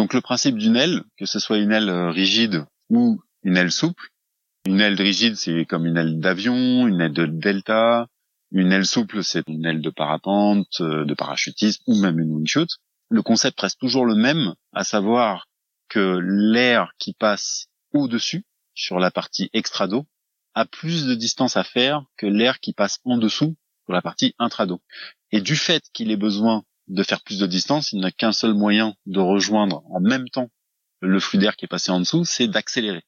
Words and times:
Donc 0.00 0.14
le 0.14 0.22
principe 0.22 0.56
d'une 0.56 0.76
aile, 0.76 1.02
que 1.18 1.26
ce 1.26 1.38
soit 1.38 1.58
une 1.58 1.72
aile 1.72 1.90
rigide 1.90 2.64
ou 2.88 3.20
une 3.42 3.58
aile 3.58 3.70
souple, 3.70 4.08
une 4.64 4.80
aile 4.80 4.94
rigide 4.94 5.36
c'est 5.36 5.66
comme 5.66 5.84
une 5.84 5.98
aile 5.98 6.20
d'avion, 6.20 6.88
une 6.88 7.02
aile 7.02 7.12
de 7.12 7.26
delta, 7.26 8.06
une 8.50 8.72
aile 8.72 8.86
souple 8.86 9.22
c'est 9.22 9.46
une 9.46 9.66
aile 9.66 9.82
de 9.82 9.90
parapente, 9.90 10.80
de 10.80 11.12
parachutisme 11.12 11.82
ou 11.86 12.00
même 12.00 12.18
une 12.18 12.32
wingsuit. 12.32 12.78
Le 13.10 13.20
concept 13.20 13.60
reste 13.60 13.78
toujours 13.78 14.06
le 14.06 14.14
même, 14.14 14.54
à 14.72 14.84
savoir 14.84 15.48
que 15.90 16.18
l'air 16.22 16.92
qui 16.98 17.12
passe 17.12 17.66
au-dessus, 17.92 18.46
sur 18.72 19.00
la 19.00 19.10
partie 19.10 19.50
extrado, 19.52 20.06
a 20.54 20.64
plus 20.64 21.04
de 21.04 21.14
distance 21.14 21.58
à 21.58 21.62
faire 21.62 22.06
que 22.16 22.24
l'air 22.24 22.60
qui 22.60 22.72
passe 22.72 23.00
en 23.04 23.18
dessous, 23.18 23.54
sur 23.84 23.92
la 23.92 24.00
partie 24.00 24.34
intrado. 24.38 24.80
Et 25.30 25.42
du 25.42 25.56
fait 25.56 25.82
qu'il 25.92 26.10
ait 26.10 26.16
besoin 26.16 26.64
de 26.90 27.02
faire 27.02 27.22
plus 27.22 27.38
de 27.38 27.46
distance, 27.46 27.92
il 27.92 28.00
n'a 28.00 28.10
qu'un 28.10 28.32
seul 28.32 28.52
moyen 28.52 28.94
de 29.06 29.20
rejoindre 29.20 29.82
en 29.90 30.00
même 30.00 30.28
temps 30.28 30.50
le 31.00 31.20
flux 31.20 31.38
d'air 31.38 31.56
qui 31.56 31.64
est 31.64 31.68
passé 31.68 31.90
en 31.92 32.00
dessous, 32.00 32.24
c'est 32.24 32.48
d'accélérer. 32.48 33.02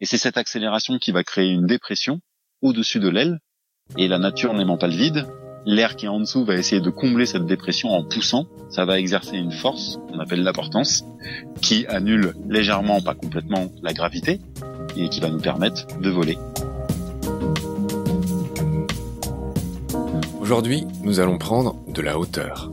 Et 0.00 0.06
c'est 0.06 0.18
cette 0.18 0.38
accélération 0.38 0.98
qui 0.98 1.12
va 1.12 1.22
créer 1.22 1.50
une 1.50 1.66
dépression 1.66 2.20
au-dessus 2.62 2.98
de 2.98 3.08
l'aile. 3.08 3.38
Et 3.98 4.08
la 4.08 4.18
nature 4.18 4.54
n'aimant 4.54 4.78
pas 4.78 4.88
le 4.88 4.96
vide, 4.96 5.26
l'air 5.66 5.96
qui 5.96 6.06
est 6.06 6.08
en 6.08 6.20
dessous 6.20 6.44
va 6.44 6.54
essayer 6.54 6.80
de 6.80 6.90
combler 6.90 7.26
cette 7.26 7.44
dépression 7.44 7.90
en 7.90 8.04
poussant. 8.04 8.46
Ça 8.70 8.84
va 8.84 8.98
exercer 8.98 9.36
une 9.36 9.52
force 9.52 9.98
qu'on 10.08 10.18
appelle 10.18 10.42
l'apportance, 10.42 11.04
qui 11.60 11.86
annule 11.86 12.34
légèrement, 12.48 13.02
pas 13.02 13.14
complètement, 13.14 13.70
la 13.82 13.92
gravité, 13.92 14.40
et 14.96 15.08
qui 15.08 15.20
va 15.20 15.28
nous 15.28 15.40
permettre 15.40 15.86
de 16.00 16.10
voler. 16.10 16.38
Aujourd'hui, 20.40 20.84
nous 21.02 21.20
allons 21.20 21.38
prendre 21.38 21.76
de 21.92 22.00
la 22.00 22.18
hauteur. 22.18 22.69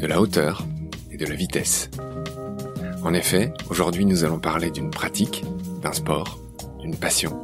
De 0.00 0.06
la 0.06 0.18
hauteur 0.18 0.66
et 1.10 1.18
de 1.18 1.26
la 1.26 1.34
vitesse. 1.34 1.90
En 3.04 3.12
effet, 3.12 3.52
aujourd'hui 3.68 4.06
nous 4.06 4.24
allons 4.24 4.38
parler 4.38 4.70
d'une 4.70 4.90
pratique, 4.90 5.44
d'un 5.82 5.92
sport, 5.92 6.38
d'une 6.80 6.96
passion, 6.96 7.42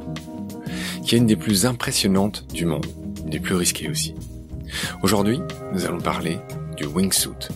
qui 1.03 1.13
est 1.13 1.19
une 1.19 1.27
des 1.27 1.35
plus 1.35 1.67
impressionnantes 1.67 2.47
du 2.51 2.65
monde, 2.65 2.87
une 3.23 3.29
des 3.29 3.39
plus 3.39 3.53
risquées 3.53 3.89
aussi. 3.89 4.15
Aujourd'hui, 5.03 5.39
nous 5.71 5.85
allons 5.85 5.99
parler 5.99 6.39
du 6.75 6.85
wingsuit. 6.85 7.47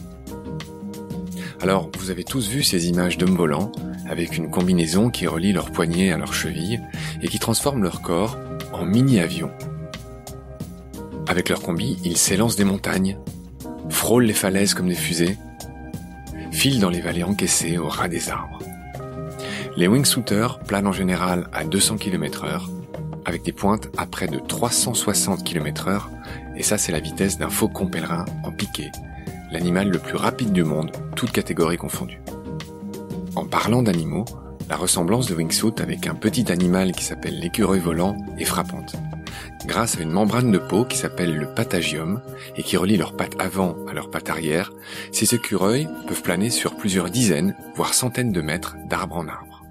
Alors, 1.61 1.89
vous 1.97 2.11
avez 2.11 2.23
tous 2.23 2.47
vu 2.47 2.61
ces 2.61 2.87
images 2.87 3.17
d'hommes 3.17 3.35
volants 3.35 3.71
avec 4.07 4.37
une 4.37 4.51
combinaison 4.51 5.09
qui 5.09 5.25
relie 5.25 5.51
leurs 5.51 5.71
poignets 5.71 6.11
à 6.11 6.17
leurs 6.17 6.35
chevilles 6.35 6.79
et 7.23 7.27
qui 7.27 7.39
transforme 7.39 7.81
leur 7.81 8.01
corps 8.01 8.37
en 8.71 8.85
mini-avion. 8.85 9.49
Avec 11.27 11.49
leur 11.49 11.61
combi, 11.61 11.97
ils 12.03 12.17
s'élancent 12.17 12.55
des 12.55 12.65
montagnes, 12.65 13.17
frôlent 13.91 14.25
les 14.25 14.33
falaises 14.33 14.73
comme 14.73 14.87
des 14.87 14.95
fusées, 14.95 15.37
filent 16.51 16.79
dans 16.79 16.89
les 16.89 17.01
vallées 17.01 17.23
encaissées 17.23 17.77
au 17.77 17.87
ras 17.87 18.07
des 18.07 18.29
arbres. 18.29 18.59
Les 19.77 19.87
wingsuiters 19.87 20.59
planent 20.67 20.87
en 20.87 20.91
général 20.91 21.47
à 21.53 21.63
200 21.63 21.97
km 21.97 22.45
heure, 22.45 22.69
avec 23.25 23.43
des 23.43 23.51
pointes 23.51 23.89
à 23.97 24.05
près 24.05 24.27
de 24.27 24.39
360 24.39 25.43
km 25.43 25.87
heure, 25.87 26.09
et 26.55 26.63
ça 26.63 26.77
c'est 26.77 26.91
la 26.91 26.99
vitesse 26.99 27.37
d'un 27.37 27.49
faucon 27.49 27.87
pèlerin 27.87 28.25
en 28.43 28.51
piqué, 28.51 28.91
l'animal 29.51 29.89
le 29.89 29.99
plus 29.99 30.17
rapide 30.17 30.51
du 30.51 30.63
monde, 30.63 30.91
toute 31.15 31.31
catégorie 31.31 31.77
confondue. 31.77 32.21
En 33.35 33.45
parlant 33.45 33.81
d'animaux, 33.81 34.25
la 34.69 34.75
ressemblance 34.75 35.27
de 35.27 35.35
wingsuit 35.35 35.81
avec 35.81 36.07
un 36.07 36.15
petit 36.15 36.51
animal 36.51 36.91
qui 36.91 37.03
s'appelle 37.03 37.39
l'écureuil 37.39 37.79
volant 37.79 38.17
est 38.37 38.45
frappante. 38.45 38.95
Grâce 39.65 39.97
à 39.97 40.01
une 40.01 40.11
membrane 40.11 40.51
de 40.51 40.57
peau 40.57 40.85
qui 40.85 40.97
s'appelle 40.97 41.37
le 41.37 41.53
patagium 41.53 42.21
et 42.55 42.63
qui 42.63 42.77
relie 42.77 42.97
leurs 42.97 43.15
pattes 43.15 43.39
avant 43.39 43.85
à 43.85 43.93
leurs 43.93 44.09
pattes 44.09 44.29
arrière, 44.29 44.71
ces 45.11 45.35
écureuils 45.35 45.87
peuvent 46.07 46.23
planer 46.23 46.49
sur 46.49 46.75
plusieurs 46.75 47.11
dizaines, 47.11 47.55
voire 47.75 47.93
centaines 47.93 48.31
de 48.31 48.41
mètres 48.41 48.75
d'arbre 48.87 49.17
en 49.17 49.27
arbre. 49.27 49.63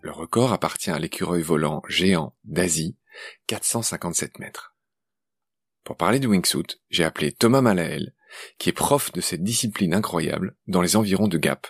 Le 0.00 0.12
record 0.12 0.52
appartient 0.52 0.90
à 0.90 0.98
l'écureuil 0.98 1.42
volant 1.42 1.82
géant 1.88 2.34
d'Asie, 2.44 2.96
457 3.48 4.38
mètres. 4.38 4.74
Pour 5.84 5.96
parler 5.96 6.20
du 6.20 6.28
wingsuit, 6.28 6.80
j'ai 6.88 7.04
appelé 7.04 7.32
Thomas 7.32 7.62
Malael, 7.62 8.14
qui 8.58 8.68
est 8.68 8.72
prof 8.72 9.10
de 9.12 9.20
cette 9.20 9.42
discipline 9.42 9.92
incroyable 9.92 10.56
dans 10.68 10.82
les 10.82 10.96
environs 10.96 11.28
de 11.28 11.36
Gap, 11.36 11.66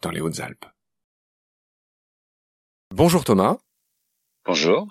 dans 0.00 0.10
les 0.10 0.20
Hautes-Alpes. 0.20 0.64
Bonjour 2.90 3.24
Thomas. 3.24 3.58
Bonjour. 4.44 4.88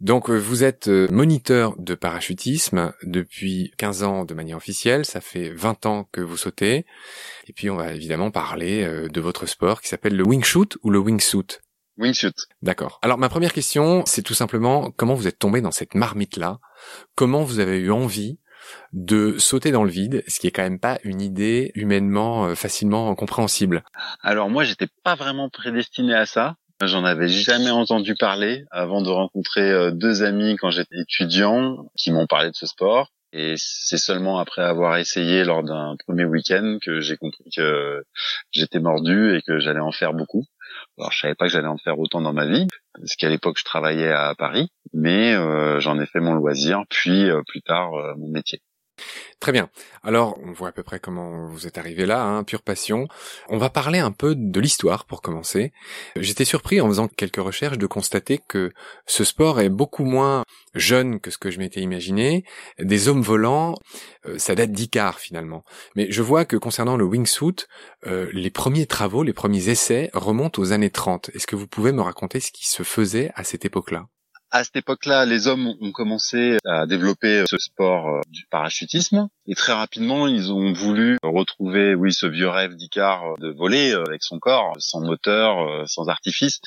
Donc 0.00 0.28
euh, 0.28 0.36
vous 0.36 0.64
êtes 0.64 0.88
euh, 0.88 1.06
moniteur 1.12 1.76
de 1.78 1.94
parachutisme 1.94 2.92
depuis 3.04 3.72
15 3.78 4.02
ans 4.02 4.24
de 4.24 4.34
manière 4.34 4.56
officielle, 4.56 5.04
ça 5.04 5.20
fait 5.20 5.50
20 5.50 5.86
ans 5.86 6.08
que 6.10 6.20
vous 6.20 6.36
sautez. 6.36 6.84
Et 7.46 7.52
puis 7.52 7.70
on 7.70 7.76
va 7.76 7.92
évidemment 7.92 8.32
parler 8.32 8.82
euh, 8.82 9.08
de 9.08 9.20
votre 9.20 9.46
sport 9.46 9.82
qui 9.82 9.88
s'appelle 9.88 10.16
le 10.16 10.26
wingshoot 10.26 10.78
ou 10.82 10.90
le 10.90 10.98
wingsuit. 10.98 11.58
Wingsuit. 11.96 12.34
D'accord. 12.60 12.98
Alors 13.00 13.18
ma 13.18 13.28
première 13.28 13.52
question, 13.52 14.02
c'est 14.04 14.22
tout 14.22 14.34
simplement 14.34 14.90
comment 14.90 15.14
vous 15.14 15.28
êtes 15.28 15.38
tombé 15.38 15.60
dans 15.60 15.70
cette 15.70 15.94
marmite-là? 15.94 16.58
Comment 17.14 17.44
vous 17.44 17.60
avez 17.60 17.78
eu 17.78 17.92
envie 17.92 18.40
de 18.92 19.38
sauter 19.38 19.70
dans 19.70 19.84
le 19.84 19.90
vide, 19.90 20.24
ce 20.26 20.40
qui 20.40 20.48
est 20.48 20.50
quand 20.50 20.62
même 20.62 20.80
pas 20.80 20.98
une 21.04 21.20
idée 21.20 21.70
humainement 21.76 22.54
facilement 22.56 23.14
compréhensible? 23.14 23.84
Alors 24.22 24.50
moi, 24.50 24.64
j'étais 24.64 24.88
pas 25.04 25.14
vraiment 25.14 25.48
prédestiné 25.48 26.14
à 26.14 26.26
ça. 26.26 26.56
J'en 26.80 27.04
avais 27.04 27.28
jamais 27.28 27.70
entendu 27.70 28.14
parler 28.14 28.64
avant 28.70 29.02
de 29.02 29.10
rencontrer 29.10 29.68
euh, 29.68 29.90
deux 29.90 30.22
amis 30.22 30.56
quand 30.56 30.70
j'étais 30.70 31.00
étudiant 31.00 31.90
qui 31.96 32.12
m'ont 32.12 32.28
parlé 32.28 32.50
de 32.50 32.54
ce 32.54 32.66
sport. 32.66 33.10
Et 33.32 33.54
c'est 33.56 33.98
seulement 33.98 34.38
après 34.38 34.62
avoir 34.62 34.96
essayé 34.96 35.42
lors 35.42 35.64
d'un 35.64 35.96
premier 36.06 36.24
week-end 36.24 36.78
que 36.80 37.00
j'ai 37.00 37.16
compris 37.16 37.44
que 37.54 38.04
j'étais 38.52 38.78
mordu 38.78 39.34
et 39.36 39.42
que 39.42 39.58
j'allais 39.58 39.80
en 39.80 39.90
faire 39.90 40.14
beaucoup. 40.14 40.44
Alors 40.98 41.10
je 41.10 41.18
savais 41.18 41.34
pas 41.34 41.46
que 41.46 41.52
j'allais 41.52 41.66
en 41.66 41.78
faire 41.78 41.98
autant 41.98 42.20
dans 42.20 42.32
ma 42.32 42.46
vie, 42.46 42.68
parce 42.94 43.16
qu'à 43.16 43.28
l'époque 43.28 43.58
je 43.58 43.64
travaillais 43.64 44.12
à 44.12 44.34
Paris, 44.38 44.70
mais 44.94 45.34
euh, 45.34 45.80
j'en 45.80 46.00
ai 46.00 46.06
fait 46.06 46.20
mon 46.20 46.34
loisir, 46.34 46.84
puis 46.88 47.28
euh, 47.28 47.42
plus 47.46 47.60
tard 47.60 47.90
mon 48.16 48.28
métier. 48.28 48.62
Très 49.40 49.52
bien. 49.52 49.68
Alors, 50.02 50.38
on 50.42 50.52
voit 50.52 50.68
à 50.68 50.72
peu 50.72 50.82
près 50.82 51.00
comment 51.00 51.46
vous 51.48 51.66
êtes 51.66 51.78
arrivé 51.78 52.06
là, 52.06 52.24
hein, 52.24 52.44
pure 52.44 52.62
passion. 52.62 53.06
On 53.48 53.58
va 53.58 53.70
parler 53.70 53.98
un 53.98 54.10
peu 54.10 54.34
de 54.34 54.60
l'histoire 54.60 55.04
pour 55.06 55.22
commencer. 55.22 55.72
J'étais 56.16 56.44
surpris 56.44 56.80
en 56.80 56.88
faisant 56.88 57.08
quelques 57.08 57.36
recherches 57.36 57.78
de 57.78 57.86
constater 57.86 58.40
que 58.48 58.72
ce 59.06 59.24
sport 59.24 59.60
est 59.60 59.68
beaucoup 59.68 60.04
moins 60.04 60.44
jeune 60.74 61.20
que 61.20 61.30
ce 61.30 61.38
que 61.38 61.50
je 61.50 61.58
m'étais 61.58 61.80
imaginé. 61.80 62.44
Des 62.78 63.08
hommes 63.08 63.22
volants, 63.22 63.74
euh, 64.26 64.38
ça 64.38 64.54
date 64.54 64.72
d'Icar 64.72 65.18
finalement. 65.18 65.64
Mais 65.94 66.10
je 66.10 66.22
vois 66.22 66.44
que 66.44 66.56
concernant 66.56 66.96
le 66.96 67.04
wingsuit, 67.04 67.66
euh, 68.06 68.28
les 68.32 68.50
premiers 68.50 68.86
travaux, 68.86 69.22
les 69.22 69.32
premiers 69.32 69.68
essais 69.68 70.10
remontent 70.14 70.60
aux 70.60 70.72
années 70.72 70.90
30. 70.90 71.30
Est-ce 71.34 71.46
que 71.46 71.56
vous 71.56 71.66
pouvez 71.66 71.92
me 71.92 72.02
raconter 72.02 72.40
ce 72.40 72.52
qui 72.52 72.68
se 72.68 72.82
faisait 72.82 73.30
à 73.34 73.44
cette 73.44 73.64
époque-là? 73.64 74.06
À 74.50 74.64
cette 74.64 74.76
époque-là, 74.76 75.26
les 75.26 75.46
hommes 75.46 75.74
ont 75.80 75.92
commencé 75.92 76.56
à 76.64 76.86
développer 76.86 77.44
ce 77.48 77.58
sport 77.58 78.08
euh, 78.08 78.20
du 78.28 78.46
parachutisme. 78.50 79.28
Et 79.46 79.54
très 79.54 79.72
rapidement, 79.72 80.26
ils 80.26 80.52
ont 80.52 80.72
voulu 80.72 81.18
retrouver, 81.22 81.94
oui, 81.94 82.12
ce 82.12 82.26
vieux 82.26 82.48
rêve 82.48 82.74
d'Icar 82.74 83.24
euh, 83.24 83.34
de 83.38 83.50
voler 83.50 83.92
euh, 83.92 84.04
avec 84.06 84.22
son 84.22 84.38
corps, 84.38 84.74
sans 84.78 85.00
moteur, 85.00 85.88
sans 85.88 86.08
artifice, 86.08 86.60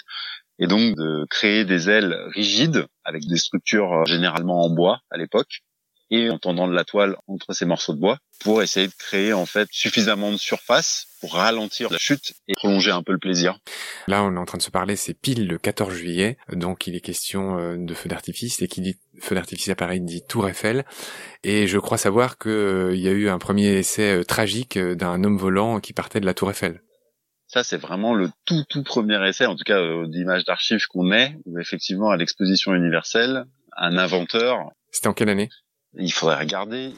et 0.59 0.67
donc 0.67 0.95
de 0.95 1.25
créer 1.29 1.65
des 1.65 1.89
ailes 1.89 2.15
rigides 2.27 2.85
avec 3.03 3.25
des 3.25 3.37
structures 3.37 4.05
généralement 4.05 4.63
en 4.63 4.69
bois 4.69 4.99
à 5.09 5.17
l'époque 5.17 5.61
et 6.11 6.29
en 6.29 6.37
tendant 6.37 6.67
de 6.67 6.73
la 6.73 6.83
toile 6.83 7.15
entre 7.27 7.53
ces 7.53 7.65
morceaux 7.65 7.93
de 7.93 7.99
bois 7.99 8.19
pour 8.41 8.61
essayer 8.61 8.87
de 8.87 8.93
créer 8.93 9.33
en 9.33 9.45
fait 9.45 9.67
suffisamment 9.71 10.31
de 10.31 10.37
surface 10.37 11.07
pour 11.21 11.35
ralentir 11.35 11.89
la 11.89 11.97
chute 11.97 12.33
et 12.47 12.53
prolonger 12.53 12.91
un 12.91 13.01
peu 13.01 13.13
le 13.13 13.17
plaisir. 13.17 13.59
Là, 14.07 14.23
on 14.23 14.35
est 14.35 14.39
en 14.39 14.45
train 14.45 14.57
de 14.57 14.63
se 14.63 14.71
parler, 14.71 14.95
c'est 14.95 15.13
pile 15.13 15.47
le 15.47 15.57
14 15.57 15.93
juillet, 15.93 16.37
donc 16.51 16.87
il 16.87 16.95
est 16.95 17.01
question 17.01 17.57
euh, 17.57 17.77
de 17.77 17.93
feu 17.93 18.09
d'artifice, 18.09 18.61
et 18.61 18.67
qui 18.67 18.81
dit 18.81 18.95
feu 19.19 19.35
d'artifice 19.35 19.69
à 19.69 19.75
Paris 19.75 20.01
dit 20.01 20.23
Tour 20.27 20.49
Eiffel, 20.49 20.85
et 21.43 21.67
je 21.67 21.77
crois 21.77 21.97
savoir 21.97 22.37
qu'il 22.37 22.51
euh, 22.51 22.95
y 22.95 23.07
a 23.07 23.11
eu 23.11 23.29
un 23.29 23.37
premier 23.37 23.77
essai 23.77 24.19
euh, 24.19 24.23
tragique 24.23 24.77
d'un 24.77 25.23
homme 25.23 25.37
volant 25.37 25.79
qui 25.79 25.93
partait 25.93 26.19
de 26.19 26.25
la 26.25 26.33
Tour 26.33 26.51
Eiffel. 26.51 26.81
Ça, 27.47 27.63
c'est 27.63 27.77
vraiment 27.77 28.15
le 28.15 28.31
tout 28.45 28.63
tout 28.69 28.83
premier 28.83 29.27
essai, 29.27 29.45
en 29.45 29.55
tout 29.55 29.65
cas 29.65 29.81
d'image 30.07 30.45
d'archives 30.45 30.87
qu'on 30.87 31.11
ait, 31.11 31.35
où 31.45 31.59
effectivement 31.59 32.09
à 32.09 32.17
l'exposition 32.17 32.73
universelle, 32.73 33.45
un 33.77 33.97
inventeur. 33.97 34.71
C'était 34.91 35.07
en 35.07 35.13
quelle 35.13 35.29
année? 35.29 35.49
Il 35.97 36.11
faudrait 36.11 36.39
regarder. 36.39 36.93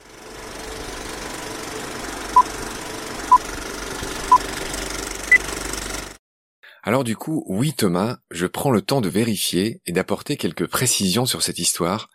Alors 6.85 7.05
du 7.05 7.15
coup, 7.15 7.45
oui 7.47 7.73
Thomas, 7.73 8.17
je 8.29 8.45
prends 8.45 8.71
le 8.71 8.81
temps 8.81 8.99
de 8.99 9.07
vérifier 9.07 9.81
et 9.85 9.93
d'apporter 9.93 10.35
quelques 10.35 10.67
précisions 10.67 11.25
sur 11.25 11.41
cette 11.41 11.59
histoire, 11.59 12.09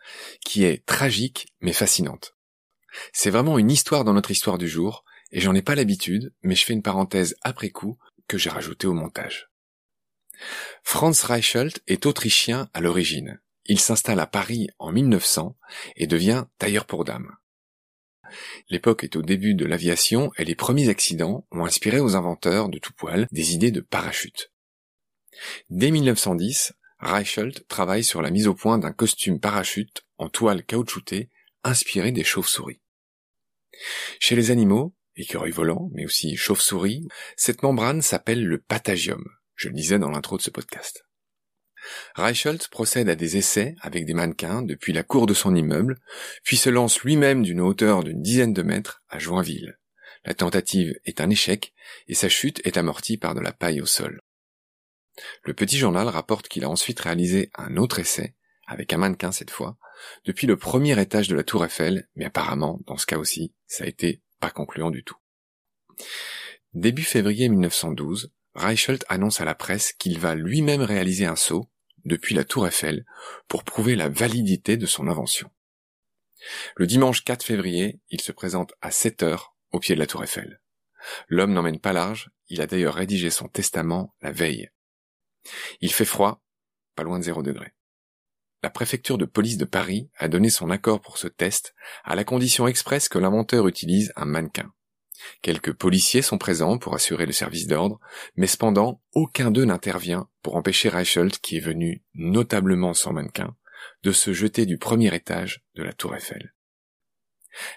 qui 0.44 0.64
est 0.64 0.84
tragique 0.84 1.48
mais 1.62 1.72
fascinante. 1.72 2.34
C'est 3.12 3.30
vraiment 3.30 3.58
une 3.58 3.70
histoire 3.70 4.04
dans 4.04 4.12
notre 4.12 4.30
histoire 4.30 4.58
du 4.58 4.68
jour, 4.68 5.04
et 5.32 5.40
j'en 5.40 5.54
ai 5.54 5.62
pas 5.62 5.74
l'habitude, 5.74 6.34
mais 6.42 6.54
je 6.54 6.64
fais 6.64 6.74
une 6.74 6.82
parenthèse 6.82 7.34
après 7.42 7.70
coup 7.70 7.98
que 8.28 8.36
j'ai 8.36 8.50
rajouté 8.50 8.86
au 8.86 8.92
montage. 8.92 9.48
Franz 10.82 11.26
Reichelt 11.26 11.82
est 11.86 12.04
autrichien 12.04 12.68
à 12.74 12.80
l'origine. 12.80 13.40
Il 13.68 13.78
s'installe 13.78 14.18
à 14.18 14.26
Paris 14.26 14.68
en 14.78 14.92
1900 14.92 15.56
et 15.96 16.06
devient 16.06 16.46
tailleur 16.58 16.86
pour 16.86 17.04
dames. 17.04 17.36
L'époque 18.70 19.04
est 19.04 19.16
au 19.16 19.22
début 19.22 19.54
de 19.54 19.66
l'aviation 19.66 20.32
et 20.38 20.44
les 20.44 20.54
premiers 20.54 20.88
accidents 20.88 21.46
ont 21.50 21.64
inspiré 21.64 22.00
aux 22.00 22.16
inventeurs 22.16 22.70
de 22.70 22.78
tout 22.78 22.92
poil 22.94 23.26
des 23.30 23.54
idées 23.54 23.70
de 23.70 23.80
parachute. 23.80 24.52
Dès 25.68 25.90
1910, 25.90 26.72
Reichelt 26.98 27.66
travaille 27.68 28.04
sur 28.04 28.22
la 28.22 28.30
mise 28.30 28.48
au 28.48 28.54
point 28.54 28.78
d'un 28.78 28.92
costume 28.92 29.38
parachute 29.38 30.04
en 30.16 30.28
toile 30.28 30.64
caoutchoutée 30.64 31.30
inspiré 31.62 32.10
des 32.10 32.24
chauves-souris. 32.24 32.80
Chez 34.18 34.34
les 34.34 34.50
animaux, 34.50 34.94
écureuils 35.14 35.50
volants, 35.50 35.90
mais 35.92 36.06
aussi 36.06 36.36
chauves-souris, 36.36 37.06
cette 37.36 37.62
membrane 37.62 38.02
s'appelle 38.02 38.44
le 38.44 38.58
patagium. 38.58 39.24
Je 39.54 39.68
le 39.68 39.74
disais 39.74 39.98
dans 39.98 40.10
l'intro 40.10 40.36
de 40.36 40.42
ce 40.42 40.50
podcast. 40.50 41.07
Reichelt 42.14 42.68
procède 42.68 43.08
à 43.08 43.14
des 43.14 43.36
essais 43.36 43.74
avec 43.80 44.04
des 44.04 44.14
mannequins 44.14 44.62
depuis 44.62 44.92
la 44.92 45.02
cour 45.02 45.26
de 45.26 45.34
son 45.34 45.54
immeuble, 45.54 45.98
puis 46.42 46.56
se 46.56 46.70
lance 46.70 47.00
lui-même 47.00 47.42
d'une 47.42 47.60
hauteur 47.60 48.04
d'une 48.04 48.22
dizaine 48.22 48.52
de 48.52 48.62
mètres 48.62 49.02
à 49.08 49.18
Joinville. 49.18 49.78
La 50.24 50.34
tentative 50.34 50.98
est 51.04 51.20
un 51.20 51.30
échec 51.30 51.72
et 52.06 52.14
sa 52.14 52.28
chute 52.28 52.60
est 52.66 52.76
amortie 52.76 53.16
par 53.16 53.34
de 53.34 53.40
la 53.40 53.52
paille 53.52 53.80
au 53.80 53.86
sol. 53.86 54.20
Le 55.44 55.54
petit 55.54 55.78
journal 55.78 56.08
rapporte 56.08 56.48
qu'il 56.48 56.64
a 56.64 56.70
ensuite 56.70 57.00
réalisé 57.00 57.50
un 57.56 57.76
autre 57.76 57.98
essai, 57.98 58.34
avec 58.66 58.92
un 58.92 58.98
mannequin 58.98 59.32
cette 59.32 59.50
fois, 59.50 59.76
depuis 60.24 60.46
le 60.46 60.56
premier 60.56 61.00
étage 61.00 61.28
de 61.28 61.34
la 61.34 61.42
tour 61.42 61.64
Eiffel, 61.64 62.08
mais 62.14 62.24
apparemment, 62.24 62.80
dans 62.86 62.96
ce 62.96 63.06
cas 63.06 63.18
aussi, 63.18 63.54
ça 63.66 63.84
a 63.84 63.88
été 63.88 64.22
pas 64.40 64.50
concluant 64.50 64.90
du 64.90 65.02
tout. 65.02 65.16
Début 66.74 67.02
février 67.02 67.48
1912, 67.48 68.32
Reichelt 68.58 69.04
annonce 69.08 69.40
à 69.40 69.44
la 69.44 69.54
presse 69.54 69.92
qu'il 69.92 70.18
va 70.18 70.34
lui-même 70.34 70.82
réaliser 70.82 71.26
un 71.26 71.36
saut 71.36 71.70
depuis 72.04 72.34
la 72.34 72.44
tour 72.44 72.66
Eiffel 72.66 73.06
pour 73.46 73.62
prouver 73.62 73.94
la 73.94 74.08
validité 74.08 74.76
de 74.76 74.86
son 74.86 75.06
invention. 75.06 75.50
Le 76.76 76.86
dimanche 76.86 77.24
4 77.24 77.44
février, 77.44 78.00
il 78.10 78.20
se 78.20 78.32
présente 78.32 78.74
à 78.80 78.90
7 78.90 79.22
heures 79.22 79.54
au 79.70 79.78
pied 79.78 79.94
de 79.94 80.00
la 80.00 80.06
tour 80.06 80.24
Eiffel. 80.24 80.60
L'homme 81.28 81.52
n'emmène 81.52 81.78
pas 81.78 81.92
large, 81.92 82.30
il 82.48 82.60
a 82.60 82.66
d'ailleurs 82.66 82.94
rédigé 82.94 83.30
son 83.30 83.46
testament 83.46 84.14
la 84.22 84.32
veille. 84.32 84.70
Il 85.80 85.92
fait 85.92 86.04
froid, 86.04 86.42
pas 86.96 87.04
loin 87.04 87.20
de 87.20 87.24
zéro 87.24 87.44
degré. 87.44 87.74
La 88.64 88.70
préfecture 88.70 89.18
de 89.18 89.24
police 89.24 89.56
de 89.56 89.64
Paris 89.64 90.10
a 90.16 90.26
donné 90.26 90.50
son 90.50 90.70
accord 90.70 91.00
pour 91.00 91.16
ce 91.16 91.28
test 91.28 91.76
à 92.02 92.16
la 92.16 92.24
condition 92.24 92.66
expresse 92.66 93.08
que 93.08 93.18
l'inventeur 93.18 93.68
utilise 93.68 94.12
un 94.16 94.24
mannequin. 94.24 94.72
Quelques 95.42 95.72
policiers 95.72 96.22
sont 96.22 96.38
présents 96.38 96.78
pour 96.78 96.94
assurer 96.94 97.26
le 97.26 97.32
service 97.32 97.66
d'ordre, 97.66 98.00
mais 98.36 98.46
cependant, 98.46 99.02
aucun 99.12 99.50
d'eux 99.50 99.64
n'intervient 99.64 100.28
pour 100.42 100.56
empêcher 100.56 100.88
Reichelt, 100.88 101.38
qui 101.38 101.56
est 101.56 101.60
venu 101.60 102.02
notablement 102.14 102.94
sans 102.94 103.12
mannequin, 103.12 103.56
de 104.02 104.12
se 104.12 104.32
jeter 104.32 104.66
du 104.66 104.78
premier 104.78 105.14
étage 105.14 105.64
de 105.74 105.82
la 105.82 105.92
tour 105.92 106.14
Eiffel. 106.14 106.54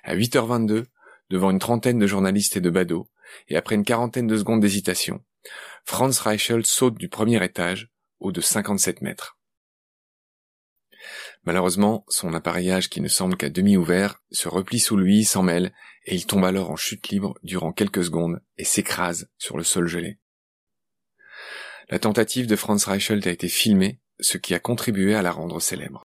À 0.04 0.16
8h22, 0.16 0.86
devant 1.30 1.52
une 1.52 1.60
trentaine 1.60 2.00
de 2.00 2.08
journalistes 2.08 2.58
et 2.58 2.62
de 2.62 2.70
badauds, 2.70 3.10
et 3.48 3.56
après 3.56 3.76
une 3.76 3.86
quarantaine 3.86 4.28
de 4.28 4.38
secondes 4.38 4.62
d'hésitation, 4.62 5.24
Franz 5.86 6.22
Reichelt 6.22 6.66
saute 6.66 6.98
du 6.98 7.10
premier 7.10 7.44
étage, 7.44 7.90
haut 8.20 8.32
de 8.32 8.42
57 8.42 9.02
mètres. 9.02 9.40
Malheureusement, 11.44 12.06
son 12.08 12.34
appareillage 12.34 12.90
qui 12.90 13.02
ne 13.02 13.08
semble 13.08 13.36
qu'à 13.36 13.50
demi 13.50 13.76
ouvert 13.76 14.22
se 14.32 14.48
replie 14.48 14.80
sous 14.80 14.96
lui, 14.96 15.24
s'en 15.24 15.42
mêle, 15.42 15.74
et 16.06 16.16
il 16.16 16.26
tombe 16.26 16.46
alors 16.46 16.70
en 16.70 16.76
chute 16.76 17.10
libre 17.10 17.36
durant 17.44 17.72
quelques 17.72 18.06
secondes 18.06 18.42
et 18.58 18.64
s'écrase 18.64 19.30
sur 19.38 19.58
le 19.58 19.64
sol 19.64 19.88
gelé. 19.88 20.20
La 21.90 22.00
tentative 22.00 22.48
de 22.48 22.56
Franz 22.56 22.86
Reichelt 22.90 23.26
a 23.28 23.32
été 23.32 23.50
filmée, 23.50 24.00
ce 24.20 24.38
qui 24.38 24.54
a 24.54 24.60
contribué 24.60 25.16
à 25.16 25.22
la 25.22 25.32
rendre 25.32 25.60
célèbre. 25.60 26.04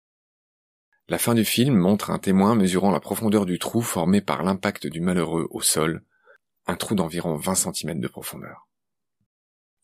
La 1.07 1.17
fin 1.17 1.33
du 1.33 1.43
film 1.43 1.75
montre 1.75 2.11
un 2.11 2.19
témoin 2.19 2.55
mesurant 2.55 2.91
la 2.91 2.99
profondeur 2.99 3.45
du 3.45 3.57
trou 3.57 3.81
formé 3.81 4.21
par 4.21 4.43
l'impact 4.43 4.87
du 4.87 5.01
malheureux 5.01 5.47
au 5.49 5.61
sol, 5.61 6.03
un 6.67 6.75
trou 6.75 6.93
d'environ 6.93 7.35
20 7.35 7.55
cm 7.55 7.99
de 7.99 8.07
profondeur. 8.07 8.67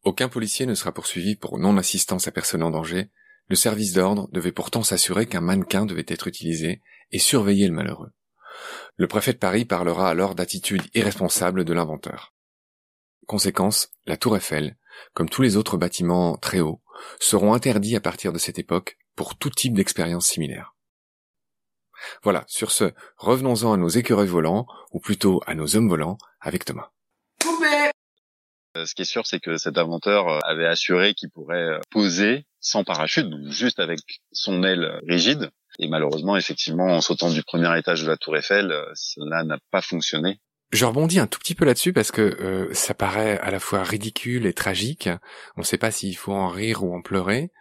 Aucun 0.04 0.30
policier 0.30 0.66
ne 0.66 0.76
sera 0.76 0.94
poursuivi 0.94 1.36
pour 1.36 1.58
non-assistance 1.58 2.28
à 2.28 2.32
personne 2.32 2.64
en 2.64 2.70
danger, 2.70 3.12
le 3.48 3.56
service 3.56 3.94
d'ordre 3.94 4.28
devait 4.32 4.52
pourtant 4.52 4.84
s'assurer 4.84 5.26
qu'un 5.26 5.42
mannequin 5.42 5.86
devait 5.86 6.06
être 6.08 6.28
utilisé 6.28 6.82
et 7.12 7.20
surveiller 7.20 7.68
le 7.68 7.74
malheureux. 7.74 8.12
Le 8.96 9.08
préfet 9.08 9.34
de 9.34 9.38
Paris 9.38 9.66
parlera 9.66 10.10
alors 10.10 10.36
d'attitude 10.36 10.84
irresponsable 10.94 11.64
de 11.64 11.74
l'inventeur. 11.74 12.34
Conséquence, 13.28 13.90
la 14.06 14.18
tour 14.18 14.36
Eiffel, 14.36 14.78
comme 15.14 15.30
tous 15.30 15.42
les 15.42 15.58
autres 15.58 15.78
bâtiments 15.78 16.38
très 16.38 16.60
hauts, 16.60 16.82
seront 17.20 17.54
interdits 17.54 17.96
à 17.96 18.02
partir 18.02 18.34
de 18.34 18.40
cette 18.40 18.60
époque 18.60 18.98
pour 19.16 19.38
tout 19.38 19.50
type 19.50 19.74
d'expérience 19.74 20.28
similaire. 20.28 20.76
Voilà, 22.24 22.44
sur 22.48 22.72
ce, 22.72 22.94
revenons-en 23.18 23.74
à 23.74 23.78
nos 23.78 23.90
écureuils 23.90 24.28
volants, 24.28 24.66
ou 24.92 25.00
plutôt 25.00 25.42
à 25.46 25.56
nos 25.56 25.76
hommes 25.76 25.90
volants, 25.90 26.18
avec 26.40 26.66
Thomas. 26.66 26.92
Euh, 28.78 28.86
ce 28.86 28.94
qui 28.94 29.02
est 29.02 29.06
sûr, 29.06 29.26
c'est 29.26 29.40
que 29.40 29.58
cet 29.58 29.78
inventeur 29.78 30.28
euh, 30.28 30.40
avait 30.44 30.68
assuré 30.68 31.14
qu'il 31.14 31.30
pourrait 31.30 31.58
euh, 31.58 31.80
poser 31.90 32.46
sans 32.60 32.84
parachute, 32.84 33.30
donc 33.30 33.50
juste 33.50 33.80
avec 33.80 34.00
son 34.32 34.64
aile 34.64 35.00
rigide. 35.08 35.50
Et 35.80 35.88
malheureusement, 35.88 36.36
effectivement, 36.38 36.88
en 36.88 37.02
sautant 37.02 37.30
du 37.30 37.44
premier 37.44 37.78
étage 37.78 38.04
de 38.04 38.08
la 38.08 38.18
Tour 38.18 38.36
Eiffel, 38.38 38.74
cela 38.96 39.44
n'a 39.44 39.60
pas 39.72 39.82
fonctionné. 39.82 40.40
Je 40.72 40.84
rebondis 40.84 41.20
un 41.20 41.28
tout 41.28 41.40
petit 41.40 41.56
peu 41.56 41.64
là-dessus 41.64 41.94
parce 41.94 42.12
que 42.12 42.70
ça 42.74 42.94
paraît 42.94 43.40
à 43.40 43.52
la 43.52 43.60
fois 43.60 43.84
ridicule 43.84 44.46
et 44.46 44.54
tragique. 44.54 45.08
On 45.56 45.62
ne 45.62 45.66
sait 45.66 45.78
pas 45.78 45.92
s'il 45.92 46.18
faut 46.18 46.34
en 46.34 46.50
rire 46.50 46.84
ou 46.84 46.96
en 46.96 47.02
pleurer. 47.02 47.52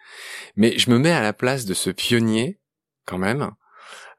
Mais 0.56 0.76
je 0.78 0.90
me 0.90 0.98
mets 0.98 1.12
à 1.12 1.22
la 1.22 1.32
place 1.32 1.66
de 1.66 1.74
ce 1.74 1.90
pionnier, 1.90 2.58
quand 3.04 3.18
même. 3.18 3.52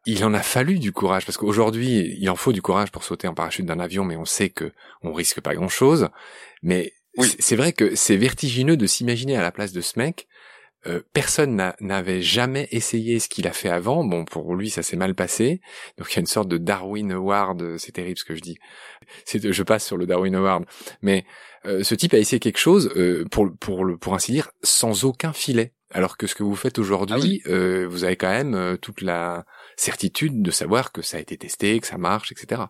Il 0.06 0.24
en 0.24 0.34
a 0.34 0.42
fallu 0.42 0.80
du 0.80 0.94
courage 0.94 1.26
parce 1.26 1.38
qu'aujourd'hui, 1.38 2.16
il 2.18 2.30
en 2.30 2.38
faut 2.38 2.54
du 2.54 2.62
courage 2.62 2.92
pour 2.92 3.04
sauter 3.04 3.28
en 3.28 3.34
parachute 3.34 3.66
d'un 3.66 3.80
avion, 3.80 4.06
mais 4.06 4.16
on 4.16 4.26
sait 4.26 4.50
que 4.50 4.72
on 5.02 5.12
risque 5.12 5.42
pas 5.42 5.54
grand-chose. 5.54 6.08
Mais 6.62 6.94
c'est 7.40 7.58
vrai 7.58 7.74
que 7.74 7.96
c'est 7.96 8.16
vertigineux 8.16 8.78
de 8.78 8.86
s'imaginer 8.86 9.36
à 9.36 9.42
la 9.42 9.52
place 9.52 9.74
de 9.74 9.82
ce 9.82 10.00
mec 10.00 10.27
euh, 10.88 11.02
personne 11.14 11.74
n'avait 11.80 12.22
jamais 12.22 12.68
essayé 12.72 13.20
ce 13.20 13.28
qu'il 13.30 13.48
a 13.48 13.52
fait 13.52 13.70
avant. 13.70 14.04
Bon, 14.04 14.26
pour 14.26 14.56
lui, 14.56 14.70
ça 14.70 14.84
s'est 14.84 14.96
mal 14.96 15.16
passé. 15.16 15.62
Donc 15.98 16.12
il 16.12 16.16
y 16.16 16.18
a 16.18 16.22
une 16.22 16.28
sorte 16.28 16.48
de 16.48 16.58
Darwin 16.58 17.12
Award. 17.12 17.78
C'est 17.78 17.92
terrible 17.92 18.18
ce 18.18 18.26
que 18.26 18.36
je 18.36 18.42
dis. 18.42 18.58
C'est, 19.26 19.52
je 19.52 19.64
passe 19.64 19.86
sur 19.86 19.98
le 19.98 20.06
Darwin 20.06 20.36
Award. 20.36 20.66
Mais 21.02 21.26
euh, 21.66 21.84
ce 21.84 21.96
type 21.96 22.14
a 22.14 22.18
essayé 22.18 22.40
quelque 22.40 22.60
chose, 22.60 22.92
euh, 22.96 23.26
pour 23.32 23.50
pour 23.60 23.86
le, 23.86 23.98
pour 23.98 24.14
ainsi 24.14 24.32
dire, 24.32 24.50
sans 24.64 25.04
aucun 25.06 25.34
filet. 25.34 25.74
Alors 25.92 26.18
que 26.18 26.28
ce 26.28 26.36
que 26.36 26.44
vous 26.44 26.56
faites 26.56 26.80
aujourd'hui, 26.80 27.42
ah 27.46 27.86
vous 27.88 28.04
avez 28.04 28.18
quand 28.18 28.30
même 28.30 28.78
toute 28.82 29.02
la 29.02 29.46
certitude 29.78 30.42
de 30.42 30.52
savoir 30.52 30.92
que 30.92 31.02
ça 31.02 31.16
a 31.16 31.22
été 31.22 31.38
testé, 31.38 31.80
que 31.80 31.88
ça 31.88 31.98
marche, 31.98 32.34
etc. 32.34 32.64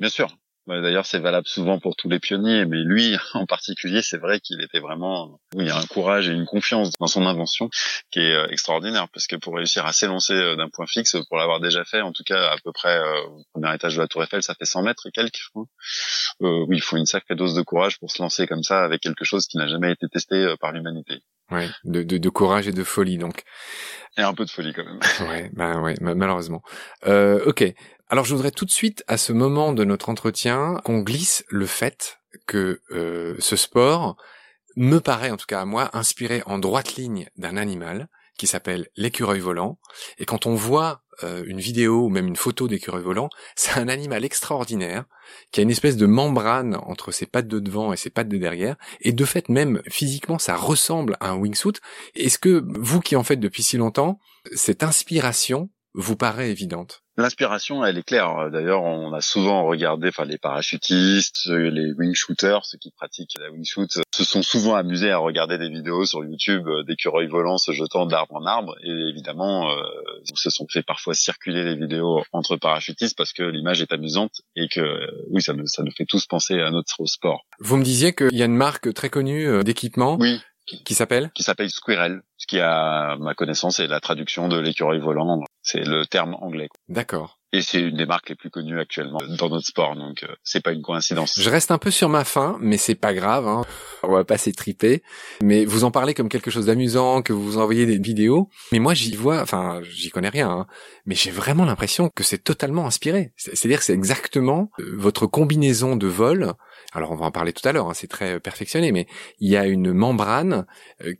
Bien 0.00 0.08
sûr. 0.08 0.28
Bah, 0.68 0.82
d'ailleurs, 0.82 1.06
c'est 1.06 1.18
valable 1.18 1.48
souvent 1.48 1.78
pour 1.78 1.96
tous 1.96 2.10
les 2.10 2.18
pionniers, 2.18 2.66
mais 2.66 2.84
lui 2.84 3.16
en 3.32 3.46
particulier, 3.46 4.02
c'est 4.02 4.18
vrai 4.18 4.38
qu'il 4.38 4.60
était 4.60 4.80
vraiment, 4.80 5.40
il 5.56 5.66
y 5.66 5.70
a 5.70 5.78
un 5.78 5.86
courage 5.86 6.28
et 6.28 6.32
une 6.32 6.44
confiance 6.44 6.90
dans 7.00 7.06
son 7.06 7.24
invention 7.24 7.70
qui 8.10 8.20
est 8.20 8.34
euh, 8.34 8.46
extraordinaire, 8.50 9.08
parce 9.08 9.26
que 9.26 9.36
pour 9.36 9.56
réussir 9.56 9.86
à 9.86 9.94
s'élancer 9.94 10.34
euh, 10.34 10.56
d'un 10.56 10.68
point 10.68 10.86
fixe, 10.86 11.16
pour 11.28 11.38
l'avoir 11.38 11.60
déjà 11.60 11.84
fait, 11.86 12.02
en 12.02 12.12
tout 12.12 12.22
cas 12.22 12.50
à 12.50 12.56
peu 12.62 12.72
près 12.72 12.98
euh, 12.98 13.28
au 13.28 13.44
premier 13.54 13.74
étage 13.74 13.96
de 13.96 14.02
la 14.02 14.08
Tour 14.08 14.22
Eiffel, 14.22 14.42
ça 14.42 14.54
fait 14.54 14.66
100 14.66 14.82
mètres 14.82 15.06
et 15.06 15.10
quelques. 15.10 15.40
Euh, 15.56 16.66
oui, 16.68 16.76
il 16.76 16.82
faut 16.82 16.98
une 16.98 17.06
sacrée 17.06 17.34
dose 17.34 17.54
de 17.54 17.62
courage 17.62 17.98
pour 17.98 18.10
se 18.10 18.20
lancer 18.20 18.46
comme 18.46 18.62
ça 18.62 18.84
avec 18.84 19.00
quelque 19.00 19.24
chose 19.24 19.46
qui 19.46 19.56
n'a 19.56 19.68
jamais 19.68 19.92
été 19.92 20.06
testé 20.06 20.54
par 20.60 20.72
l'humanité. 20.72 21.22
Oui, 21.50 21.62
de, 21.84 22.02
de, 22.02 22.18
de, 22.18 22.28
courage 22.28 22.68
et 22.68 22.72
de 22.72 22.84
folie 22.84 23.16
donc. 23.16 23.42
Et 24.18 24.22
un 24.22 24.34
peu 24.34 24.44
de 24.44 24.50
folie 24.50 24.74
quand 24.74 24.84
même. 24.84 25.00
ouais, 25.28 25.50
bah 25.54 25.80
ouais, 25.80 25.94
malheureusement. 26.00 26.62
Euh, 27.06 27.42
ok, 27.46 27.64
alors 28.10 28.24
je 28.24 28.34
voudrais 28.34 28.50
tout 28.50 28.64
de 28.64 28.70
suite, 28.70 29.04
à 29.06 29.18
ce 29.18 29.32
moment 29.32 29.72
de 29.72 29.84
notre 29.84 30.08
entretien, 30.08 30.80
qu'on 30.84 31.00
glisse 31.00 31.44
le 31.48 31.66
fait 31.66 32.18
que 32.46 32.80
euh, 32.90 33.34
ce 33.38 33.56
sport 33.56 34.16
me 34.76 34.98
paraît, 34.98 35.30
en 35.30 35.36
tout 35.36 35.46
cas 35.46 35.60
à 35.60 35.64
moi, 35.64 35.90
inspiré 35.92 36.42
en 36.46 36.58
droite 36.58 36.96
ligne 36.96 37.28
d'un 37.36 37.56
animal 37.56 38.08
qui 38.38 38.46
s'appelle 38.46 38.88
l'écureuil 38.96 39.40
volant. 39.40 39.78
Et 40.18 40.24
quand 40.24 40.46
on 40.46 40.54
voit 40.54 41.02
euh, 41.24 41.42
une 41.46 41.58
vidéo 41.58 42.04
ou 42.04 42.08
même 42.08 42.28
une 42.28 42.36
photo 42.36 42.68
d'écureuil 42.68 43.02
volant, 43.02 43.28
c'est 43.56 43.78
un 43.78 43.88
animal 43.88 44.24
extraordinaire 44.24 45.04
qui 45.50 45.60
a 45.60 45.64
une 45.64 45.70
espèce 45.70 45.96
de 45.96 46.06
membrane 46.06 46.76
entre 46.76 47.10
ses 47.10 47.26
pattes 47.26 47.48
de 47.48 47.58
devant 47.58 47.92
et 47.92 47.96
ses 47.96 48.08
pattes 48.08 48.28
de 48.28 48.38
derrière. 48.38 48.76
Et 49.02 49.12
de 49.12 49.24
fait, 49.24 49.48
même 49.50 49.82
physiquement, 49.90 50.38
ça 50.38 50.56
ressemble 50.56 51.16
à 51.20 51.30
un 51.30 51.36
wingsuit. 51.36 51.80
Est-ce 52.14 52.38
que 52.38 52.64
vous 52.66 53.00
qui 53.00 53.16
en 53.16 53.24
faites 53.24 53.40
depuis 53.40 53.64
si 53.64 53.76
longtemps, 53.76 54.20
cette 54.54 54.82
inspiration 54.82 55.68
vous 55.94 56.16
paraît 56.16 56.50
évidente? 56.50 57.02
L'inspiration, 57.16 57.84
elle 57.84 57.98
est 57.98 58.04
claire. 58.04 58.48
D'ailleurs, 58.52 58.82
on 58.82 59.12
a 59.12 59.20
souvent 59.20 59.64
regardé, 59.64 60.08
enfin, 60.08 60.24
les 60.24 60.38
parachutistes, 60.38 61.48
les 61.48 61.92
wing 61.98 62.14
shooters, 62.14 62.64
ceux 62.64 62.78
qui 62.78 62.92
pratiquent 62.92 63.34
la 63.40 63.50
wing 63.50 63.64
shoot, 63.64 63.90
se 64.14 64.24
sont 64.24 64.42
souvent 64.42 64.76
amusés 64.76 65.10
à 65.10 65.18
regarder 65.18 65.58
des 65.58 65.68
vidéos 65.68 66.04
sur 66.04 66.24
YouTube 66.24 66.68
d'écureuils 66.86 67.26
volants 67.26 67.58
se 67.58 67.72
jetant 67.72 68.06
d'arbre 68.06 68.36
en 68.36 68.46
arbre. 68.46 68.76
Et 68.84 68.90
évidemment, 68.90 69.68
euh, 69.70 69.82
se 70.36 70.50
sont 70.50 70.66
fait 70.70 70.84
parfois 70.84 71.14
circuler 71.14 71.64
les 71.64 71.74
vidéos 71.74 72.22
entre 72.32 72.56
parachutistes 72.56 73.16
parce 73.16 73.32
que 73.32 73.42
l'image 73.42 73.82
est 73.82 73.92
amusante 73.92 74.42
et 74.54 74.68
que, 74.68 75.10
oui, 75.30 75.42
ça 75.42 75.54
nous, 75.54 75.66
ça 75.66 75.82
nous 75.82 75.90
fait 75.90 76.06
tous 76.06 76.26
penser 76.26 76.60
à 76.60 76.70
notre 76.70 77.04
sport. 77.06 77.44
Vous 77.58 77.76
me 77.76 77.82
disiez 77.82 78.14
qu'il 78.14 78.36
y 78.36 78.42
a 78.42 78.46
une 78.46 78.56
marque 78.56 78.94
très 78.94 79.10
connue 79.10 79.48
euh, 79.48 79.62
d'équipement. 79.64 80.16
Oui. 80.20 80.40
Qui 80.84 80.92
s'appelle? 80.92 81.30
Qui 81.34 81.42
s'appelle 81.42 81.70
Squirrel, 81.70 82.20
ce 82.36 82.46
qui, 82.46 82.60
à 82.60 83.16
ma 83.18 83.32
connaissance, 83.32 83.80
est 83.80 83.86
la 83.86 84.00
traduction 84.00 84.48
de 84.48 84.58
l'écureuil 84.58 85.00
volant. 85.00 85.42
C'est 85.70 85.84
le 85.84 86.06
terme 86.06 86.34
anglais. 86.40 86.70
D'accord. 86.88 87.38
Et 87.52 87.60
c'est 87.60 87.80
une 87.80 87.96
des 87.96 88.06
marques 88.06 88.30
les 88.30 88.34
plus 88.34 88.48
connues 88.48 88.80
actuellement 88.80 89.18
dans 89.38 89.50
notre 89.50 89.66
sport, 89.66 89.96
donc 89.96 90.22
euh, 90.22 90.34
c'est 90.42 90.62
pas 90.62 90.72
une 90.72 90.80
coïncidence. 90.80 91.38
Je 91.38 91.50
reste 91.50 91.70
un 91.70 91.76
peu 91.76 91.90
sur 91.90 92.08
ma 92.08 92.24
faim, 92.24 92.56
mais 92.60 92.78
c'est 92.78 92.94
pas 92.94 93.12
grave. 93.12 93.46
Hein. 93.46 93.66
On 94.02 94.12
va 94.12 94.24
pas 94.24 94.38
s'étriper. 94.38 95.02
Mais 95.42 95.66
vous 95.66 95.84
en 95.84 95.90
parlez 95.90 96.14
comme 96.14 96.30
quelque 96.30 96.50
chose 96.50 96.66
d'amusant, 96.66 97.20
que 97.20 97.34
vous 97.34 97.58
envoyez 97.58 97.84
des 97.84 97.98
vidéos. 97.98 98.48
Mais 98.72 98.78
moi, 98.78 98.94
j'y 98.94 99.14
vois, 99.14 99.42
enfin, 99.42 99.80
j'y 99.82 100.08
connais 100.08 100.30
rien. 100.30 100.50
Hein. 100.50 100.66
mais 101.04 101.14
j'ai 101.14 101.30
vraiment 101.30 101.66
l'impression 101.66 102.08
que 102.08 102.24
c'est 102.24 102.42
totalement 102.42 102.86
inspiré. 102.86 103.34
C'est-à-dire 103.36 103.80
que 103.80 103.84
c'est 103.84 103.92
exactement 103.92 104.70
euh, 104.80 104.94
votre 104.96 105.26
combinaison 105.26 105.96
de 105.96 106.06
vol. 106.06 106.54
Alors 106.94 107.12
on 107.12 107.16
va 107.16 107.26
en 107.26 107.30
parler 107.30 107.52
tout 107.52 107.68
à 107.68 107.72
l'heure. 107.72 107.90
Hein, 107.90 107.94
c'est 107.94 108.08
très 108.08 108.36
euh, 108.36 108.40
perfectionné, 108.40 108.90
mais 108.90 109.06
il 109.38 109.50
y 109.50 109.56
a 109.58 109.66
une 109.66 109.92
membrane 109.92 110.64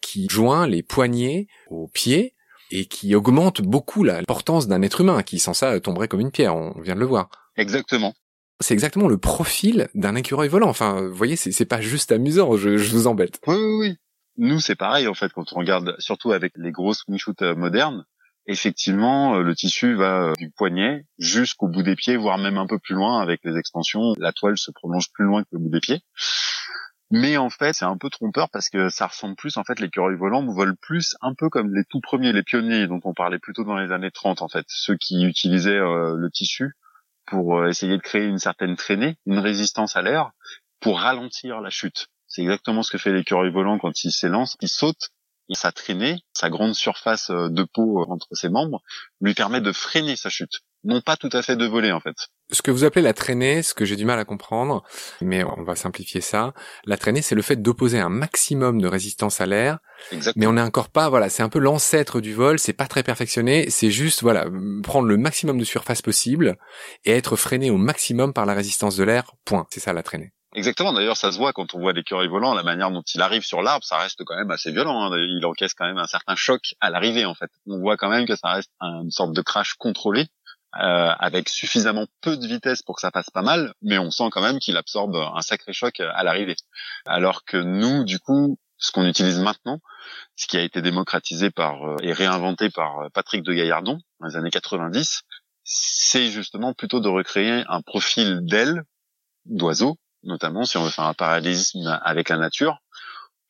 qui 0.01 0.27
joint 0.31 0.67
les 0.67 0.83
poignets 0.83 1.47
aux 1.69 1.89
pieds 1.89 2.35
et 2.71 2.87
qui 2.87 3.15
augmente 3.15 3.63
beaucoup 3.63 4.05
la 4.05 4.23
portance 4.23 4.69
d'un 4.69 4.83
être 4.83 5.01
humain 5.01 5.23
qui 5.23 5.39
sans 5.39 5.55
ça 5.55 5.79
tomberait 5.81 6.09
comme 6.09 6.21
une 6.21 6.31
pierre, 6.31 6.57
on 6.57 6.81
vient 6.81 6.95
de 6.95 7.01
le 7.01 7.07
voir. 7.07 7.31
Exactement. 7.57 8.15
C'est 8.61 8.75
exactement 8.75 9.07
le 9.07 9.19
profil 9.19 9.89
d'un 9.95 10.17
écureuil 10.17 10.49
volant. 10.49 10.69
Enfin, 10.69 11.03
vous 11.03 11.15
voyez, 11.15 11.37
c'est 11.37 11.65
pas 11.65 11.81
juste 11.81 12.11
amusant, 12.11 12.57
je, 12.57 12.77
je, 12.77 12.91
vous 12.91 13.07
embête. 13.07 13.41
Oui, 13.47 13.55
oui, 13.55 13.77
oui. 13.79 13.97
Nous, 14.37 14.61
c'est 14.61 14.77
pareil, 14.77 15.07
en 15.07 15.15
fait, 15.15 15.33
quand 15.33 15.53
on 15.53 15.61
regarde, 15.61 15.95
surtout 15.99 16.33
avec 16.33 16.53
les 16.57 16.73
grosses 16.73 17.05
wingshoots 17.09 17.43
euh, 17.43 17.55
modernes, 17.55 18.05
effectivement, 18.49 19.37
euh, 19.37 19.43
le 19.43 19.55
tissu 19.55 19.95
va 19.95 20.29
euh, 20.29 20.33
du 20.39 20.51
poignet 20.51 21.05
jusqu'au 21.19 21.69
bout 21.69 21.83
des 21.83 21.95
pieds, 21.95 22.17
voire 22.17 22.39
même 22.39 22.57
un 22.57 22.67
peu 22.67 22.79
plus 22.79 22.95
loin 22.95 23.21
avec 23.21 23.41
les 23.45 23.57
extensions. 23.57 24.15
La 24.19 24.33
toile 24.33 24.59
se 24.59 24.71
prolonge 24.73 25.13
plus 25.13 25.25
loin 25.25 25.43
que 25.43 25.49
le 25.53 25.59
bout 25.59 25.71
des 25.71 25.81
pieds. 25.81 26.01
Mais 27.11 27.39
en 27.39 27.49
fait, 27.49 27.73
c'est 27.73 27.87
un 27.87 27.97
peu 27.97 28.11
trompeur 28.11 28.51
parce 28.51 28.69
que 28.69 28.91
ça 28.91 29.07
ressemble 29.07 29.35
plus, 29.35 29.57
en 29.57 29.65
fait, 29.65 29.81
l'écureuil 29.81 30.17
volant 30.17 30.45
volent 30.45 30.75
plus 30.81 31.17
un 31.23 31.35
peu 31.35 31.49
comme 31.49 31.75
les 31.75 31.85
tout 31.85 32.01
premiers, 32.01 32.33
les 32.33 32.43
pionniers 32.43 32.87
dont 32.87 33.01
on 33.05 33.15
parlait 33.15 33.39
plutôt 33.39 33.65
dans 33.65 33.79
les 33.79 33.93
années 33.93 34.11
30, 34.11 34.43
en 34.43 34.49
fait. 34.49 34.67
Ceux 34.69 34.97
qui 34.97 35.25
utilisaient 35.25 35.71
euh, 35.71 36.15
le 36.17 36.31
tissu 36.31 36.75
pour 37.27 37.59
euh, 37.59 37.69
essayer 37.69 37.97
de 37.97 38.03
créer 38.03 38.25
une 38.25 38.39
certaine 38.39 38.77
traînée, 38.77 39.17
une 39.25 39.39
résistance 39.39 39.97
à 39.97 40.03
l'air, 40.03 40.33
pour 40.81 41.01
ralentir 41.01 41.61
la 41.63 41.71
chute. 41.71 42.09
C'est 42.27 42.43
exactement 42.43 42.83
ce 42.83 42.91
que 42.91 42.99
fait 42.99 43.13
l'écureuil 43.13 43.51
volant 43.51 43.79
quand 43.79 44.05
il 44.05 44.13
s'élance. 44.13 44.59
Il 44.61 44.69
saute 44.69 45.11
et 45.49 45.55
sa 45.55 45.73
traînée, 45.73 46.21
sa 46.35 46.51
grande 46.51 46.75
surface 46.75 47.31
euh, 47.31 47.49
de 47.49 47.65
peau 47.65 48.05
entre 48.11 48.29
ses 48.33 48.51
membres, 48.51 48.83
lui 49.23 49.33
permet 49.33 49.63
de 49.63 49.73
freiner 49.73 50.15
sa 50.15 50.29
chute. 50.29 50.61
Non 50.85 51.01
pas 51.01 51.17
tout 51.17 51.31
à 51.33 51.43
fait 51.43 51.57
de 51.57 51.67
voler, 51.67 51.93
en 51.93 52.01
fait 52.01 52.17
ce 52.51 52.63
que 52.63 52.71
vous 52.71 52.85
appelez 52.85 53.03
la 53.03 53.13
traînée, 53.13 53.63
ce 53.63 53.75
que 53.75 53.85
j'ai 53.85 53.97
du 53.97 54.05
mal 54.05 54.19
à 54.19 54.25
comprendre, 54.25 54.83
mais 55.21 55.45
on 55.45 55.63
va 55.63 55.77
simplifier 55.77 56.21
ça. 56.21 56.55
La 56.87 56.97
traînée, 56.97 57.23
c'est 57.23 57.35
le 57.35 57.43
fait 57.43 57.57
d'opposer 57.57 57.99
un 57.99 58.09
maximum 58.09 58.81
de 58.81 58.89
résistance 58.89 59.41
à 59.41 59.47
l'air, 59.47 59.79
mais 60.35 60.47
on 60.47 60.55
n'est 60.55 60.63
encore 60.63 60.89
pas, 60.89 61.09
voilà, 61.09 61.29
c'est 61.29 61.43
un 61.43 61.49
peu 61.49 61.59
l'ancêtre 61.59 62.21
du 62.21 62.33
vol, 62.33 62.59
c'est 62.59 62.73
pas 62.73 62.87
très 62.87 63.03
perfectionné, 63.03 63.69
c'est 63.71 63.91
juste, 63.91 64.23
voilà, 64.23 64.47
prendre 64.83 65.09
le 65.09 65.17
maximum 65.19 65.59
de 65.59 65.65
surface 65.65 66.01
possible 66.01 66.57
et 67.05 67.13
être 67.13 67.37
freiné 67.37 67.71
au 67.71 67.77
maximum 67.77 68.33
par 68.33 68.47
la 68.47 68.55
résistance 68.55 68.97
de 68.97 69.05
l'air, 69.05 69.33
point. 69.45 69.67
C'est 69.71 69.81
ça 69.81 69.93
la 69.93 70.03
traînée. 70.03 70.33
Exactement. 70.55 70.95
D'ailleurs, 70.95 71.19
ça 71.19 71.31
se 71.31 71.37
voit 71.37 71.53
quand 71.53 71.75
on 71.75 71.81
voit 71.81 71.93
l'écureuil 71.93 72.27
volant, 72.27 72.55
la 72.55 72.63
manière 72.63 72.91
dont 72.91 73.03
il 73.15 73.21
arrive 73.21 73.43
sur 73.43 73.61
l'arbre, 73.61 73.85
ça 73.85 73.99
reste 73.99 74.25
quand 74.25 74.35
même 74.35 74.51
assez 74.51 74.73
violent. 74.73 75.03
Hein. 75.03 75.17
Il 75.19 75.45
encaisse 75.45 75.75
quand 75.75 75.87
même 75.87 75.99
un 75.99 76.07
certain 76.07 76.37
choc 76.37 76.75
à 76.81 76.89
l'arrivée, 76.89 77.27
en 77.27 77.35
fait. 77.35 77.51
On 77.67 77.79
voit 77.79 77.99
quand 77.99 78.09
même 78.09 78.27
que 78.27 78.35
ça 78.35 78.49
reste 78.49 78.71
une 78.81 79.11
sorte 79.11 79.35
de 79.35 79.43
crash 79.43 79.75
contrôlé 79.75 80.27
euh, 80.77 81.11
avec 81.19 81.49
suffisamment 81.49 82.07
peu 82.21 82.37
de 82.37 82.47
vitesse 82.47 82.83
pour 82.83 82.97
que 82.97 83.01
ça 83.01 83.11
passe 83.11 83.31
pas 83.31 83.43
mal, 83.43 83.73
mais 83.81 83.99
on 83.99 84.11
sent 84.11 84.29
quand 84.31 84.43
même 84.43 84.59
qu'il 84.59 84.77
absorbe 84.77 85.17
un 85.17 85.41
sacré 85.41 85.73
choc 85.73 86.01
à 86.01 86.23
l'arrivée. 86.23 86.57
Alors 87.07 87.45
que 87.45 87.57
nous, 87.57 88.05
du 88.05 88.19
coup, 88.19 88.59
ce 88.77 88.93
qu'on 88.93 89.07
utilise 89.07 89.41
maintenant, 89.41 89.81
ce 90.37 90.47
qui 90.47 90.57
a 90.57 90.63
été 90.63 90.83
démocratisé 90.83 91.51
par 91.51 91.83
euh, 91.85 91.97
et 92.03 92.13
réinventé 92.13 92.71
par 92.71 93.01
euh, 93.01 93.09
Patrick 93.13 93.43
de 93.43 93.53
Gaillardon 93.53 93.99
dans 94.21 94.27
les 94.27 94.37
années 94.37 94.51
90, 94.51 95.23
c'est 95.65 96.31
justement 96.31 96.75
plutôt 96.75 97.01
de 97.01 97.09
recréer 97.09 97.65
un 97.69 97.83
profil 97.83 98.41
d'aile, 98.43 98.85
d'oiseau, 99.47 99.97
notamment 100.23 100.65
si 100.65 100.77
on 100.77 100.85
veut 100.85 100.91
faire 100.91 101.07
un 101.07 101.15
parallélisme 101.15 101.99
avec 102.03 102.29
la 102.29 102.37
nature, 102.37 102.79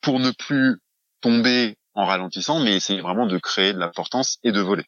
pour 0.01 0.19
ne 0.19 0.31
plus 0.31 0.79
tomber 1.21 1.77
en 1.93 2.05
ralentissant, 2.05 2.59
mais 2.59 2.75
essayer 2.75 3.01
vraiment 3.01 3.25
de 3.25 3.37
créer 3.37 3.73
de 3.73 3.79
la 3.79 3.89
portance 3.89 4.37
et 4.43 4.51
de 4.51 4.61
voler. 4.61 4.85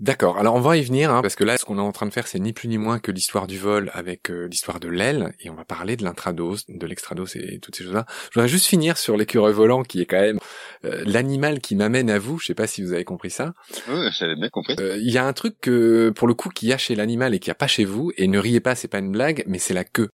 D'accord. 0.00 0.38
Alors 0.38 0.56
on 0.56 0.60
va 0.60 0.76
y 0.76 0.82
venir, 0.82 1.12
hein, 1.12 1.22
parce 1.22 1.36
que 1.36 1.44
là, 1.44 1.56
ce 1.56 1.64
qu'on 1.64 1.78
est 1.78 1.80
en 1.80 1.92
train 1.92 2.06
de 2.06 2.12
faire, 2.12 2.26
c'est 2.26 2.40
ni 2.40 2.52
plus 2.52 2.68
ni 2.68 2.78
moins 2.78 2.98
que 2.98 3.12
l'histoire 3.12 3.46
du 3.46 3.58
vol 3.58 3.92
avec 3.94 4.28
euh, 4.28 4.48
l'histoire 4.48 4.80
de 4.80 4.88
l'aile, 4.88 5.32
et 5.38 5.50
on 5.50 5.54
va 5.54 5.64
parler 5.64 5.96
de 5.96 6.02
l'intrados, 6.02 6.66
de 6.68 6.86
l'extrados 6.86 7.36
et 7.36 7.60
toutes 7.60 7.76
ces 7.76 7.84
choses-là. 7.84 8.04
Je 8.30 8.34
voudrais 8.34 8.48
juste 8.48 8.66
finir 8.66 8.98
sur 8.98 9.16
l'écureuil 9.16 9.54
volant, 9.54 9.84
qui 9.84 10.00
est 10.00 10.06
quand 10.06 10.20
même 10.20 10.40
euh, 10.84 11.04
l'animal 11.06 11.60
qui 11.60 11.76
m'amène 11.76 12.10
à 12.10 12.18
vous. 12.18 12.40
Je 12.40 12.46
sais 12.46 12.54
pas 12.54 12.66
si 12.66 12.82
vous 12.82 12.92
avez 12.92 13.04
compris 13.04 13.30
ça. 13.30 13.54
Oui, 13.88 14.08
j'avais 14.18 14.34
bien 14.34 14.48
compris. 14.48 14.74
Euh, 14.80 14.96
il 14.96 15.12
y 15.12 15.18
a 15.18 15.24
un 15.24 15.32
truc 15.32 15.60
que, 15.60 16.10
pour 16.10 16.26
le 16.26 16.34
coup, 16.34 16.48
qui 16.48 16.66
y 16.66 16.72
a 16.72 16.78
chez 16.78 16.96
l'animal 16.96 17.32
et 17.32 17.38
qui 17.38 17.48
y 17.48 17.52
a 17.52 17.54
pas 17.54 17.68
chez 17.68 17.84
vous, 17.84 18.10
et 18.16 18.26
ne 18.26 18.38
riez 18.38 18.60
pas, 18.60 18.74
c'est 18.74 18.88
pas 18.88 18.98
une 18.98 19.12
blague, 19.12 19.44
mais 19.46 19.60
c'est 19.60 19.74
la 19.74 19.84
queue. 19.84 20.08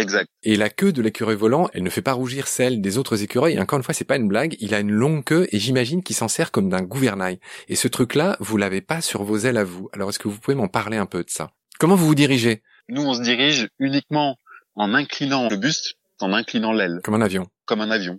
Exact. 0.00 0.28
Et 0.42 0.56
la 0.56 0.70
queue 0.70 0.92
de 0.92 1.02
l'écureuil 1.02 1.36
volant, 1.36 1.68
elle 1.72 1.82
ne 1.82 1.90
fait 1.90 2.02
pas 2.02 2.12
rougir 2.12 2.48
celle 2.48 2.80
des 2.80 2.98
autres 2.98 3.22
écureuils. 3.22 3.54
Et 3.54 3.60
encore 3.60 3.78
une 3.78 3.82
fois, 3.82 3.94
c'est 3.94 4.04
pas 4.04 4.16
une 4.16 4.28
blague. 4.28 4.56
Il 4.60 4.74
a 4.74 4.80
une 4.80 4.90
longue 4.90 5.24
queue 5.24 5.46
et 5.52 5.58
j'imagine 5.58 6.02
qu'il 6.02 6.16
s'en 6.16 6.28
sert 6.28 6.50
comme 6.50 6.68
d'un 6.68 6.82
gouvernail. 6.82 7.38
Et 7.68 7.76
ce 7.76 7.88
truc-là, 7.88 8.36
vous 8.40 8.56
l'avez 8.56 8.80
pas 8.80 9.00
sur 9.00 9.22
vos 9.22 9.38
ailes 9.38 9.58
à 9.58 9.64
vous. 9.64 9.88
Alors 9.92 10.10
est-ce 10.10 10.18
que 10.18 10.28
vous 10.28 10.38
pouvez 10.38 10.56
m'en 10.56 10.68
parler 10.68 10.96
un 10.96 11.06
peu 11.06 11.22
de 11.22 11.30
ça? 11.30 11.50
Comment 11.78 11.94
vous 11.94 12.06
vous 12.06 12.14
dirigez? 12.14 12.62
Nous, 12.88 13.02
on 13.02 13.14
se 13.14 13.22
dirige 13.22 13.68
uniquement 13.78 14.36
en 14.74 14.94
inclinant 14.94 15.48
le 15.48 15.56
buste, 15.56 15.94
en 16.20 16.32
inclinant 16.32 16.72
l'aile. 16.72 17.00
Comme 17.04 17.14
un 17.14 17.22
avion. 17.22 17.46
Comme 17.66 17.80
un 17.80 17.90
avion. 17.90 18.18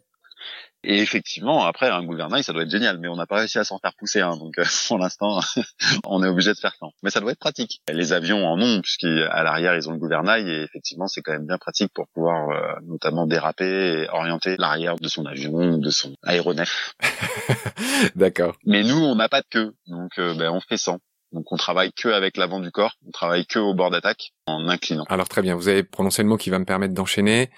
Et 0.84 1.00
effectivement, 1.00 1.64
après, 1.66 1.90
un 1.90 2.04
gouvernail, 2.04 2.44
ça 2.44 2.54
doit 2.54 2.64
être 2.64 2.72
génial, 2.72 2.98
mais 2.98 3.08
on 3.08 3.16
n'a 3.16 3.28
pas 3.28 3.38
réussi 3.38 3.60
à 3.60 3.64
s'en 3.64 3.78
faire 3.78 3.94
pousser, 3.94 4.22
hein, 4.22 4.36
donc 4.38 4.58
euh, 4.58 4.64
pour 4.88 4.98
l'instant, 4.98 5.40
on 6.06 6.24
est 6.24 6.28
obligé 6.28 6.54
de 6.54 6.58
faire 6.58 6.74
ça. 6.80 6.88
Mais 7.04 7.12
ça 7.12 7.20
doit 7.20 7.32
être 7.32 7.40
pratique. 7.40 7.82
Les 7.92 8.14
avions 8.14 8.46
en 8.48 8.60
ont, 8.60 8.82
puisqu'à 8.82 9.44
l'arrière, 9.44 9.76
ils 9.76 9.88
ont 9.90 9.92
le 9.92 10.00
gouvernail, 10.00 10.50
et 10.50 10.64
effectivement, 10.64 11.08
c'est 11.08 11.22
quand 11.22 11.34
même 11.34 11.46
bien 11.46 11.60
pratique 11.60 11.92
pour 11.94 12.08
pouvoir 12.08 12.50
euh, 12.50 12.80
notamment 12.84 13.28
déraper 13.28 13.66
et 13.66 14.10
orienter 14.10 14.56
l'arrière 14.58 14.96
de 14.96 15.08
son 15.08 15.26
avion 15.26 15.54
ou 15.54 15.78
de 15.78 15.90
son 15.92 16.16
aéronef. 16.24 16.96
D'accord. 18.16 18.56
Mais 18.66 18.84
nous, 18.84 18.98
on 18.98 19.16
n'a 19.16 19.30
pas 19.30 19.42
de 19.42 19.48
queue, 19.50 19.74
donc 19.88 20.18
euh, 20.18 20.34
ben, 20.34 20.50
on 20.50 20.60
fait 20.62 20.78
sans. 20.78 20.98
Donc 21.32 21.52
on 21.52 21.56
travaille 21.56 21.94
que 21.94 22.10
avec 22.10 22.36
l'avant 22.36 22.60
du 22.60 22.72
corps, 22.72 22.96
on 23.08 23.12
travaille 23.12 23.46
que 23.46 23.60
au 23.60 23.74
bord 23.74 23.90
d'attaque 23.90 24.34
en 24.46 24.68
inclinant. 24.68 25.06
Alors 25.08 25.30
très 25.30 25.42
bien, 25.42 25.56
vous 25.56 25.70
avez 25.70 25.84
prononcé 25.84 26.24
le 26.24 26.30
mot 26.30 26.38
qui 26.38 26.50
va 26.50 26.60
me 26.60 26.66
permettre 26.66 26.94
d'enchaîner 26.94 27.50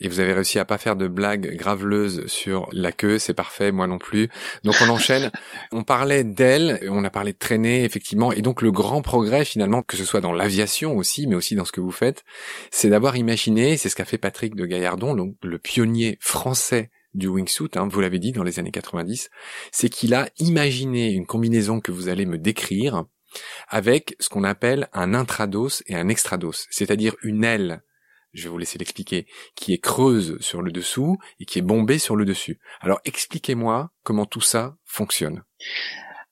et 0.00 0.08
vous 0.08 0.20
avez 0.20 0.32
réussi 0.32 0.58
à 0.58 0.64
pas 0.64 0.78
faire 0.78 0.96
de 0.96 1.06
blagues 1.06 1.54
graveleuses 1.56 2.26
sur 2.26 2.68
la 2.72 2.90
queue, 2.92 3.18
c'est 3.18 3.34
parfait, 3.34 3.70
moi 3.70 3.86
non 3.86 3.98
plus. 3.98 4.28
Donc 4.64 4.74
on 4.82 4.88
enchaîne. 4.88 5.30
on 5.72 5.84
parlait 5.84 6.24
d'aile, 6.24 6.80
on 6.90 7.04
a 7.04 7.10
parlé 7.10 7.32
de 7.32 7.38
traîner 7.38 7.84
effectivement 7.84 8.32
et 8.32 8.42
donc 8.42 8.62
le 8.62 8.72
grand 8.72 9.02
progrès 9.02 9.44
finalement 9.44 9.82
que 9.82 9.96
ce 9.96 10.04
soit 10.04 10.20
dans 10.20 10.32
l'aviation 10.32 10.96
aussi 10.96 11.26
mais 11.26 11.36
aussi 11.36 11.54
dans 11.54 11.64
ce 11.64 11.72
que 11.72 11.80
vous 11.80 11.92
faites, 11.92 12.24
c'est 12.70 12.90
d'avoir 12.90 13.16
imaginé, 13.16 13.76
c'est 13.76 13.88
ce 13.88 13.96
qu'a 13.96 14.04
fait 14.04 14.18
Patrick 14.18 14.56
de 14.56 14.66
Gaillardon, 14.66 15.14
donc 15.14 15.36
le 15.42 15.58
pionnier 15.58 16.18
français 16.20 16.90
du 17.14 17.28
wingsuit, 17.28 17.70
hein, 17.74 17.88
vous 17.90 18.00
l'avez 18.00 18.18
dit 18.18 18.32
dans 18.32 18.42
les 18.42 18.58
années 18.58 18.70
90, 18.70 19.30
c'est 19.72 19.88
qu'il 19.88 20.14
a 20.14 20.28
imaginé 20.38 21.10
une 21.10 21.26
combinaison 21.26 21.80
que 21.80 21.92
vous 21.92 22.08
allez 22.08 22.26
me 22.26 22.38
décrire, 22.38 23.04
avec 23.68 24.16
ce 24.20 24.28
qu'on 24.28 24.44
appelle 24.44 24.88
un 24.92 25.14
intrados 25.14 25.82
et 25.86 25.94
un 25.94 26.08
extrados, 26.08 26.66
c'est-à-dire 26.70 27.14
une 27.22 27.44
aile, 27.44 27.82
je 28.32 28.44
vais 28.44 28.48
vous 28.48 28.58
laisser 28.58 28.78
l'expliquer, 28.78 29.26
qui 29.56 29.72
est 29.72 29.78
creuse 29.78 30.38
sur 30.40 30.62
le 30.62 30.72
dessous 30.72 31.18
et 31.40 31.44
qui 31.44 31.58
est 31.58 31.62
bombée 31.62 31.98
sur 31.98 32.16
le 32.16 32.24
dessus. 32.24 32.60
Alors 32.80 33.00
expliquez-moi 33.04 33.90
comment 34.02 34.26
tout 34.26 34.40
ça 34.40 34.76
fonctionne. 34.84 35.42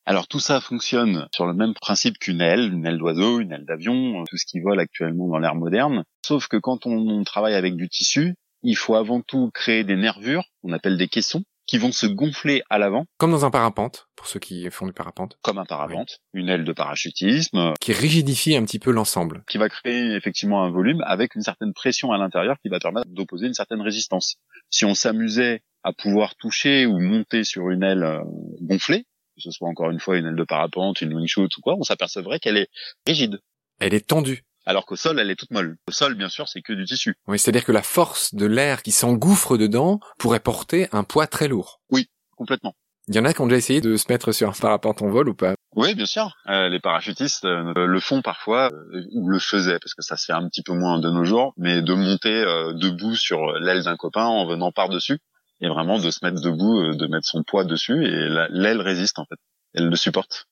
Alors 0.08 0.26
tout 0.26 0.40
ça 0.40 0.62
fonctionne 0.62 1.28
sur 1.34 1.44
le 1.44 1.52
même 1.52 1.74
principe 1.74 2.18
qu'une 2.18 2.40
aile, 2.40 2.72
une 2.72 2.86
aile 2.86 2.96
d'oiseau, 2.96 3.40
une 3.40 3.52
aile 3.52 3.66
d'avion, 3.66 4.24
tout 4.24 4.38
ce 4.38 4.46
qui 4.46 4.58
vole 4.58 4.80
actuellement 4.80 5.28
dans 5.28 5.38
l'ère 5.38 5.54
moderne. 5.54 6.04
Sauf 6.24 6.48
que 6.48 6.56
quand 6.56 6.86
on, 6.86 7.22
travaille 7.24 7.54
avec 7.54 7.76
du 7.76 7.90
tissu, 7.90 8.34
il 8.62 8.74
faut 8.74 8.94
avant 8.94 9.20
tout 9.20 9.50
créer 9.52 9.84
des 9.84 9.96
nervures, 9.96 10.44
on 10.62 10.72
appelle 10.72 10.96
des 10.96 11.08
caissons, 11.08 11.44
qui 11.68 11.78
vont 11.78 11.92
se 11.92 12.06
gonfler 12.06 12.62
à 12.70 12.78
l'avant. 12.78 13.04
Comme 13.18 13.30
dans 13.30 13.44
un 13.44 13.50
parapente, 13.50 14.08
pour 14.16 14.26
ceux 14.26 14.40
qui 14.40 14.68
font 14.70 14.86
du 14.86 14.92
parapente. 14.92 15.38
Comme 15.42 15.58
un 15.58 15.66
parapente, 15.66 16.18
une 16.32 16.48
aile 16.48 16.64
de 16.64 16.72
parachutisme. 16.72 17.74
Qui 17.80 17.92
rigidifie 17.92 18.56
un 18.56 18.64
petit 18.64 18.80
peu 18.80 18.90
l'ensemble. 18.90 19.44
Qui 19.48 19.58
va 19.58 19.68
créer 19.68 20.16
effectivement 20.16 20.64
un 20.64 20.70
volume 20.70 21.02
avec 21.06 21.36
une 21.36 21.42
certaine 21.42 21.74
pression 21.74 22.10
à 22.10 22.18
l'intérieur 22.18 22.56
qui 22.60 22.70
va 22.70 22.80
permettre 22.80 23.10
d'opposer 23.10 23.46
une 23.46 23.54
certaine 23.54 23.82
résistance. 23.82 24.38
Si 24.70 24.86
on 24.86 24.94
s'amusait 24.94 25.62
à 25.84 25.92
pouvoir 25.92 26.34
toucher 26.36 26.86
ou 26.86 26.98
monter 26.98 27.44
sur 27.44 27.70
une 27.70 27.82
aile 27.82 28.02
euh, 28.02 28.24
gonflée, 28.62 29.04
que 29.36 29.42
ce 29.42 29.50
soit 29.50 29.68
encore 29.68 29.90
une 29.90 30.00
fois 30.00 30.16
une 30.16 30.26
aile 30.26 30.36
de 30.36 30.44
parapente, 30.44 31.02
une 31.02 31.14
wingsuit 31.14 31.42
ou 31.42 31.60
quoi, 31.62 31.76
on 31.78 31.82
s'apercevrait 31.82 32.40
qu'elle 32.40 32.56
est 32.56 32.68
rigide. 33.06 33.40
Elle 33.78 33.94
est 33.94 34.08
tendue 34.08 34.42
alors 34.68 34.84
qu'au 34.84 34.96
sol, 34.96 35.18
elle 35.18 35.30
est 35.30 35.34
toute 35.36 35.50
molle. 35.50 35.78
Au 35.88 35.92
sol, 35.92 36.14
bien 36.14 36.28
sûr, 36.28 36.46
c'est 36.46 36.60
que 36.60 36.74
du 36.74 36.84
tissu. 36.84 37.16
Oui, 37.26 37.38
c'est-à-dire 37.38 37.64
que 37.64 37.72
la 37.72 37.82
force 37.82 38.34
de 38.34 38.44
l'air 38.44 38.82
qui 38.82 38.92
s'engouffre 38.92 39.56
dedans 39.56 39.98
pourrait 40.18 40.40
porter 40.40 40.88
un 40.92 41.04
poids 41.04 41.26
très 41.26 41.48
lourd. 41.48 41.80
Oui, 41.90 42.10
complètement. 42.36 42.74
Il 43.08 43.16
y 43.16 43.18
en 43.18 43.24
a 43.24 43.32
qui 43.32 43.40
ont 43.40 43.46
déjà 43.46 43.56
essayé 43.56 43.80
de 43.80 43.96
se 43.96 44.04
mettre 44.10 44.30
sur 44.32 44.50
un 44.50 44.52
parapente 44.52 45.00
en 45.00 45.08
vol 45.08 45.30
ou 45.30 45.34
pas? 45.34 45.54
Oui, 45.74 45.94
bien 45.94 46.04
sûr. 46.04 46.36
Euh, 46.48 46.68
les 46.68 46.80
parachutistes 46.80 47.46
euh, 47.46 47.86
le 47.86 48.00
font 48.00 48.20
parfois, 48.20 48.70
euh, 48.70 49.06
ou 49.12 49.30
le 49.30 49.38
faisaient, 49.38 49.78
parce 49.78 49.94
que 49.94 50.02
ça 50.02 50.18
se 50.18 50.26
fait 50.26 50.34
un 50.34 50.46
petit 50.46 50.62
peu 50.62 50.74
moins 50.74 51.00
de 51.00 51.08
nos 51.08 51.24
jours, 51.24 51.54
mais 51.56 51.80
de 51.80 51.94
monter 51.94 52.44
debout 52.74 53.16
sur 53.16 53.52
l'aile 53.52 53.84
d'un 53.84 53.96
copain 53.96 54.26
en 54.26 54.46
venant 54.46 54.70
par-dessus, 54.70 55.18
et 55.62 55.68
vraiment 55.68 55.98
de 55.98 56.10
se 56.10 56.22
mettre 56.22 56.42
debout, 56.42 56.94
de 56.94 57.06
mettre 57.06 57.26
son 57.26 57.42
poids 57.42 57.64
dessus, 57.64 58.04
et 58.04 58.28
l'aile 58.50 58.82
résiste 58.82 59.18
en 59.18 59.24
fait. 59.24 59.38
Elle 59.72 59.88
le 59.88 59.96
supporte. 59.96 60.46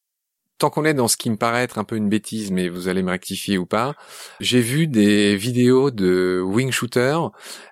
Tant 0.59 0.71
qu'on 0.71 0.85
est 0.85 0.95
dans 0.95 1.09
ce 1.09 1.17
qui 1.17 1.31
me 1.31 1.37
paraît 1.37 1.63
être 1.63 1.79
un 1.79 1.85
peu 1.85 1.97
une 1.97 2.09
bêtise, 2.09 2.51
mais 2.51 2.69
vous 2.69 2.89
allez 2.89 3.03
me 3.03 3.11
rectifier 3.11 3.59
ou 3.59 3.67
pas, 3.67 3.95
j'ai 4.41 4.61
vu 4.61 4.87
des 4.87 5.37
vidéos 5.37 5.91
de 5.91 6.41
wing 6.45 6.71
shooter 6.73 7.19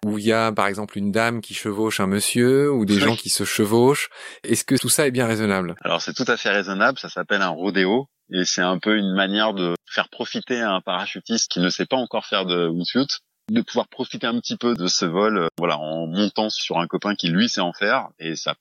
où 0.04 0.18
il 0.18 0.24
y 0.24 0.32
a 0.32 0.52
par 0.52 0.66
exemple 0.66 0.98
une 0.98 1.10
dame 1.10 1.40
qui 1.40 1.54
chevauche 1.54 2.00
un 2.00 2.06
monsieur 2.06 2.70
ou 2.72 2.84
des 2.84 2.98
gens 2.98 3.16
qui 3.16 3.30
se 3.30 3.44
chevauchent. 3.44 4.10
Est-ce 4.42 4.64
que 4.64 4.76
tout 4.76 4.88
ça 4.88 5.06
est 5.06 5.10
bien 5.10 5.26
raisonnable? 5.26 5.74
Alors 5.82 6.02
c'est 6.02 6.14
tout 6.14 6.24
à 6.28 6.36
fait 6.36 6.50
raisonnable, 6.50 6.98
ça 6.98 7.08
s'appelle 7.08 7.42
un 7.42 7.48
rodéo 7.48 8.08
et 8.30 8.44
c'est 8.44 8.62
un 8.62 8.78
peu 8.78 8.96
une 8.96 9.14
manière 9.14 9.54
de 9.54 9.74
faire 9.86 10.08
profiter 10.08 10.60
à 10.60 10.72
un 10.72 10.80
parachutiste 10.80 11.50
qui 11.50 11.60
ne 11.60 11.68
sait 11.68 11.86
pas 11.86 11.96
encore 11.96 12.26
faire 12.26 12.46
de 12.46 12.68
wingsuit 12.68 13.06
de 13.50 13.60
pouvoir 13.60 13.88
profiter 13.88 14.26
un 14.26 14.38
petit 14.40 14.56
peu 14.56 14.74
de 14.74 14.86
ce 14.86 15.04
vol 15.04 15.38
euh, 15.38 15.48
voilà 15.58 15.78
en 15.78 16.06
montant 16.06 16.48
sur 16.48 16.78
un 16.78 16.86
copain 16.86 17.14
qui 17.14 17.28
lui 17.28 17.48
sait 17.48 17.60
en 17.60 17.72
faire. 17.72 18.08
Et 18.18 18.36
ça 18.36 18.54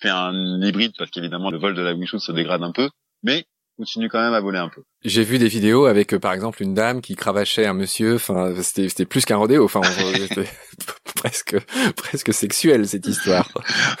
fait 0.00 0.10
un 0.10 0.60
hybride 0.62 0.92
parce 0.96 1.10
qu'évidemment 1.10 1.50
le 1.50 1.58
vol 1.58 1.74
de 1.74 1.82
la 1.82 1.92
wingsuit 1.92 2.20
se 2.20 2.32
dégrade 2.32 2.62
un 2.62 2.72
peu. 2.72 2.88
Mais 3.22 3.46
continue 3.78 4.08
quand 4.08 4.20
même 4.20 4.34
à 4.34 4.40
voler 4.40 4.58
un 4.58 4.68
peu. 4.68 4.82
J'ai 5.04 5.22
vu 5.22 5.38
des 5.38 5.46
vidéos 5.46 5.86
avec 5.86 6.12
euh, 6.12 6.18
par 6.18 6.32
exemple 6.32 6.62
une 6.62 6.74
dame 6.74 7.00
qui 7.00 7.14
cravachait 7.14 7.64
un 7.64 7.74
monsieur. 7.74 8.16
Enfin, 8.16 8.52
c'était 8.60 8.88
c'était 8.88 9.06
plus 9.06 9.24
qu'un 9.24 9.36
rodéo. 9.36 9.64
Enfin, 9.64 9.80
c'était 10.28 10.48
presque 11.14 11.56
presque 11.94 12.34
sexuel 12.34 12.86
cette 12.88 13.06
histoire. 13.06 13.48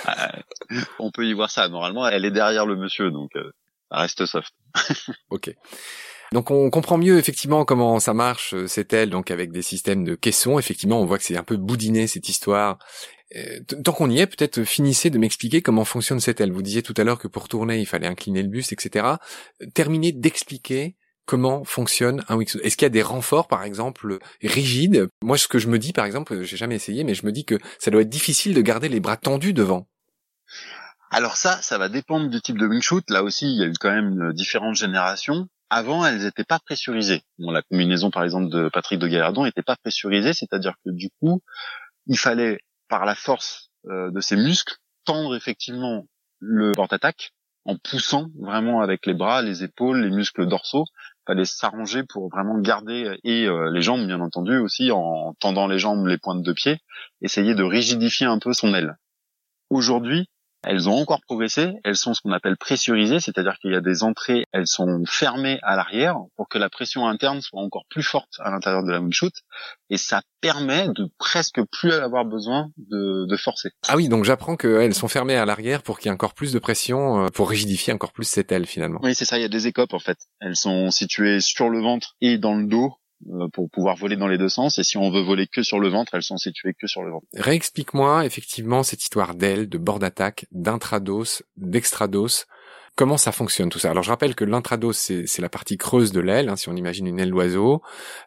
Euh, 0.08 0.80
on 0.98 1.10
peut 1.12 1.24
y 1.26 1.32
voir 1.32 1.50
ça. 1.50 1.68
Normalement, 1.68 2.06
elle 2.08 2.24
est 2.24 2.32
derrière 2.32 2.66
le 2.66 2.76
monsieur, 2.76 3.10
donc 3.10 3.30
euh, 3.36 3.52
reste 3.90 4.26
soft. 4.26 4.52
ok. 5.30 5.54
Donc 6.32 6.50
on 6.50 6.68
comprend 6.68 6.98
mieux 6.98 7.16
effectivement 7.16 7.64
comment 7.64 8.00
ça 8.00 8.12
marche 8.12 8.54
c'est 8.66 8.92
elle 8.92 9.08
donc 9.08 9.30
avec 9.30 9.50
des 9.50 9.62
systèmes 9.62 10.04
de 10.04 10.14
caissons. 10.14 10.58
Effectivement, 10.58 11.00
on 11.00 11.06
voit 11.06 11.18
que 11.18 11.24
c'est 11.24 11.38
un 11.38 11.44
peu 11.44 11.56
boudiné 11.56 12.06
cette 12.06 12.28
histoire 12.28 12.78
euh, 13.36 13.60
tant 13.84 13.92
qu'on 13.92 14.10
y 14.10 14.20
est, 14.20 14.26
peut-être 14.26 14.64
finissez 14.64 15.10
de 15.10 15.18
m'expliquer 15.18 15.62
comment 15.62 15.84
fonctionne 15.84 16.20
cette 16.20 16.40
aile. 16.40 16.52
Vous 16.52 16.62
disiez 16.62 16.82
tout 16.82 16.94
à 16.96 17.04
l'heure 17.04 17.18
que 17.18 17.28
pour 17.28 17.48
tourner, 17.48 17.78
il 17.78 17.86
fallait 17.86 18.06
incliner 18.06 18.42
le 18.42 18.48
buste, 18.48 18.72
etc. 18.72 19.06
Terminez 19.74 20.12
d'expliquer 20.12 20.96
comment 21.26 21.62
fonctionne 21.64 22.24
un 22.28 22.36
wingsuit. 22.36 22.60
Est-ce 22.64 22.76
qu'il 22.76 22.86
y 22.86 22.86
a 22.86 22.90
des 22.90 23.02
renforts, 23.02 23.48
par 23.48 23.62
exemple, 23.62 24.18
rigides? 24.42 25.08
Moi, 25.22 25.36
ce 25.36 25.46
que 25.46 25.58
je 25.58 25.68
me 25.68 25.78
dis, 25.78 25.92
par 25.92 26.06
exemple, 26.06 26.42
j'ai 26.42 26.56
jamais 26.56 26.76
essayé, 26.76 27.04
mais 27.04 27.14
je 27.14 27.26
me 27.26 27.32
dis 27.32 27.44
que 27.44 27.58
ça 27.78 27.90
doit 27.90 28.00
être 28.00 28.08
difficile 28.08 28.54
de 28.54 28.62
garder 28.62 28.88
les 28.88 29.00
bras 29.00 29.18
tendus 29.18 29.52
devant. 29.52 29.86
Alors 31.10 31.36
ça, 31.36 31.60
ça 31.62 31.78
va 31.78 31.88
dépendre 31.88 32.28
du 32.30 32.40
type 32.40 32.58
de 32.58 32.66
wingsuit. 32.66 33.02
Là 33.08 33.22
aussi, 33.22 33.46
il 33.46 33.58
y 33.58 33.62
a 33.62 33.66
eu 33.66 33.74
quand 33.78 33.90
même 33.90 34.32
différentes 34.32 34.76
générations. 34.76 35.48
Avant, 35.70 36.04
elles 36.04 36.22
n'étaient 36.22 36.44
pas 36.44 36.60
pressurisées. 36.60 37.22
Bon, 37.38 37.50
la 37.50 37.62
combinaison, 37.62 38.10
par 38.10 38.24
exemple, 38.24 38.48
de 38.48 38.70
Patrick 38.72 38.98
de 38.98 39.06
Gallardon 39.06 39.44
n'était 39.44 39.62
pas 39.62 39.76
pressurisée, 39.76 40.32
c'est-à-dire 40.32 40.74
que 40.84 40.90
du 40.90 41.10
coup, 41.20 41.42
il 42.06 42.18
fallait 42.18 42.58
par 42.88 43.04
la 43.04 43.14
force 43.14 43.70
euh, 43.86 44.10
de 44.10 44.20
ses 44.20 44.36
muscles, 44.36 44.76
tendre 45.04 45.36
effectivement 45.36 46.06
le 46.40 46.72
porte-attaque 46.72 47.32
en 47.64 47.76
poussant 47.76 48.28
vraiment 48.38 48.80
avec 48.80 49.04
les 49.06 49.14
bras, 49.14 49.42
les 49.42 49.62
épaules, 49.62 50.02
les 50.02 50.10
muscles 50.10 50.46
dorsaux. 50.46 50.84
Fallait 51.26 51.44
s'arranger 51.44 52.04
pour 52.04 52.30
vraiment 52.30 52.58
garder 52.58 53.18
et 53.22 53.44
euh, 53.46 53.70
les 53.70 53.82
jambes 53.82 54.06
bien 54.06 54.20
entendu 54.20 54.56
aussi 54.56 54.90
en 54.90 55.34
tendant 55.34 55.66
les 55.66 55.78
jambes, 55.78 56.06
les 56.06 56.16
pointes 56.16 56.42
de 56.42 56.52
pied, 56.54 56.78
essayer 57.20 57.54
de 57.54 57.62
rigidifier 57.62 58.26
un 58.26 58.38
peu 58.38 58.54
son 58.54 58.72
aile. 58.72 58.96
Aujourd'hui, 59.68 60.30
elles 60.66 60.88
ont 60.88 60.96
encore 60.96 61.20
progressé, 61.22 61.74
elles 61.84 61.96
sont 61.96 62.14
ce 62.14 62.20
qu'on 62.20 62.32
appelle 62.32 62.56
pressurisées, 62.56 63.20
c'est-à-dire 63.20 63.56
qu'il 63.60 63.72
y 63.72 63.76
a 63.76 63.80
des 63.80 64.02
entrées, 64.02 64.44
elles 64.52 64.66
sont 64.66 65.02
fermées 65.06 65.58
à 65.62 65.76
l'arrière 65.76 66.16
pour 66.36 66.48
que 66.48 66.58
la 66.58 66.68
pression 66.68 67.06
interne 67.06 67.40
soit 67.40 67.60
encore 67.60 67.84
plus 67.88 68.02
forte 68.02 68.34
à 68.40 68.50
l'intérieur 68.50 68.82
de 68.82 68.90
la 68.90 69.00
wing 69.00 69.12
et 69.90 69.96
ça 69.96 70.22
permet 70.40 70.88
de 70.88 71.08
presque 71.18 71.60
plus 71.72 71.92
avoir 71.92 72.24
besoin 72.24 72.70
de, 72.76 73.26
de 73.26 73.36
forcer. 73.36 73.70
Ah 73.88 73.96
oui, 73.96 74.08
donc 74.08 74.24
j'apprends 74.24 74.56
qu'elles 74.56 74.94
sont 74.94 75.08
fermées 75.08 75.36
à 75.36 75.44
l'arrière 75.44 75.82
pour 75.82 75.98
qu'il 75.98 76.06
y 76.06 76.08
ait 76.10 76.14
encore 76.14 76.34
plus 76.34 76.52
de 76.52 76.58
pression, 76.58 77.24
euh, 77.24 77.28
pour 77.28 77.50
rigidifier 77.50 77.92
encore 77.92 78.12
plus 78.12 78.24
cette 78.24 78.52
aile 78.52 78.66
finalement. 78.66 79.00
Oui, 79.02 79.14
c'est 79.14 79.24
ça, 79.24 79.38
il 79.38 79.42
y 79.42 79.46
a 79.46 79.48
des 79.48 79.66
écopes 79.66 79.94
en 79.94 79.98
fait. 79.98 80.18
Elles 80.40 80.56
sont 80.56 80.90
situées 80.90 81.40
sur 81.40 81.68
le 81.68 81.80
ventre 81.80 82.16
et 82.20 82.38
dans 82.38 82.54
le 82.54 82.66
dos 82.66 82.94
pour 83.52 83.68
pouvoir 83.70 83.96
voler 83.96 84.16
dans 84.16 84.28
les 84.28 84.38
deux 84.38 84.48
sens. 84.48 84.78
Et 84.78 84.84
si 84.84 84.96
on 84.96 85.10
veut 85.10 85.22
voler 85.22 85.46
que 85.46 85.62
sur 85.62 85.80
le 85.80 85.88
ventre, 85.88 86.14
elles 86.14 86.22
sont 86.22 86.36
situées 86.36 86.74
que 86.74 86.86
sur 86.86 87.02
le 87.02 87.10
ventre. 87.10 87.26
Réexplique-moi 87.34 88.24
effectivement 88.24 88.82
cette 88.82 89.02
histoire 89.02 89.34
d'aile, 89.34 89.68
de 89.68 89.78
bord 89.78 89.98
d'attaque, 89.98 90.46
d'intrados, 90.52 91.42
d'extrados. 91.56 92.46
Comment 92.98 93.16
ça 93.16 93.30
fonctionne 93.30 93.68
tout 93.68 93.78
ça 93.78 93.92
Alors 93.92 94.02
je 94.02 94.08
rappelle 94.10 94.34
que 94.34 94.44
l'intrados 94.44 94.92
c'est 94.92 95.38
la 95.38 95.48
partie 95.48 95.76
creuse 95.76 96.10
de 96.10 96.18
l'aile, 96.18 96.48
hein, 96.48 96.56
si 96.56 96.68
on 96.68 96.74
imagine 96.74 97.06
une 97.06 97.20
aile 97.20 97.30
d'oiseau. 97.30 97.80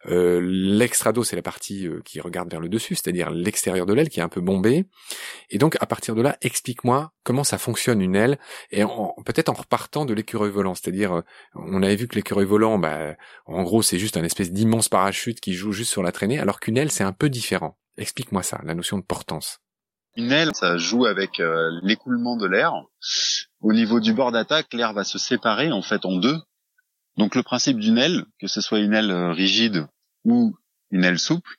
Euh, 0.05 0.39
L'extrados 0.41 1.25
c'est 1.25 1.35
la 1.35 1.41
partie 1.41 1.89
euh, 1.89 1.99
qui 2.05 2.21
regarde 2.21 2.49
vers 2.49 2.61
le 2.61 2.69
dessus, 2.69 2.95
c'est-à-dire 2.95 3.31
l'extérieur 3.31 3.85
de 3.85 3.93
l'aile 3.93 4.07
qui 4.07 4.21
est 4.21 4.23
un 4.23 4.29
peu 4.29 4.39
bombée. 4.39 4.85
Et 5.49 5.57
donc 5.57 5.75
à 5.81 5.85
partir 5.85 6.15
de 6.15 6.21
là, 6.21 6.37
explique-moi 6.39 7.11
comment 7.25 7.43
ça 7.43 7.57
fonctionne 7.57 7.99
une 7.99 8.15
aile 8.15 8.39
et 8.71 8.83
peut-être 9.25 9.49
en 9.49 9.53
repartant 9.55 10.05
de 10.05 10.13
l'écureuil 10.13 10.51
volant, 10.51 10.73
c'est-à-dire 10.73 11.17
euh, 11.17 11.21
on 11.53 11.83
avait 11.83 11.97
vu 11.97 12.07
que 12.07 12.15
l'écureuil 12.15 12.45
volant, 12.45 12.79
bah, 12.79 13.17
en 13.47 13.63
gros 13.63 13.81
c'est 13.81 13.99
juste 13.99 14.15
un 14.15 14.23
espèce 14.23 14.53
d'immense 14.53 14.87
parachute 14.87 15.41
qui 15.41 15.53
joue 15.53 15.73
juste 15.73 15.91
sur 15.91 16.01
la 16.01 16.13
traînée, 16.13 16.39
alors 16.39 16.61
qu'une 16.61 16.77
aile 16.77 16.91
c'est 16.91 17.03
un 17.03 17.11
peu 17.11 17.29
différent. 17.29 17.77
Explique-moi 17.97 18.41
ça, 18.41 18.61
la 18.63 18.73
notion 18.73 18.97
de 18.97 19.03
portance. 19.03 19.59
Une 20.17 20.31
aile, 20.31 20.51
ça 20.53 20.77
joue 20.77 21.05
avec 21.05 21.39
euh, 21.39 21.79
l'écoulement 21.83 22.35
de 22.35 22.45
l'air. 22.45 22.73
Au 23.61 23.71
niveau 23.71 23.99
du 23.99 24.13
bord 24.13 24.31
d'attaque, 24.31 24.73
l'air 24.73 24.93
va 24.93 25.05
se 25.05 25.17
séparer 25.17 25.71
en 25.71 25.81
fait 25.81 26.05
en 26.05 26.17
deux. 26.17 26.37
Donc 27.17 27.35
le 27.35 27.43
principe 27.43 27.79
d'une 27.79 27.97
aile, 27.97 28.25
que 28.39 28.47
ce 28.47 28.59
soit 28.59 28.79
une 28.79 28.93
aile 28.93 29.11
euh, 29.11 29.31
rigide 29.31 29.87
ou 30.25 30.55
une 30.91 31.05
aile 31.05 31.19
souple, 31.19 31.55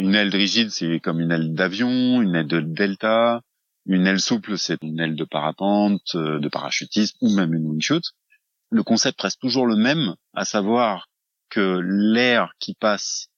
une 0.00 0.14
aile 0.14 0.34
rigide 0.34 0.70
c'est 0.70 1.00
comme 1.00 1.20
une 1.20 1.32
aile 1.32 1.54
d'avion, 1.54 2.22
une 2.22 2.36
aile 2.36 2.46
de 2.46 2.60
delta, 2.60 3.42
une 3.86 4.06
aile 4.06 4.20
souple 4.20 4.56
c'est 4.58 4.82
une 4.82 5.00
aile 5.00 5.16
de 5.16 5.24
parapente, 5.24 6.14
euh, 6.14 6.38
de 6.38 6.48
parachutisme 6.48 7.16
ou 7.20 7.34
même 7.34 7.52
une 7.52 7.66
wingsuit. 7.66 8.02
Le 8.70 8.82
concept 8.84 9.20
reste 9.22 9.40
toujours 9.40 9.66
le 9.66 9.76
même, 9.76 10.14
à 10.34 10.44
savoir 10.44 11.08
que 11.48 11.80
l'air 11.82 12.52
qui 12.60 12.74
passe 12.74 13.28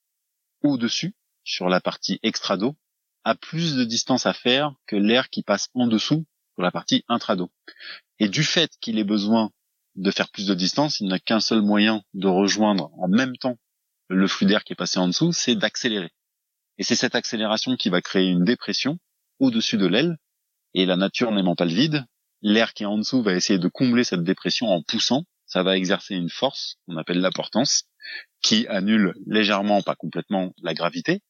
au-dessus, 0.62 1.14
sur 1.44 1.68
la 1.68 1.80
partie 1.80 2.18
extrado, 2.22 2.76
a 3.24 3.34
plus 3.34 3.76
de 3.76 3.84
distance 3.84 4.26
à 4.26 4.32
faire 4.32 4.74
que 4.86 4.96
l'air 4.96 5.30
qui 5.30 5.42
passe 5.42 5.68
en 5.74 5.86
dessous 5.86 6.26
pour 6.54 6.64
la 6.64 6.70
partie 6.70 7.04
intrado. 7.08 7.50
Et 8.18 8.28
du 8.28 8.42
fait 8.42 8.70
qu'il 8.80 8.98
ait 8.98 9.04
besoin 9.04 9.50
de 9.96 10.10
faire 10.10 10.30
plus 10.30 10.46
de 10.46 10.54
distance, 10.54 11.00
il 11.00 11.08
n'a 11.08 11.18
qu'un 11.18 11.40
seul 11.40 11.62
moyen 11.62 12.02
de 12.14 12.28
rejoindre 12.28 12.90
en 12.98 13.08
même 13.08 13.36
temps 13.36 13.58
le 14.08 14.26
flux 14.26 14.46
d'air 14.46 14.64
qui 14.64 14.72
est 14.72 14.76
passé 14.76 14.98
en 14.98 15.06
dessous, 15.06 15.32
c'est 15.32 15.54
d'accélérer. 15.54 16.10
Et 16.78 16.82
c'est 16.82 16.96
cette 16.96 17.14
accélération 17.14 17.76
qui 17.76 17.90
va 17.90 18.00
créer 18.00 18.28
une 18.28 18.44
dépression 18.44 18.98
au-dessus 19.38 19.76
de 19.76 19.86
l'aile, 19.86 20.16
et 20.74 20.86
la 20.86 20.96
nature 20.96 21.30
n'aimant 21.30 21.54
pas 21.54 21.64
le 21.64 21.72
vide, 21.72 22.04
l'air 22.42 22.74
qui 22.74 22.82
est 22.82 22.86
en 22.86 22.98
dessous 22.98 23.22
va 23.22 23.34
essayer 23.34 23.58
de 23.58 23.68
combler 23.68 24.04
cette 24.04 24.24
dépression 24.24 24.68
en 24.68 24.82
poussant, 24.82 25.24
ça 25.46 25.62
va 25.62 25.76
exercer 25.76 26.14
une 26.14 26.30
force, 26.30 26.76
qu'on 26.86 26.96
appelle 26.96 27.20
la 27.20 27.30
portance, 27.30 27.84
qui 28.42 28.66
annule 28.68 29.14
légèrement, 29.26 29.82
pas 29.82 29.94
complètement, 29.94 30.52
la 30.62 30.74
gravité, 30.74 31.22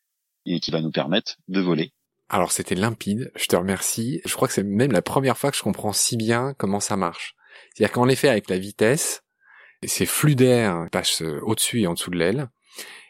et 0.46 0.60
qui 0.60 0.70
va 0.70 0.80
nous 0.80 0.90
permettre 0.90 1.36
de 1.48 1.60
voler. 1.60 1.92
Alors 2.28 2.52
c'était 2.52 2.74
limpide, 2.74 3.32
je 3.34 3.46
te 3.46 3.56
remercie. 3.56 4.20
Je 4.24 4.34
crois 4.34 4.46
que 4.48 4.54
c'est 4.54 4.62
même 4.62 4.92
la 4.92 5.02
première 5.02 5.36
fois 5.36 5.50
que 5.50 5.56
je 5.56 5.62
comprends 5.62 5.92
si 5.92 6.16
bien 6.16 6.54
comment 6.58 6.80
ça 6.80 6.96
marche. 6.96 7.34
C'est-à-dire 7.74 7.92
qu'en 7.92 8.08
effet, 8.08 8.28
avec 8.28 8.48
la 8.48 8.58
vitesse, 8.58 9.22
ces 9.84 10.06
flux 10.06 10.34
d'air 10.34 10.86
passent 10.92 11.22
au-dessus 11.22 11.82
et 11.82 11.86
en 11.86 11.94
dessous 11.94 12.10
de 12.10 12.18
l'aile. 12.18 12.48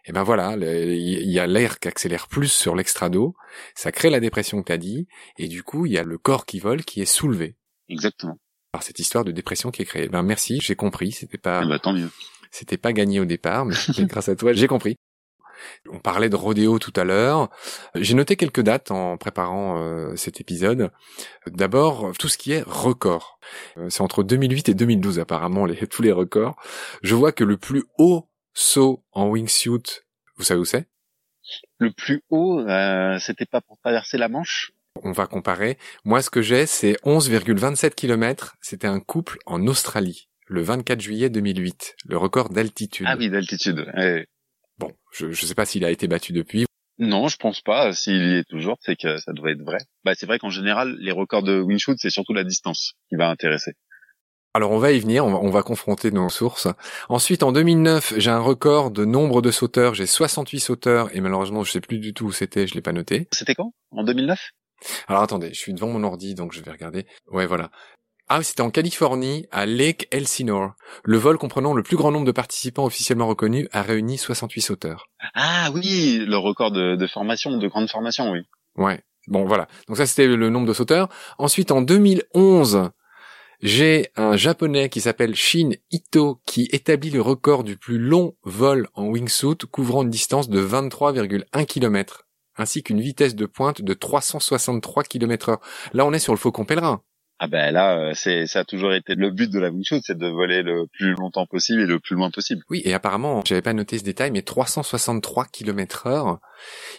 Et 0.06 0.12
ben 0.12 0.22
voilà, 0.22 0.56
il 0.56 1.30
y 1.30 1.38
a 1.38 1.46
l'air 1.46 1.78
qui 1.78 1.88
accélère 1.88 2.26
plus 2.26 2.50
sur 2.50 2.74
l'extrado, 2.74 3.34
ça 3.74 3.92
crée 3.92 4.08
la 4.08 4.20
dépression 4.20 4.60
que 4.62 4.66
tu 4.66 4.72
as 4.72 4.78
dit, 4.78 5.06
et 5.36 5.46
du 5.46 5.62
coup, 5.62 5.84
il 5.84 5.92
y 5.92 5.98
a 5.98 6.02
le 6.02 6.16
corps 6.16 6.46
qui 6.46 6.58
vole 6.58 6.84
qui 6.84 7.02
est 7.02 7.06
soulevé. 7.06 7.56
Exactement. 7.88 8.38
Par 8.72 8.82
cette 8.82 8.98
histoire 8.98 9.24
de 9.24 9.32
dépression 9.32 9.70
qui 9.70 9.82
est 9.82 9.84
créée. 9.84 10.08
Ben 10.08 10.22
merci, 10.22 10.58
j'ai 10.62 10.74
compris, 10.74 11.12
c'était 11.12 11.38
pas... 11.38 11.62
Eh 11.64 11.68
ben, 11.68 11.78
tant 11.78 11.92
mieux. 11.92 12.10
C'était 12.50 12.78
pas 12.78 12.92
gagné 12.92 13.20
au 13.20 13.24
départ, 13.26 13.66
mais 13.66 13.74
grâce 14.06 14.30
à 14.30 14.36
toi, 14.36 14.52
j'ai 14.54 14.66
compris. 14.66 14.96
On 15.90 15.98
parlait 15.98 16.28
de 16.28 16.36
rodéo 16.36 16.78
tout 16.78 16.92
à 16.96 17.04
l'heure. 17.04 17.50
J'ai 17.94 18.14
noté 18.14 18.36
quelques 18.36 18.60
dates 18.60 18.90
en 18.90 19.16
préparant 19.16 19.78
euh, 19.78 20.14
cet 20.16 20.40
épisode. 20.40 20.90
D'abord, 21.46 22.12
tout 22.18 22.28
ce 22.28 22.38
qui 22.38 22.52
est 22.52 22.62
record. 22.66 23.38
Euh, 23.76 23.88
c'est 23.90 24.02
entre 24.02 24.22
2008 24.22 24.68
et 24.68 24.74
2012 24.74 25.18
apparemment 25.18 25.66
les, 25.66 25.76
tous 25.88 26.02
les 26.02 26.12
records. 26.12 26.56
Je 27.02 27.14
vois 27.14 27.32
que 27.32 27.44
le 27.44 27.56
plus 27.56 27.84
haut 27.98 28.28
saut 28.52 29.04
en 29.12 29.28
wingsuit, 29.28 30.02
vous 30.36 30.44
savez 30.44 30.60
où 30.60 30.64
c'est? 30.64 30.86
Le 31.78 31.90
plus 31.90 32.22
haut, 32.30 32.60
euh, 32.60 33.18
c'était 33.18 33.46
pas 33.46 33.60
pour 33.60 33.78
traverser 33.78 34.18
la 34.18 34.28
Manche? 34.28 34.72
On 35.02 35.12
va 35.12 35.26
comparer. 35.26 35.78
Moi, 36.04 36.20
ce 36.20 36.30
que 36.30 36.42
j'ai, 36.42 36.66
c'est 36.66 36.92
11,27 37.04 37.94
km. 37.94 38.56
C'était 38.60 38.86
un 38.86 39.00
couple 39.00 39.38
en 39.46 39.66
Australie, 39.66 40.28
le 40.46 40.62
24 40.62 41.00
juillet 41.00 41.30
2008. 41.30 41.96
Le 42.06 42.16
record 42.16 42.50
d'altitude. 42.50 43.06
Ah 43.08 43.16
oui, 43.18 43.30
d'altitude. 43.30 43.86
Bon, 44.80 44.92
je 45.12 45.26
ne 45.26 45.32
sais 45.34 45.54
pas 45.54 45.66
s'il 45.66 45.84
a 45.84 45.90
été 45.90 46.08
battu 46.08 46.32
depuis. 46.32 46.64
Non, 46.98 47.28
je 47.28 47.36
pense 47.36 47.60
pas. 47.60 47.92
S'il 47.92 48.16
y 48.16 48.38
est 48.38 48.48
toujours, 48.48 48.78
c'est 48.80 48.96
que 48.96 49.18
ça 49.18 49.32
doit 49.32 49.50
être 49.50 49.62
vrai. 49.62 49.78
Bah, 50.04 50.14
c'est 50.14 50.24
vrai 50.24 50.38
qu'en 50.38 50.48
général, 50.48 50.96
les 51.00 51.12
records 51.12 51.42
de 51.42 51.60
wingshoot, 51.60 51.96
c'est 51.98 52.08
surtout 52.08 52.32
la 52.32 52.44
distance 52.44 52.94
qui 53.10 53.16
va 53.16 53.28
intéresser. 53.28 53.72
Alors 54.54 54.72
on 54.72 54.78
va 54.78 54.90
y 54.90 54.98
venir, 54.98 55.24
on 55.24 55.50
va, 55.50 55.62
confronter 55.62 56.10
nos 56.10 56.28
sources. 56.28 56.66
Ensuite, 57.08 57.44
en 57.44 57.52
2009, 57.52 58.14
j'ai 58.16 58.30
un 58.30 58.40
record 58.40 58.90
de 58.90 59.04
nombre 59.04 59.42
de 59.42 59.50
sauteurs. 59.50 59.94
J'ai 59.94 60.06
68 60.06 60.58
sauteurs 60.58 61.14
et 61.14 61.20
malheureusement, 61.20 61.62
je 61.62 61.70
sais 61.70 61.80
plus 61.80 62.00
du 62.00 62.14
tout 62.14 62.26
où 62.26 62.32
c'était. 62.32 62.66
Je 62.66 62.74
l'ai 62.74 62.80
pas 62.80 62.92
noté. 62.92 63.28
C'était 63.32 63.54
quand? 63.54 63.72
En 63.92 64.02
2009 64.02 64.40
Alors 65.06 65.22
attendez, 65.22 65.50
je 65.52 65.58
suis 65.58 65.72
devant 65.72 65.88
mon 65.88 66.02
ordi, 66.02 66.34
donc 66.34 66.52
je 66.52 66.62
vais 66.62 66.70
regarder. 66.72 67.06
Ouais, 67.28 67.46
voilà. 67.46 67.70
Ah, 68.32 68.44
c'était 68.44 68.60
en 68.60 68.70
Californie, 68.70 69.46
à 69.50 69.66
Lake 69.66 70.06
Elsinore. 70.12 70.74
Le 71.02 71.18
vol 71.18 71.36
comprenant 71.36 71.74
le 71.74 71.82
plus 71.82 71.96
grand 71.96 72.12
nombre 72.12 72.26
de 72.26 72.30
participants 72.30 72.84
officiellement 72.84 73.26
reconnus 73.26 73.66
a 73.72 73.82
réuni 73.82 74.18
68 74.18 74.60
sauteurs. 74.60 75.08
Ah 75.34 75.72
oui, 75.74 76.24
le 76.24 76.36
record 76.36 76.70
de, 76.70 76.94
de 76.94 77.06
formation, 77.08 77.58
de 77.58 77.66
grande 77.66 77.90
formation, 77.90 78.30
oui. 78.30 78.42
Ouais. 78.76 79.00
Bon, 79.26 79.46
voilà. 79.46 79.66
Donc 79.88 79.96
ça, 79.96 80.06
c'était 80.06 80.28
le 80.28 80.48
nombre 80.48 80.68
de 80.68 80.72
sauteurs. 80.72 81.08
Ensuite, 81.38 81.72
en 81.72 81.82
2011, 81.82 82.90
j'ai 83.62 84.10
un 84.14 84.36
japonais 84.36 84.90
qui 84.90 85.00
s'appelle 85.00 85.34
Shin 85.34 85.70
Ito 85.90 86.40
qui 86.46 86.68
établit 86.70 87.10
le 87.10 87.22
record 87.22 87.64
du 87.64 87.76
plus 87.76 87.98
long 87.98 88.36
vol 88.44 88.86
en 88.94 89.06
wingsuit 89.08 89.66
couvrant 89.72 90.02
une 90.02 90.10
distance 90.10 90.48
de 90.48 90.64
23,1 90.64 91.66
km 91.66 92.28
ainsi 92.56 92.82
qu'une 92.82 93.00
vitesse 93.00 93.34
de 93.34 93.46
pointe 93.46 93.82
de 93.82 93.94
363 93.94 95.04
km 95.04 95.48
heure. 95.48 95.60
Là, 95.92 96.06
on 96.06 96.12
est 96.12 96.18
sur 96.18 96.32
le 96.32 96.38
Faucon 96.38 96.64
Pèlerin. 96.64 97.02
Ah 97.42 97.48
ben 97.48 97.72
là, 97.72 97.98
euh, 97.98 98.12
c'est 98.14 98.46
ça 98.46 98.60
a 98.60 98.64
toujours 98.64 98.92
été 98.92 99.14
le 99.14 99.30
but 99.30 99.50
de 99.50 99.58
la 99.58 99.70
wingsuit, 99.70 100.02
c'est 100.04 100.16
de 100.18 100.26
voler 100.28 100.62
le 100.62 100.86
plus 100.92 101.14
longtemps 101.14 101.46
possible 101.46 101.80
et 101.80 101.86
le 101.86 101.98
plus 101.98 102.14
loin 102.14 102.30
possible. 102.30 102.62
Oui, 102.68 102.82
et 102.84 102.92
apparemment, 102.92 103.42
j'avais 103.46 103.62
pas 103.62 103.72
noté 103.72 103.98
ce 103.98 104.04
détail, 104.04 104.30
mais 104.30 104.42
363 104.42 105.46
km 105.46 106.06
heure, 106.06 106.38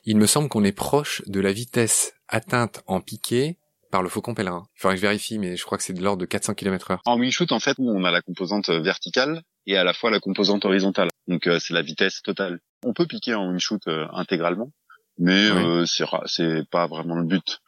il 0.04 0.18
me 0.18 0.26
semble 0.26 0.50
qu'on 0.50 0.64
est 0.64 0.72
proche 0.72 1.22
de 1.28 1.40
la 1.40 1.52
vitesse 1.54 2.14
atteinte 2.28 2.82
en 2.88 3.02
piqué 3.02 3.60
par 3.92 4.02
le 4.02 4.10
Faucon 4.10 4.34
Pèlerin. 4.34 4.64
Il 4.78 4.82
faudrait 4.82 4.96
que 4.96 5.02
je 5.02 5.06
vérifie, 5.06 5.38
mais 5.38 5.56
je 5.58 5.64
crois 5.64 5.78
que 5.78 5.84
c'est 5.84 5.94
de 5.94 6.02
l'ordre 6.02 6.22
de 6.22 6.26
400 6.26 6.56
km 6.56 6.90
heure. 6.92 7.02
En 7.06 7.20
wingsuit, 7.20 7.46
en 7.52 7.60
fait, 7.60 7.76
on 7.78 8.04
a 8.04 8.10
la 8.10 8.22
composante 8.24 8.70
verticale 8.70 9.44
et 9.68 9.78
à 9.78 9.84
la 9.84 9.94
fois 9.94 10.10
la 10.10 10.20
composante 10.20 10.66
horizontale. 10.66 11.10
Donc 11.28 11.46
euh, 11.46 11.60
c'est 11.60 11.74
la 11.76 11.84
vitesse 11.84 12.24
totale. 12.24 12.62
On 12.84 12.94
peut 12.94 13.06
piquer 13.06 13.36
en 13.36 13.48
wingsuit 13.48 13.78
euh, 13.88 14.08
intégralement, 14.14 14.72
mais 15.20 15.52
Oui. 15.52 15.64
euh, 15.64 15.86
c'est 15.86 16.68
pas 16.72 16.88
vraiment 16.88 17.16
le 17.16 17.26
but. 17.26 17.60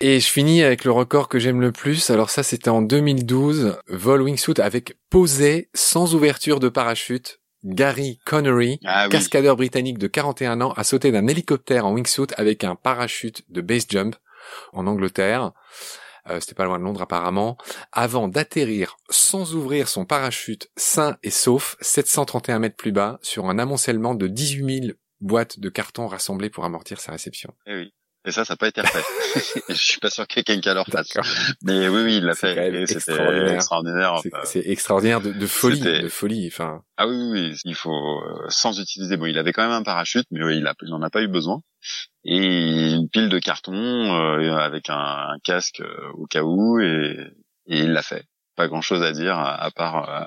Et 0.00 0.20
je 0.20 0.28
finis 0.28 0.62
avec 0.62 0.84
le 0.84 0.92
record 0.92 1.28
que 1.28 1.38
j'aime 1.38 1.60
le 1.60 1.72
plus. 1.72 2.10
Alors 2.10 2.30
ça, 2.30 2.42
c'était 2.42 2.68
en 2.68 2.82
2012, 2.82 3.78
vol 3.88 4.22
wingsuit 4.22 4.60
avec 4.60 4.96
posé 5.10 5.70
sans 5.74 6.14
ouverture 6.14 6.60
de 6.60 6.68
parachute. 6.68 7.40
Gary 7.64 8.20
Connery, 8.24 8.78
Ah 8.84 9.06
oui. 9.06 9.10
cascadeur 9.10 9.56
britannique 9.56 9.98
de 9.98 10.06
41 10.06 10.60
ans, 10.60 10.72
a 10.76 10.84
sauté 10.84 11.10
d'un 11.10 11.26
hélicoptère 11.26 11.84
en 11.86 11.92
wingsuit 11.94 12.28
avec 12.36 12.62
un 12.62 12.76
parachute 12.76 13.42
de 13.50 13.60
base 13.60 13.86
jump 13.88 14.14
en 14.72 14.86
Angleterre. 14.86 15.50
Euh, 16.30 16.38
C'était 16.38 16.54
pas 16.54 16.64
loin 16.66 16.78
de 16.78 16.84
Londres 16.84 17.02
apparemment, 17.02 17.56
avant 17.90 18.28
d'atterrir 18.28 18.96
sans 19.10 19.56
ouvrir 19.56 19.88
son 19.88 20.04
parachute 20.04 20.70
sain 20.76 21.16
et 21.24 21.30
sauf 21.30 21.76
731 21.80 22.60
mètres 22.60 22.76
plus 22.76 22.92
bas 22.92 23.18
sur 23.22 23.46
un 23.46 23.58
amoncellement 23.58 24.14
de 24.14 24.28
18 24.28 24.80
000 24.84 24.92
boîtes 25.20 25.58
de 25.58 25.68
carton 25.68 26.06
rassemblées 26.06 26.50
pour 26.50 26.64
amortir 26.64 27.00
sa 27.00 27.10
réception. 27.10 27.52
Eh 27.66 27.74
oui. 27.76 27.92
Et 28.28 28.30
ça, 28.30 28.44
ça 28.44 28.52
n'a 28.52 28.56
pas 28.58 28.68
été 28.68 28.82
refait. 28.82 29.02
je 29.70 29.74
suis 29.74 29.98
pas 30.00 30.10
sûr 30.10 30.26
qu'il 30.26 30.38
y 30.38 30.40
ait 30.40 30.44
quelqu'un 30.44 30.74
le 30.74 30.80
refasse. 30.80 31.08
Mais 31.62 31.88
oui, 31.88 32.02
oui, 32.04 32.16
il 32.18 32.24
l'a 32.24 32.34
C'est 32.34 32.54
fait. 32.54 32.86
c'était 32.86 32.92
extraordinaire. 33.14 33.54
extraordinaire. 33.54 34.18
C'est- 34.22 34.28
Enfin, 34.34 34.44
C'est 34.44 34.66
extraordinaire 34.66 35.20
de, 35.22 35.32
de 35.32 35.46
folie, 35.46 35.80
de 35.80 36.08
folie. 36.08 36.48
Enfin, 36.52 36.82
Ah 36.98 37.08
oui, 37.08 37.14
oui, 37.16 37.30
oui, 37.50 37.56
il 37.64 37.74
faut 37.74 37.90
euh, 38.22 38.44
sans 38.48 38.78
utiliser. 38.78 39.16
Bon, 39.16 39.24
il 39.26 39.38
avait 39.38 39.52
quand 39.52 39.62
même 39.62 39.72
un 39.72 39.82
parachute, 39.82 40.26
mais 40.30 40.44
oui, 40.44 40.58
il, 40.58 40.66
a, 40.66 40.74
il 40.82 40.92
en 40.92 41.00
a 41.02 41.08
pas 41.10 41.22
eu 41.22 41.28
besoin. 41.28 41.62
Et 42.24 42.92
une 42.92 43.08
pile 43.08 43.30
de 43.30 43.38
carton 43.38 43.72
euh, 43.74 44.56
avec 44.56 44.90
un, 44.90 44.94
un 44.96 45.38
casque 45.42 45.80
euh, 45.80 46.10
au 46.14 46.26
cas 46.26 46.42
où, 46.42 46.78
et, 46.80 47.16
et 47.66 47.78
il 47.80 47.92
l'a 47.92 48.02
fait. 48.02 48.24
Pas 48.56 48.68
grand 48.68 48.82
chose 48.82 49.02
à 49.02 49.12
dire 49.12 49.38
à, 49.38 49.54
à 49.54 49.70
part 49.70 50.08
euh, 50.10 50.26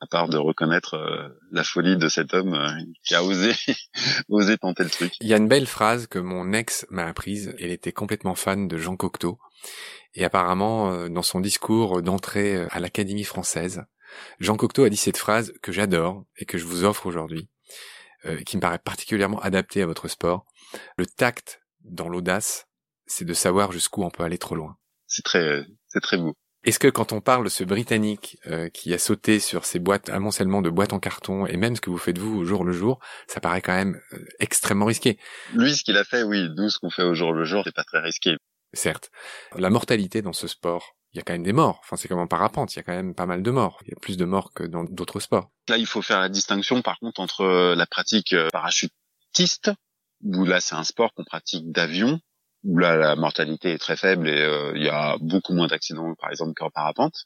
à 0.00 0.06
part 0.06 0.28
de 0.28 0.38
reconnaître 0.38 0.94
euh, 0.94 1.28
la 1.50 1.64
folie 1.64 1.96
de 1.96 2.08
cet 2.08 2.34
homme 2.34 2.54
euh, 2.54 2.70
qui 3.04 3.14
a 3.14 3.24
osé 3.24 3.52
osé 4.28 4.56
tenter 4.56 4.84
le 4.84 4.90
truc. 4.90 5.14
il 5.20 5.28
y 5.28 5.34
a 5.34 5.38
une 5.38 5.48
belle 5.48 5.66
phrase 5.66 6.06
que 6.06 6.18
mon 6.18 6.52
ex 6.52 6.86
m'a 6.90 7.06
apprise. 7.06 7.54
Elle 7.58 7.72
était 7.72 7.92
complètement 7.92 8.34
fan 8.34 8.68
de 8.68 8.78
Jean 8.78 8.96
Cocteau. 8.96 9.38
Et 10.14 10.24
apparemment, 10.24 10.92
euh, 10.92 11.08
dans 11.08 11.22
son 11.22 11.40
discours 11.40 12.02
d'entrée 12.02 12.56
euh, 12.56 12.66
à 12.70 12.80
l'Académie 12.80 13.24
française, 13.24 13.84
Jean 14.40 14.56
Cocteau 14.56 14.84
a 14.84 14.88
dit 14.88 14.96
cette 14.96 15.16
phrase 15.16 15.52
que 15.62 15.72
j'adore 15.72 16.24
et 16.36 16.44
que 16.44 16.58
je 16.58 16.64
vous 16.64 16.84
offre 16.84 17.06
aujourd'hui, 17.06 17.48
euh, 18.24 18.40
qui 18.42 18.56
me 18.56 18.62
paraît 18.62 18.78
particulièrement 18.78 19.40
adaptée 19.40 19.82
à 19.82 19.86
votre 19.86 20.08
sport. 20.08 20.46
Le 20.96 21.06
tact 21.06 21.60
dans 21.84 22.08
l'audace, 22.08 22.66
c'est 23.06 23.24
de 23.24 23.34
savoir 23.34 23.72
jusqu'où 23.72 24.02
on 24.02 24.10
peut 24.10 24.22
aller 24.22 24.38
trop 24.38 24.54
loin. 24.54 24.76
C'est 25.06 25.24
très 25.24 25.64
c'est 25.86 26.00
très 26.00 26.16
beau. 26.16 26.34
Est-ce 26.68 26.78
que 26.78 26.88
quand 26.88 27.14
on 27.14 27.22
parle 27.22 27.44
de 27.44 27.48
ce 27.48 27.64
Britannique 27.64 28.36
euh, 28.46 28.68
qui 28.68 28.92
a 28.92 28.98
sauté 28.98 29.40
sur 29.40 29.64
ces 29.64 29.78
boîtes, 29.78 30.10
amoncellement 30.10 30.60
de 30.60 30.68
boîtes 30.68 30.92
en 30.92 30.98
carton, 30.98 31.46
et 31.46 31.56
même 31.56 31.74
ce 31.74 31.80
que 31.80 31.88
vous 31.88 31.96
faites 31.96 32.18
vous 32.18 32.40
au 32.40 32.44
jour 32.44 32.62
le 32.62 32.72
jour, 32.72 32.98
ça 33.26 33.40
paraît 33.40 33.62
quand 33.62 33.72
même 33.72 33.98
euh, 34.12 34.18
extrêmement 34.38 34.84
risqué, 34.84 35.18
Lui, 35.54 35.74
ce 35.74 35.82
qu'il 35.82 35.96
a 35.96 36.04
fait, 36.04 36.24
oui, 36.24 36.46
nous, 36.58 36.68
ce 36.68 36.78
qu'on 36.78 36.90
fait 36.90 37.04
au 37.04 37.14
jour 37.14 37.32
le 37.32 37.44
jour, 37.44 37.62
c'est 37.64 37.74
pas 37.74 37.84
très 37.84 38.00
risqué. 38.00 38.36
certes. 38.74 39.10
La 39.56 39.70
mortalité 39.70 40.20
dans 40.20 40.34
ce 40.34 40.46
sport, 40.46 40.94
il 41.14 41.16
y 41.16 41.20
a 41.20 41.22
quand 41.22 41.32
même 41.32 41.42
des 41.42 41.54
morts. 41.54 41.80
Enfin, 41.82 41.96
c'est 41.96 42.06
comme 42.06 42.18
en 42.18 42.26
parapente, 42.26 42.74
il 42.74 42.76
y 42.76 42.80
a 42.80 42.82
quand 42.82 42.92
même 42.92 43.14
pas 43.14 43.24
mal 43.24 43.42
de 43.42 43.50
morts. 43.50 43.78
Il 43.86 43.88
y 43.88 43.94
a 43.94 43.98
plus 43.98 44.18
de 44.18 44.26
morts 44.26 44.52
que 44.52 44.64
dans 44.64 44.84
d'autres 44.84 45.20
sports. 45.20 45.50
Là, 45.70 45.78
il 45.78 45.86
faut 45.86 46.02
faire 46.02 46.20
la 46.20 46.28
distinction, 46.28 46.82
par 46.82 46.98
contre, 46.98 47.20
entre 47.20 47.40
euh, 47.46 47.76
la 47.76 47.86
pratique 47.86 48.34
euh, 48.34 48.50
parachutiste, 48.52 49.70
où 50.22 50.44
là, 50.44 50.60
c'est 50.60 50.74
un 50.74 50.84
sport 50.84 51.14
qu'on 51.14 51.24
pratique 51.24 51.72
d'avion, 51.72 52.20
où 52.64 52.78
là, 52.78 52.96
la 52.96 53.16
mortalité 53.16 53.72
est 53.72 53.78
très 53.78 53.96
faible 53.96 54.28
et 54.28 54.40
euh, 54.40 54.72
il 54.74 54.82
y 54.82 54.88
a 54.88 55.16
beaucoup 55.20 55.54
moins 55.54 55.68
d'accidents, 55.68 56.14
par 56.20 56.30
exemple, 56.30 56.52
qu'en 56.56 56.70
parapente, 56.70 57.24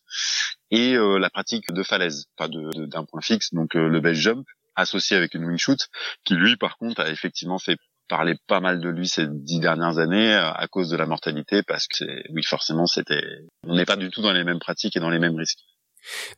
et 0.71 0.95
euh, 0.95 1.19
la 1.19 1.31
pratique 1.31 1.73
de 1.73 1.83
falaise, 1.83 2.27
pas 2.37 2.49
de- 2.49 2.71
de- 2.77 2.87
d'un 2.87 3.05
point 3.05 3.21
fixe, 3.21 3.53
donc 3.53 3.75
euh, 3.75 3.89
le 3.89 4.01
base 4.01 4.17
jump, 4.17 4.47
associé 4.75 5.17
avec 5.17 5.35
une 5.35 5.45
wing 5.45 5.59
shoot, 5.59 5.79
qui 6.25 6.35
lui, 6.35 6.57
par 6.57 6.77
contre, 6.79 7.01
a 7.01 7.11
effectivement 7.11 7.59
fait 7.59 7.77
parler 8.09 8.35
pas 8.47 8.61
mal 8.61 8.81
de 8.81 8.89
lui 8.91 9.09
ces 9.09 9.27
dix 9.27 9.61
dernières 9.61 9.99
années 9.99 10.35
euh, 10.35 10.51
à 10.53 10.67
cause 10.69 10.91
de 10.91 10.97
la 10.97 11.07
mortalité, 11.07 11.63
parce 11.63 11.87
que 11.87 12.05
oui, 12.33 12.43
forcément, 12.43 12.87
c'était, 12.87 13.23
on 13.67 13.75
n'est 13.75 13.87
pas 13.87 13.97
du 13.97 14.11
tout 14.11 14.23
dans 14.23 14.33
les 14.33 14.45
mêmes 14.45 14.59
pratiques 14.59 14.97
et 14.97 15.01
dans 15.01 15.11
les 15.11 15.19
mêmes 15.19 15.37
risques. 15.37 15.61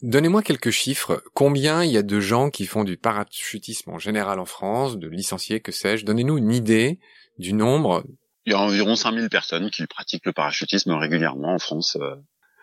Donnez-moi 0.03 0.43
quelques 0.43 0.71
chiffres. 0.71 1.23
Combien 1.33 1.83
il 1.83 1.91
y 1.91 1.97
a 1.97 2.03
de 2.03 2.21
gens 2.21 2.51
qui 2.51 2.67
font 2.67 2.85
du 2.85 2.97
parachutisme 2.97 3.91
en 3.91 3.99
général 3.99 4.39
en 4.39 4.45
France, 4.45 4.99
de 4.99 5.09
licenciés, 5.09 5.61
que 5.61 5.73
sais-je? 5.73 6.05
Donnez-nous 6.05 6.37
une 6.39 6.53
idée 6.53 7.01
du 7.39 7.55
nombre. 7.55 8.05
Il 8.47 8.53
y 8.53 8.57
a 8.57 8.59
environ 8.59 8.95
5000 8.97 9.29
personnes 9.31 9.71
qui 9.71 9.87
pratiquent 9.87 10.27
le 10.27 10.33
parachutisme 10.33 10.93
régulièrement 10.93 11.55
en 11.55 11.59
France. 11.59 11.97
euh. 12.01 12.15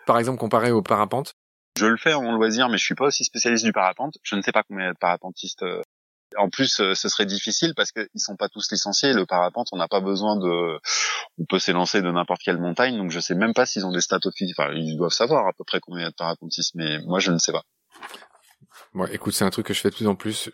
Par 0.06 0.18
exemple, 0.18 0.38
comparé 0.38 0.70
au 0.70 0.82
parapente? 0.82 1.34
Je 1.76 1.86
le 1.86 1.96
fais 1.96 2.12
en 2.14 2.32
loisir, 2.32 2.68
mais 2.68 2.78
je 2.78 2.84
suis 2.84 2.94
pas 2.94 3.06
aussi 3.06 3.24
spécialiste 3.24 3.64
du 3.64 3.72
parapente. 3.72 4.14
Je 4.22 4.36
ne 4.36 4.42
sais 4.42 4.52
pas 4.52 4.62
combien 4.62 4.84
il 4.84 4.86
y 4.88 4.90
a 4.90 4.92
de 4.92 4.98
parapentistes. 4.98 5.62
euh. 5.62 5.80
En 6.38 6.48
plus, 6.48 6.80
euh, 6.80 6.94
ce 6.94 7.08
serait 7.08 7.26
difficile 7.26 7.74
parce 7.76 7.92
qu'ils 7.92 8.08
sont 8.16 8.36
pas 8.36 8.48
tous 8.48 8.70
licenciés. 8.70 9.12
Le 9.12 9.26
parapente, 9.26 9.68
on 9.72 9.76
n'a 9.76 9.88
pas 9.88 10.00
besoin 10.00 10.36
de... 10.36 10.78
On 11.38 11.44
peut 11.44 11.58
s'élancer 11.58 12.00
de 12.00 12.10
n'importe 12.10 12.40
quelle 12.42 12.58
montagne, 12.58 12.96
donc 12.96 13.10
je 13.10 13.20
sais 13.20 13.34
même 13.34 13.52
pas 13.52 13.66
s'ils 13.66 13.84
ont 13.84 13.92
des 13.92 14.00
stats 14.00 14.18
officiels. 14.24 14.54
Enfin, 14.58 14.72
ils 14.74 14.96
doivent 14.96 15.12
savoir 15.12 15.46
à 15.46 15.52
peu 15.52 15.64
près 15.64 15.80
combien 15.80 16.00
il 16.00 16.04
y 16.04 16.06
a 16.06 16.10
de 16.10 16.14
parapentistes, 16.14 16.74
mais 16.74 16.98
moi, 17.00 17.18
je 17.18 17.32
ne 17.32 17.38
sais 17.38 17.52
pas. 17.52 17.64
Bon, 18.94 19.06
écoute, 19.06 19.34
c'est 19.34 19.44
un 19.44 19.50
truc 19.50 19.66
que 19.66 19.74
je 19.74 19.80
fais 19.80 19.90
de 19.90 19.94
plus 19.94 20.06
en 20.06 20.14
plus. 20.14 20.50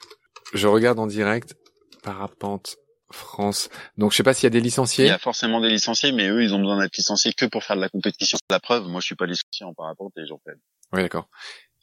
Je 0.52 0.66
regarde 0.66 0.98
en 0.98 1.06
direct 1.06 1.54
Parapente 2.02 2.76
France. 3.10 3.68
Donc, 3.96 4.12
je 4.12 4.16
sais 4.16 4.22
pas 4.22 4.34
s'il 4.34 4.44
y 4.44 4.46
a 4.48 4.50
des 4.50 4.58
Il 4.58 4.64
licenciés. 4.64 5.06
y 5.06 5.10
a 5.10 5.18
forcément 5.18 5.60
des 5.60 5.68
licenciés, 5.70 6.12
mais 6.12 6.28
eux, 6.28 6.42
ils 6.42 6.54
ont 6.54 6.58
besoin 6.58 6.78
d'être 6.80 6.96
licenciés 6.96 7.32
que 7.32 7.46
pour 7.46 7.64
faire 7.64 7.76
de 7.76 7.80
la 7.80 7.88
compétition. 7.88 8.38
La 8.50 8.60
preuve, 8.60 8.86
moi, 8.86 9.00
je 9.00 9.06
suis 9.06 9.14
pas 9.16 9.26
licencié 9.26 9.64
en 9.64 9.74
parapente 9.74 10.12
et 10.16 10.26
j'en 10.26 10.40
fais. 10.44 10.52
Oui, 10.92 11.02
d'accord. 11.02 11.28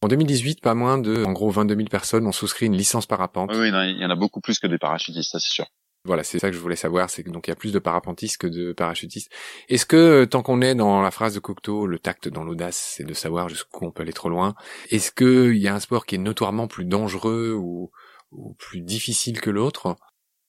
En 0.01 0.07
2018, 0.07 0.61
pas 0.61 0.75
moins 0.75 0.97
de, 0.97 1.23
en 1.23 1.31
gros, 1.31 1.49
22 1.49 1.75
000 1.75 1.87
personnes 1.87 2.27
ont 2.27 2.31
souscrit 2.31 2.67
une 2.67 2.75
licence 2.77 3.05
parapente. 3.07 3.49
Oui, 3.53 3.69
il 3.69 3.97
y 3.99 4.05
en 4.05 4.09
a 4.09 4.15
beaucoup 4.15 4.41
plus 4.41 4.59
que 4.59 4.67
des 4.67 4.77
parachutistes, 4.77 5.31
ça 5.31 5.39
c'est 5.39 5.49
sûr. 5.51 5.65
Voilà, 6.03 6.23
c'est 6.23 6.37
ça 6.37 6.49
que 6.51 6.55
je 6.55 6.61
voulais 6.61 6.75
savoir, 6.75 7.09
c'est 7.09 7.23
que 7.23 7.31
donc 7.31 7.47
il 7.47 7.49
y 7.49 7.53
a 7.53 7.55
plus 7.55 7.73
de 7.73 7.79
parapentistes 7.79 8.37
que 8.37 8.45
de 8.45 8.73
parachutistes. 8.73 9.31
Est-ce 9.69 9.87
que 9.87 9.95
euh, 9.95 10.25
tant 10.27 10.43
qu'on 10.43 10.61
est 10.61 10.75
dans 10.75 11.01
la 11.01 11.09
phrase 11.09 11.33
de 11.33 11.39
Cocteau, 11.39 11.87
le 11.87 11.97
tact 11.97 12.27
dans 12.27 12.43
l'audace, 12.43 12.77
c'est 12.95 13.03
de 13.05 13.13
savoir 13.15 13.49
jusqu'où 13.49 13.85
on 13.85 13.91
peut 13.91 14.03
aller 14.03 14.13
trop 14.13 14.29
loin. 14.29 14.53
Est-ce 14.91 15.11
que 15.11 15.51
il 15.51 15.59
y 15.59 15.67
a 15.67 15.73
un 15.73 15.79
sport 15.79 16.05
qui 16.05 16.13
est 16.13 16.19
notoirement 16.19 16.67
plus 16.67 16.85
dangereux 16.85 17.55
ou, 17.57 17.89
ou 18.31 18.53
plus 18.59 18.81
difficile 18.81 19.41
que 19.41 19.49
l'autre? 19.49 19.95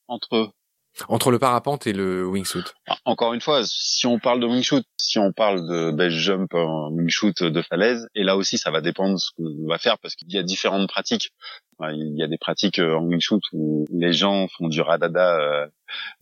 Entre 0.09 0.37
eux, 0.37 0.49
entre 1.09 1.31
le 1.31 1.39
parapente 1.39 1.87
et 1.87 1.93
le 1.93 2.27
wingsuit 2.27 2.65
Ah, 2.87 2.97
Encore 3.05 3.35
une 3.35 3.41
fois, 3.41 3.63
si 3.65 4.07
on 4.07 4.19
parle 4.19 4.41
de 4.41 4.47
wing 4.47 4.63
shoot, 4.63 4.85
si 4.99 5.19
on 5.19 5.33
parle 5.33 5.67
de 5.69 5.91
base 5.91 6.13
jump 6.13 6.55
en 6.55 6.91
wing 6.91 7.09
shoot 7.09 7.43
de 7.43 7.63
falaise, 7.63 8.09
et 8.15 8.23
là 8.23 8.37
aussi 8.37 8.59
ça 8.59 8.71
va 8.71 8.81
dépendre 8.81 9.15
de 9.15 9.19
ce 9.19 9.31
qu'on 9.37 9.69
va 9.69 9.79
faire 9.79 9.99
parce 9.99 10.15
qu'il 10.15 10.33
y 10.33 10.39
a 10.39 10.43
différentes 10.43 10.89
pratiques. 10.89 11.33
Il 11.81 12.15
y 12.17 12.23
a 12.23 12.27
des 12.27 12.39
pratiques 12.39 12.79
euh, 12.79 12.97
en 12.97 13.05
wing 13.05 13.21
shoot 13.21 13.43
où 13.53 13.85
les 13.91 14.13
gens 14.13 14.49
font 14.49 14.69
du 14.69 14.81
radada 14.81 15.39
euh, 15.39 15.67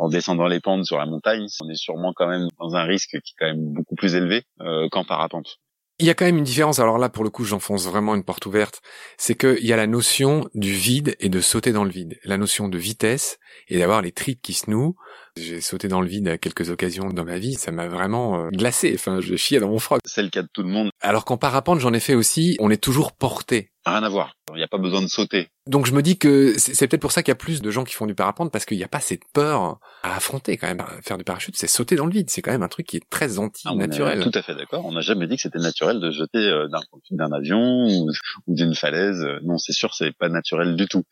en 0.00 0.08
descendant 0.08 0.48
les 0.48 0.60
pentes 0.60 0.84
sur 0.84 0.98
la 0.98 1.06
montagne. 1.06 1.46
On 1.60 1.68
est 1.70 1.76
sûrement 1.76 2.12
quand 2.12 2.26
même 2.26 2.48
dans 2.58 2.74
un 2.74 2.82
risque 2.82 3.10
qui 3.10 3.16
est 3.16 3.36
quand 3.38 3.46
même 3.46 3.72
beaucoup 3.72 3.94
plus 3.94 4.16
élevé 4.16 4.42
euh, 4.60 4.88
qu'en 4.90 5.04
parapente. 5.04 5.58
Il 6.04 6.06
y 6.06 6.10
a 6.10 6.14
quand 6.14 6.26
même 6.26 6.36
une 6.36 6.44
différence. 6.44 6.80
Alors 6.80 6.98
là, 6.98 7.08
pour 7.08 7.24
le 7.24 7.30
coup, 7.30 7.46
j'enfonce 7.46 7.86
vraiment 7.86 8.14
une 8.14 8.24
porte 8.24 8.44
ouverte. 8.44 8.82
C'est 9.16 9.36
qu'il 9.36 9.64
y 9.64 9.72
a 9.72 9.76
la 9.76 9.86
notion 9.86 10.50
du 10.52 10.70
vide 10.70 11.16
et 11.18 11.30
de 11.30 11.40
sauter 11.40 11.72
dans 11.72 11.82
le 11.82 11.88
vide. 11.88 12.18
La 12.24 12.36
notion 12.36 12.68
de 12.68 12.76
vitesse 12.76 13.38
et 13.68 13.78
d'avoir 13.78 14.02
les 14.02 14.12
tripes 14.12 14.42
qui 14.42 14.52
se 14.52 14.70
nouent. 14.70 14.96
J'ai 15.36 15.60
sauté 15.60 15.88
dans 15.88 16.00
le 16.00 16.06
vide 16.06 16.28
à 16.28 16.38
quelques 16.38 16.70
occasions 16.70 17.08
dans 17.08 17.24
ma 17.24 17.38
vie. 17.38 17.54
Ça 17.54 17.72
m'a 17.72 17.88
vraiment 17.88 18.46
euh, 18.46 18.50
glacé. 18.50 18.92
Enfin, 18.94 19.20
je 19.20 19.34
chiais 19.34 19.58
dans 19.58 19.68
mon 19.68 19.80
froc. 19.80 20.00
C'est 20.04 20.22
le 20.22 20.28
cas 20.28 20.42
de 20.42 20.48
tout 20.52 20.62
le 20.62 20.68
monde. 20.68 20.90
Alors 21.00 21.24
qu'en 21.24 21.36
parapente, 21.36 21.80
j'en 21.80 21.92
ai 21.92 21.98
fait 21.98 22.14
aussi. 22.14 22.56
On 22.60 22.70
est 22.70 22.82
toujours 22.82 23.12
porté 23.12 23.72
Rien 23.86 24.02
à 24.02 24.08
voir. 24.08 24.34
Il 24.50 24.56
n'y 24.56 24.62
a 24.62 24.68
pas 24.68 24.78
besoin 24.78 25.02
de 25.02 25.08
sauter. 25.08 25.48
Donc 25.66 25.86
je 25.86 25.92
me 25.92 26.00
dis 26.00 26.16
que 26.16 26.54
c'est 26.58 26.86
peut-être 26.86 27.02
pour 27.02 27.12
ça 27.12 27.22
qu'il 27.22 27.30
y 27.30 27.32
a 27.32 27.36
plus 27.36 27.60
de 27.60 27.70
gens 27.70 27.84
qui 27.84 27.92
font 27.94 28.06
du 28.06 28.14
parapente 28.14 28.50
parce 28.50 28.64
qu'il 28.64 28.78
n'y 28.78 28.84
a 28.84 28.88
pas 28.88 29.00
cette 29.00 29.22
peur 29.34 29.78
à 30.02 30.16
affronter 30.16 30.56
quand 30.56 30.68
même. 30.68 30.82
Faire 31.02 31.18
du 31.18 31.24
parachute, 31.24 31.54
c'est 31.56 31.66
sauter 31.66 31.96
dans 31.96 32.06
le 32.06 32.12
vide. 32.12 32.30
C'est 32.30 32.40
quand 32.40 32.52
même 32.52 32.62
un 32.62 32.68
truc 32.68 32.86
qui 32.86 32.96
est 32.96 33.10
très 33.10 33.38
anti-naturel. 33.38 34.22
tout 34.22 34.38
à 34.38 34.42
fait 34.42 34.54
d'accord. 34.54 34.86
On 34.86 34.92
n'a 34.92 35.02
jamais 35.02 35.26
dit 35.26 35.36
que 35.36 35.42
c'était 35.42 35.58
naturel 35.58 36.00
de 36.00 36.10
jeter 36.10 36.38
euh, 36.38 36.66
d'un 37.10 37.32
avion 37.32 37.86
ou, 37.86 38.10
d'une 38.46 38.74
falaise. 38.74 39.22
Non, 39.42 39.58
c'est 39.58 39.72
sûr, 39.72 39.94
c'est 39.94 40.16
pas 40.16 40.30
naturel 40.30 40.76
du 40.76 40.86
tout. 40.86 41.02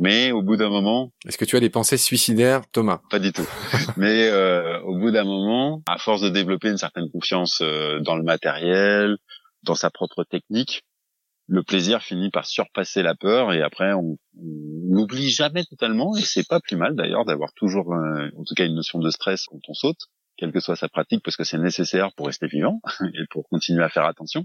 Mais 0.00 0.32
au 0.32 0.42
bout 0.42 0.56
d'un 0.56 0.68
moment, 0.68 1.12
est-ce 1.28 1.38
que 1.38 1.44
tu 1.44 1.56
as 1.56 1.60
des 1.60 1.70
pensées 1.70 1.96
suicidaires, 1.96 2.62
Thomas? 2.72 3.00
Pas 3.08 3.20
du 3.20 3.32
tout. 3.32 3.46
Mais 3.96 4.28
euh, 4.28 4.80
au 4.82 4.98
bout 4.98 5.10
d'un 5.10 5.24
moment, 5.24 5.82
à 5.86 5.98
force 5.98 6.20
de 6.20 6.28
développer 6.28 6.68
une 6.68 6.78
certaine 6.78 7.10
confiance 7.10 7.60
euh, 7.62 8.00
dans 8.00 8.16
le 8.16 8.22
matériel, 8.22 9.16
dans 9.62 9.74
sa 9.74 9.90
propre 9.90 10.24
technique, 10.24 10.82
le 11.48 11.62
plaisir 11.62 12.02
finit 12.02 12.30
par 12.30 12.46
surpasser 12.46 13.02
la 13.02 13.14
peur 13.14 13.52
et 13.52 13.62
après 13.62 13.92
on 13.92 14.18
n'oublie 14.34 15.30
jamais 15.30 15.64
totalement 15.64 16.16
et 16.16 16.22
c'est 16.22 16.46
pas 16.46 16.60
plus 16.60 16.76
mal 16.76 16.96
d'ailleurs 16.96 17.24
d'avoir 17.24 17.52
toujours 17.54 17.94
euh, 17.94 18.28
en 18.36 18.42
tout 18.44 18.54
cas 18.54 18.66
une 18.66 18.74
notion 18.74 18.98
de 18.98 19.10
stress 19.10 19.46
quand 19.46 19.60
on 19.68 19.74
saute 19.74 20.08
quelle 20.36 20.52
que 20.52 20.60
soit 20.60 20.76
sa 20.76 20.88
pratique 20.88 21.22
parce 21.24 21.36
que 21.36 21.44
c'est 21.44 21.58
nécessaire 21.58 22.10
pour 22.16 22.26
rester 22.26 22.46
vivant 22.46 22.80
et 23.14 23.26
pour 23.30 23.48
continuer 23.48 23.82
à 23.82 23.88
faire 23.88 24.04
attention 24.04 24.44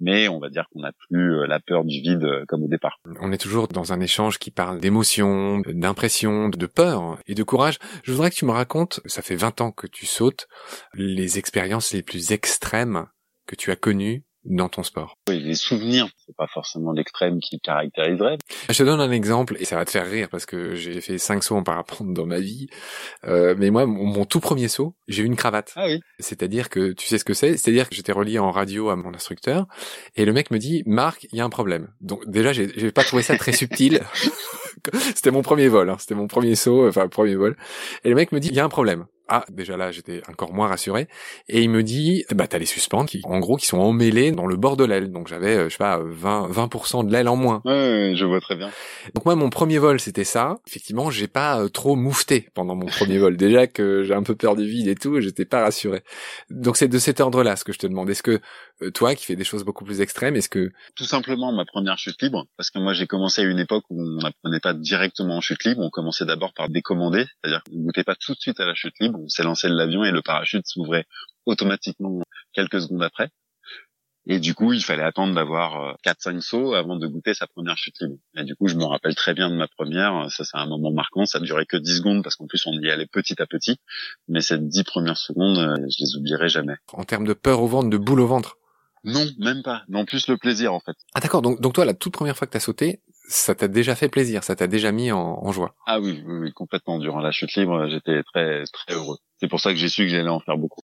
mais 0.00 0.28
on 0.28 0.38
va 0.38 0.48
dire 0.48 0.66
qu'on 0.72 0.80
n'a 0.80 0.92
plus 1.08 1.34
euh, 1.34 1.46
la 1.46 1.60
peur 1.60 1.84
du 1.84 2.00
vide 2.00 2.24
euh, 2.24 2.44
comme 2.46 2.62
au 2.62 2.68
départ. 2.68 3.00
On 3.20 3.32
est 3.32 3.38
toujours 3.38 3.68
dans 3.68 3.92
un 3.92 4.00
échange 4.00 4.38
qui 4.38 4.50
parle 4.50 4.80
d'émotion, 4.80 5.62
d'impression, 5.66 6.48
de 6.48 6.66
peur 6.66 7.18
et 7.26 7.34
de 7.34 7.42
courage. 7.42 7.78
Je 8.02 8.12
voudrais 8.12 8.30
que 8.30 8.36
tu 8.36 8.44
me 8.44 8.52
racontes, 8.52 9.00
ça 9.06 9.22
fait 9.22 9.36
20 9.36 9.60
ans 9.60 9.72
que 9.72 9.86
tu 9.86 10.06
sautes, 10.06 10.46
les 10.94 11.38
expériences 11.38 11.92
les 11.92 12.02
plus 12.02 12.32
extrêmes 12.32 13.06
que 13.46 13.56
tu 13.56 13.70
as 13.70 13.76
connues 13.76 14.24
dans 14.44 14.68
ton 14.68 14.82
sport 14.82 15.16
Oui, 15.28 15.40
les 15.40 15.54
souvenirs, 15.54 16.08
c'est 16.24 16.36
pas 16.36 16.46
forcément 16.46 16.92
l'extrême 16.92 17.40
qui 17.40 17.58
caractériserait. 17.60 18.38
Je 18.68 18.76
te 18.76 18.82
donne 18.82 19.00
un 19.00 19.10
exemple 19.10 19.56
et 19.58 19.64
ça 19.64 19.76
va 19.76 19.84
te 19.84 19.90
faire 19.90 20.08
rire 20.08 20.28
parce 20.30 20.46
que 20.46 20.74
j'ai 20.74 21.00
fait 21.00 21.18
cinq 21.18 21.42
sauts 21.42 21.56
en 21.56 21.62
parapente 21.62 22.12
dans 22.12 22.26
ma 22.26 22.40
vie. 22.40 22.68
Euh, 23.24 23.54
mais 23.58 23.70
moi, 23.70 23.86
mon, 23.86 24.24
tout 24.24 24.40
premier 24.40 24.68
saut, 24.68 24.94
j'ai 25.08 25.22
eu 25.22 25.26
une 25.26 25.36
cravate. 25.36 25.72
Ah 25.76 25.86
oui. 25.86 26.00
C'est-à-dire 26.18 26.68
que 26.68 26.92
tu 26.92 27.06
sais 27.06 27.18
ce 27.18 27.24
que 27.24 27.34
c'est? 27.34 27.56
C'est-à-dire 27.56 27.88
que 27.88 27.94
j'étais 27.94 28.12
relié 28.12 28.38
en 28.38 28.50
radio 28.50 28.90
à 28.90 28.96
mon 28.96 29.14
instructeur 29.14 29.66
et 30.16 30.24
le 30.24 30.32
mec 30.32 30.50
me 30.50 30.58
dit 30.58 30.82
Marc, 30.86 31.26
il 31.32 31.38
y 31.38 31.40
a 31.40 31.44
un 31.44 31.50
problème. 31.50 31.88
Donc 32.00 32.28
déjà, 32.28 32.52
j'ai 32.52 32.92
pas 32.92 33.04
trouvé 33.04 33.22
ça 33.22 33.36
très 33.36 33.52
subtil. 33.52 34.00
c'était 35.14 35.30
mon 35.30 35.42
premier 35.42 35.68
vol, 35.68 35.88
hein. 35.90 35.96
c'était 35.98 36.14
mon 36.14 36.26
premier 36.26 36.54
saut, 36.54 36.88
enfin 36.88 37.08
premier 37.08 37.34
vol. 37.34 37.56
Et 38.04 38.08
le 38.08 38.14
mec 38.14 38.32
me 38.32 38.40
dit 38.40 38.48
il 38.48 38.54
y 38.54 38.60
a 38.60 38.64
un 38.64 38.68
problème. 38.68 39.06
Ah, 39.28 39.44
déjà 39.50 39.76
là, 39.76 39.90
j'étais 39.90 40.20
encore 40.28 40.52
moins 40.52 40.68
rassuré. 40.68 41.08
Et 41.48 41.62
il 41.62 41.70
me 41.70 41.82
dit, 41.82 42.24
bah 42.34 42.46
t'as 42.46 42.58
les 42.58 42.66
suspentes 42.66 43.08
qui, 43.08 43.22
en 43.24 43.38
gros, 43.38 43.56
qui 43.56 43.66
sont 43.66 43.78
emmêlés 43.78 44.32
dans 44.32 44.46
le 44.46 44.56
bord 44.56 44.76
de 44.76 44.84
l'aile. 44.84 45.10
Donc 45.10 45.28
j'avais, 45.28 45.56
euh, 45.56 45.64
je 45.64 45.70
sais 45.70 45.78
pas, 45.78 45.98
20, 46.02 46.48
20% 46.50 47.06
de 47.06 47.12
l'aile 47.12 47.28
en 47.28 47.36
moins. 47.36 47.62
Ouais, 47.64 48.12
je 48.14 48.24
vois 48.26 48.40
très 48.40 48.56
bien. 48.56 48.70
Donc 49.14 49.24
moi, 49.24 49.34
mon 49.34 49.48
premier 49.48 49.78
vol, 49.78 49.98
c'était 49.98 50.24
ça. 50.24 50.56
Effectivement, 50.66 51.10
j'ai 51.10 51.26
pas 51.26 51.60
euh, 51.60 51.68
trop 51.68 51.96
moufté 51.96 52.48
pendant 52.54 52.74
mon 52.74 52.86
premier 52.86 53.18
vol. 53.18 53.36
Déjà 53.36 53.66
que 53.66 54.02
j'ai 54.04 54.14
un 54.14 54.22
peu 54.22 54.34
peur 54.34 54.56
du 54.56 54.66
vide 54.66 54.88
et 54.88 54.94
tout, 54.94 55.20
j'étais 55.20 55.46
pas 55.46 55.62
rassuré. 55.62 56.02
Donc 56.50 56.76
c'est 56.76 56.88
de 56.88 56.98
cet 56.98 57.20
ordre-là 57.20 57.56
ce 57.56 57.64
que 57.64 57.72
je 57.72 57.78
te 57.78 57.86
demande. 57.86 58.10
Est-ce 58.10 58.22
que 58.22 58.40
euh, 58.82 58.90
toi, 58.90 59.14
qui 59.14 59.24
fais 59.24 59.36
des 59.36 59.44
choses 59.44 59.64
beaucoup 59.64 59.84
plus 59.84 60.00
extrêmes, 60.00 60.36
est-ce 60.36 60.48
que 60.48 60.72
tout 60.96 61.04
simplement 61.04 61.52
ma 61.52 61.64
première 61.64 61.96
chute 61.96 62.20
libre, 62.20 62.46
parce 62.56 62.70
que 62.70 62.78
moi 62.78 62.92
j'ai 62.92 63.06
commencé 63.06 63.42
à 63.42 63.44
une 63.44 63.58
époque 63.58 63.84
où 63.90 64.00
on 64.00 64.22
n'apprenait 64.22 64.60
pas 64.60 64.74
directement 64.74 65.36
en 65.36 65.40
chute 65.40 65.64
libre, 65.64 65.80
on 65.80 65.90
commençait 65.90 66.24
d'abord 66.24 66.52
par 66.54 66.68
décommander, 66.68 67.24
c'est-à-dire 67.24 67.62
qu'on 67.64 67.78
goûtait 67.78 68.04
pas 68.04 68.16
tout 68.16 68.34
de 68.34 68.40
suite 68.40 68.58
à 68.60 68.66
la 68.66 68.74
chute 68.74 68.94
libre 69.00 69.13
on 69.14 69.28
s'est 69.28 69.42
lancé 69.42 69.68
de 69.68 69.74
l'avion 69.74 70.04
et 70.04 70.10
le 70.10 70.22
parachute 70.22 70.66
s'ouvrait 70.66 71.06
automatiquement 71.46 72.22
quelques 72.52 72.80
secondes 72.80 73.02
après. 73.02 73.30
Et 74.26 74.38
du 74.40 74.54
coup, 74.54 74.72
il 74.72 74.82
fallait 74.82 75.02
attendre 75.02 75.34
d'avoir 75.34 75.98
4-5 76.04 76.36
euh, 76.36 76.40
sauts 76.40 76.74
avant 76.74 76.96
de 76.96 77.06
goûter 77.06 77.34
sa 77.34 77.46
première 77.46 77.76
chute 77.76 78.00
libre. 78.00 78.16
Et 78.36 78.44
du 78.44 78.56
coup, 78.56 78.68
je 78.68 78.74
me 78.74 78.84
rappelle 78.84 79.14
très 79.14 79.34
bien 79.34 79.50
de 79.50 79.54
ma 79.54 79.68
première. 79.68 80.30
Ça, 80.30 80.44
c'est 80.44 80.56
un 80.56 80.66
moment 80.66 80.90
marquant. 80.90 81.26
Ça 81.26 81.40
durait 81.40 81.66
que 81.66 81.76
10 81.76 81.98
secondes 81.98 82.22
parce 82.22 82.36
qu'en 82.36 82.46
plus, 82.46 82.66
on 82.66 82.72
y 82.72 82.90
allait 82.90 83.06
petit 83.06 83.40
à 83.42 83.46
petit. 83.46 83.76
Mais 84.28 84.40
ces 84.40 84.58
10 84.58 84.84
premières 84.84 85.18
secondes, 85.18 85.58
euh, 85.58 85.76
je 85.76 86.02
les 86.02 86.16
oublierai 86.16 86.48
jamais. 86.48 86.74
En 86.94 87.04
termes 87.04 87.26
de 87.26 87.34
peur 87.34 87.60
au 87.60 87.66
ventre, 87.66 87.90
de 87.90 87.98
boule 87.98 88.20
au 88.20 88.26
ventre? 88.26 88.56
Non, 89.04 89.26
même 89.38 89.62
pas. 89.62 89.82
Non, 89.88 90.06
plus 90.06 90.26
le 90.28 90.38
plaisir, 90.38 90.72
en 90.72 90.80
fait. 90.80 90.96
Ah 91.14 91.20
d'accord. 91.20 91.42
Donc, 91.42 91.60
donc 91.60 91.74
toi, 91.74 91.84
la 91.84 91.92
toute 91.92 92.14
première 92.14 92.34
fois 92.34 92.46
que 92.46 92.52
t'as 92.52 92.60
sauté, 92.60 93.02
ça 93.26 93.54
t'a 93.54 93.68
déjà 93.68 93.94
fait 93.94 94.08
plaisir, 94.08 94.44
ça 94.44 94.54
t'a 94.54 94.66
déjà 94.66 94.92
mis 94.92 95.12
en, 95.12 95.50
joie. 95.52 95.74
Ah 95.86 96.00
oui, 96.00 96.22
oui, 96.26 96.38
oui, 96.38 96.52
complètement. 96.52 96.98
Durant 96.98 97.20
la 97.20 97.32
chute 97.32 97.54
libre, 97.54 97.88
j'étais 97.88 98.22
très 98.22 98.64
très 98.64 98.94
heureux. 98.94 99.16
C'est 99.38 99.48
pour 99.48 99.60
ça 99.60 99.70
que 99.70 99.76
j'ai 99.76 99.88
su 99.88 100.04
que 100.04 100.08
j'allais 100.08 100.28
en 100.28 100.40
faire 100.40 100.58
beaucoup. 100.58 100.80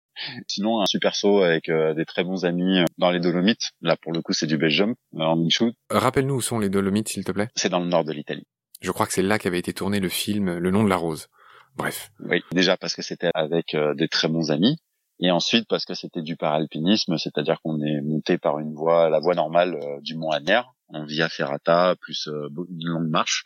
Sinon, 0.48 0.82
un 0.82 0.86
super 0.86 1.16
saut 1.16 1.42
avec 1.42 1.70
euh, 1.70 1.94
des 1.94 2.06
très 2.06 2.24
bons 2.24 2.46
amis 2.46 2.80
euh, 2.80 2.86
dans 2.98 3.12
les 3.12 3.20
Dolomites. 3.20 3.72
Là, 3.82 3.96
pour 4.02 4.12
le 4.12 4.22
coup, 4.22 4.34
c'est 4.34 4.48
du 4.48 4.58
Belgium, 4.58 4.96
euh, 5.16 5.20
en 5.20 5.36
Michoud. 5.36 5.74
Rappelle-nous 5.90 6.36
où 6.36 6.42
sont 6.42 6.60
les 6.60 6.70
Dolomites, 6.70 7.10
s'il 7.10 7.24
te 7.24 7.32
plaît. 7.32 7.50
C'est 7.56 7.70
dans 7.70 7.80
le 7.80 7.88
nord 7.88 8.04
de 8.04 8.12
l'Italie. 8.12 8.46
Je 8.82 8.92
crois 8.92 9.06
que 9.06 9.14
c'est 9.14 9.22
là 9.22 9.40
qu'avait 9.40 9.60
été 9.60 9.74
tourné 9.74 10.00
le 10.00 10.10
film 10.10 10.58
Le 10.58 10.72
nom 10.72 10.84
de 10.84 10.90
la 10.90 10.96
rose. 10.96 11.28
Bref. 11.76 12.10
Oui, 12.20 12.42
déjà 12.52 12.78
parce 12.78 12.96
que 12.96 13.02
c'était 13.02 13.30
avec 13.34 13.76
des 13.96 14.08
très 14.08 14.28
bons 14.28 14.52
amis. 14.52 14.78
Et 15.22 15.32
ensuite 15.32 15.68
parce 15.68 15.86
que 15.86 15.94
c'était 15.94 16.22
du 16.22 16.38
paralpinisme, 16.38 17.18
c'est-à-dire 17.18 17.60
qu'on 17.62 17.82
est 17.82 18.02
monté 18.02 18.38
par 18.38 18.60
une 18.60 18.74
voie, 18.74 19.10
la 19.10 19.20
voie 19.20 19.36
normale 19.36 19.78
du 20.02 20.16
Mont 20.16 20.32
Agnières, 20.32 20.72
en 20.90 21.06
via 21.06 21.30
ferrata, 21.30 21.96
plus 22.00 22.28
une 22.28 22.88
longue 22.88 23.10
marche 23.10 23.44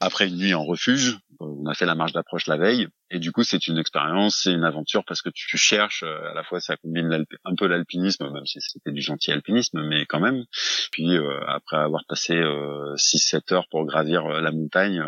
après 0.00 0.28
une 0.28 0.36
nuit 0.36 0.54
en 0.54 0.64
refuge, 0.64 1.18
on 1.40 1.66
a 1.66 1.74
fait 1.74 1.86
la 1.86 1.96
marche 1.96 2.12
d'approche 2.12 2.46
la 2.46 2.56
veille, 2.56 2.86
et 3.10 3.18
du 3.18 3.32
coup 3.32 3.42
c'est 3.42 3.66
une 3.66 3.78
expérience, 3.78 4.42
c'est 4.42 4.52
une 4.52 4.62
aventure 4.62 5.04
parce 5.04 5.22
que 5.22 5.30
tu 5.30 5.56
cherches, 5.56 6.04
euh, 6.04 6.30
à 6.30 6.34
la 6.34 6.44
fois 6.44 6.60
ça 6.60 6.76
combine 6.76 7.24
un 7.44 7.54
peu 7.56 7.66
l'alpinisme, 7.66 8.30
même 8.30 8.46
si 8.46 8.60
c'était 8.60 8.92
du 8.92 9.00
gentil 9.00 9.32
alpinisme, 9.32 9.82
mais 9.82 10.06
quand 10.06 10.20
même. 10.20 10.44
Puis 10.92 11.16
euh, 11.16 11.40
après 11.48 11.78
avoir 11.78 12.04
passé 12.08 12.34
6-7 12.34 13.36
euh, 13.52 13.54
heures 13.54 13.68
pour 13.70 13.84
gravir 13.86 14.28
la 14.28 14.52
montagne, 14.52 15.02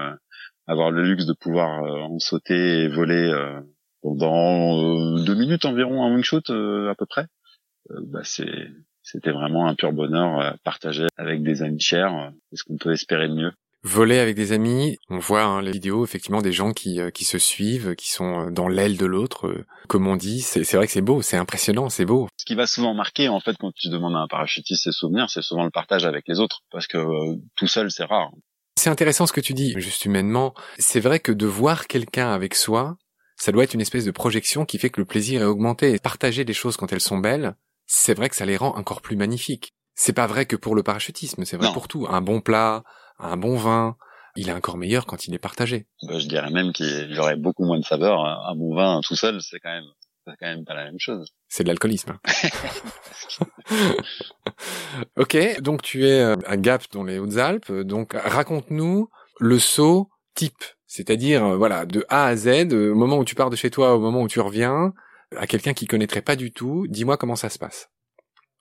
avoir 0.66 0.90
le 0.90 1.04
luxe 1.04 1.26
de 1.26 1.34
pouvoir 1.34 1.82
en 1.82 2.18
sauter 2.18 2.82
et 2.82 2.88
voler 2.88 3.32
pendant 4.02 5.18
deux 5.18 5.34
minutes 5.34 5.64
environ 5.64 6.04
un 6.04 6.12
wingshot 6.12 6.50
à 6.50 6.94
peu 6.96 7.06
près, 7.06 7.26
bah 7.90 8.20
c'est 8.24 8.68
c'était 9.10 9.32
vraiment 9.32 9.66
un 9.66 9.74
pur 9.74 9.92
bonheur 9.92 10.56
partagé 10.64 11.06
avec 11.16 11.42
des 11.42 11.62
amis 11.62 11.80
chers. 11.80 12.32
Qu'est-ce 12.50 12.64
qu'on 12.64 12.76
peut 12.76 12.92
espérer 12.92 13.28
de 13.28 13.34
mieux 13.34 13.52
voler 13.82 14.18
avec 14.18 14.36
des 14.36 14.52
amis. 14.52 14.98
On 15.08 15.18
voit 15.18 15.42
hein, 15.42 15.62
les 15.62 15.72
vidéos 15.72 16.04
effectivement 16.04 16.42
des 16.42 16.52
gens 16.52 16.72
qui, 16.72 17.00
euh, 17.00 17.10
qui 17.10 17.24
se 17.24 17.38
suivent, 17.38 17.94
qui 17.94 18.10
sont 18.10 18.46
euh, 18.46 18.50
dans 18.50 18.68
l'aile 18.68 18.96
de 18.96 19.06
l'autre, 19.06 19.46
euh, 19.46 19.66
comme 19.88 20.06
on 20.06 20.16
dit. 20.16 20.40
C'est 20.40 20.74
vrai 20.74 20.86
que 20.86 20.92
c'est 20.92 21.00
beau, 21.00 21.22
c'est 21.22 21.36
impressionnant, 21.36 21.88
c'est 21.88 22.04
beau. 22.04 22.28
Ce 22.36 22.44
qui 22.44 22.54
va 22.54 22.66
souvent 22.66 22.94
marquer 22.94 23.28
en 23.28 23.40
fait 23.40 23.56
quand 23.58 23.72
tu 23.74 23.88
demandes 23.88 24.16
à 24.16 24.20
un 24.20 24.28
parachutiste 24.28 24.84
ses 24.84 24.92
souvenirs, 24.92 25.30
c'est 25.30 25.42
souvent 25.42 25.64
le 25.64 25.70
partage 25.70 26.04
avec 26.04 26.24
les 26.28 26.40
autres, 26.40 26.60
parce 26.70 26.86
que 26.86 26.98
tout 27.56 27.66
seul 27.66 27.90
c'est 27.90 28.04
rare. 28.04 28.30
C'est 28.76 28.90
intéressant 28.90 29.26
ce 29.26 29.32
que 29.32 29.40
tu 29.40 29.52
dis, 29.52 29.74
juste 29.76 30.04
humainement. 30.04 30.54
C'est 30.78 31.00
vrai 31.00 31.20
que 31.20 31.32
de 31.32 31.46
voir 31.46 31.86
quelqu'un 31.86 32.32
avec 32.32 32.54
soi, 32.54 32.96
ça 33.36 33.52
doit 33.52 33.64
être 33.64 33.74
une 33.74 33.80
espèce 33.80 34.04
de 34.04 34.10
projection 34.10 34.64
qui 34.64 34.78
fait 34.78 34.90
que 34.90 35.00
le 35.00 35.04
plaisir 35.04 35.42
est 35.42 35.46
augmenté. 35.46 35.98
Partager 35.98 36.44
des 36.44 36.54
choses 36.54 36.76
quand 36.76 36.92
elles 36.92 37.00
sont 37.00 37.18
belles, 37.18 37.56
c'est 37.92 38.14
vrai 38.14 38.28
que 38.28 38.36
ça 38.36 38.46
les 38.46 38.56
rend 38.56 38.76
encore 38.76 39.02
plus 39.02 39.16
magnifiques. 39.16 39.74
C'est 39.96 40.12
pas 40.12 40.28
vrai 40.28 40.46
que 40.46 40.54
pour 40.54 40.76
le 40.76 40.84
parachutisme, 40.84 41.44
c'est 41.44 41.56
vrai 41.56 41.72
pour 41.72 41.88
tout. 41.88 42.06
Un 42.08 42.20
bon 42.20 42.40
plat, 42.40 42.84
un 43.18 43.36
bon 43.36 43.56
vin, 43.56 43.96
il 44.36 44.48
est 44.48 44.52
encore 44.52 44.76
meilleur 44.76 45.06
quand 45.06 45.26
il 45.26 45.34
est 45.34 45.40
partagé. 45.40 45.88
Bah, 46.04 46.20
je 46.20 46.28
dirais 46.28 46.50
même 46.50 46.72
qu'il 46.72 47.18
aurait 47.18 47.34
beaucoup 47.34 47.64
moins 47.64 47.80
de 47.80 47.84
saveur. 47.84 48.24
Un 48.24 48.54
bon 48.54 48.76
vin 48.76 49.00
tout 49.02 49.16
seul, 49.16 49.42
c'est 49.42 49.58
quand 49.58 49.72
même, 49.72 49.88
c'est 50.24 50.34
quand 50.38 50.46
même 50.46 50.64
pas 50.64 50.74
la 50.74 50.84
même 50.84 51.00
chose. 51.00 51.32
C'est 51.48 51.64
de 51.64 51.68
l'alcoolisme. 51.68 52.16
ok, 55.16 55.60
donc 55.60 55.82
tu 55.82 56.06
es 56.06 56.20
euh, 56.20 56.36
à 56.46 56.56
Gap 56.56 56.84
dans 56.92 57.02
les 57.02 57.18
Hautes-Alpes. 57.18 57.72
Donc 57.72 58.12
raconte-nous 58.14 59.10
le 59.40 59.58
saut 59.58 60.10
type, 60.34 60.62
c'est-à-dire 60.86 61.44
euh, 61.44 61.56
voilà 61.56 61.86
de 61.86 62.06
A 62.08 62.26
à 62.26 62.36
Z, 62.36 62.72
au 62.72 62.94
moment 62.94 63.18
où 63.18 63.24
tu 63.24 63.34
pars 63.34 63.50
de 63.50 63.56
chez 63.56 63.70
toi, 63.70 63.96
au 63.96 63.98
moment 63.98 64.22
où 64.22 64.28
tu 64.28 64.38
reviens, 64.38 64.92
à 65.36 65.46
quelqu'un 65.46 65.74
qui 65.74 65.86
connaîtrait 65.86 66.22
pas 66.22 66.36
du 66.36 66.52
tout. 66.52 66.86
Dis-moi 66.88 67.16
comment 67.16 67.36
ça 67.36 67.48
se 67.48 67.58
passe. 67.58 67.88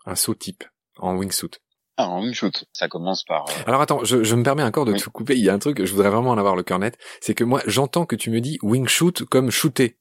Un 0.06 0.16
saut 0.16 0.36
type 0.36 0.64
en 0.98 1.16
wingsuit. 1.16 1.52
Ah, 1.98 2.08
en 2.08 2.22
wingsuit. 2.22 2.52
Ça 2.74 2.88
commence 2.88 3.24
par. 3.24 3.50
Euh, 3.50 3.64
Alors 3.68 3.82
attends, 3.82 4.04
je, 4.04 4.24
je 4.24 4.36
me 4.36 4.44
permets 4.44 4.64
encore 4.64 4.86
de 4.86 4.94
te 4.94 5.10
couper. 5.10 5.36
Il 5.36 5.44
y 5.44 5.50
a 5.50 5.54
un 5.54 5.60
truc, 5.60 5.84
je 5.84 5.92
voudrais 5.92 6.10
vraiment 6.10 6.32
en 6.32 6.38
avoir 6.38 6.56
le 6.56 6.64
cœur 6.64 6.80
net. 6.80 6.98
C'est 7.22 7.34
que 7.34 7.44
moi, 7.44 7.62
j'entends 7.66 8.06
que 8.06 8.16
tu 8.16 8.30
me 8.30 8.40
dis 8.40 8.58
wingshoot 8.62 9.26
comme 9.26 9.52
shooter. 9.52 9.98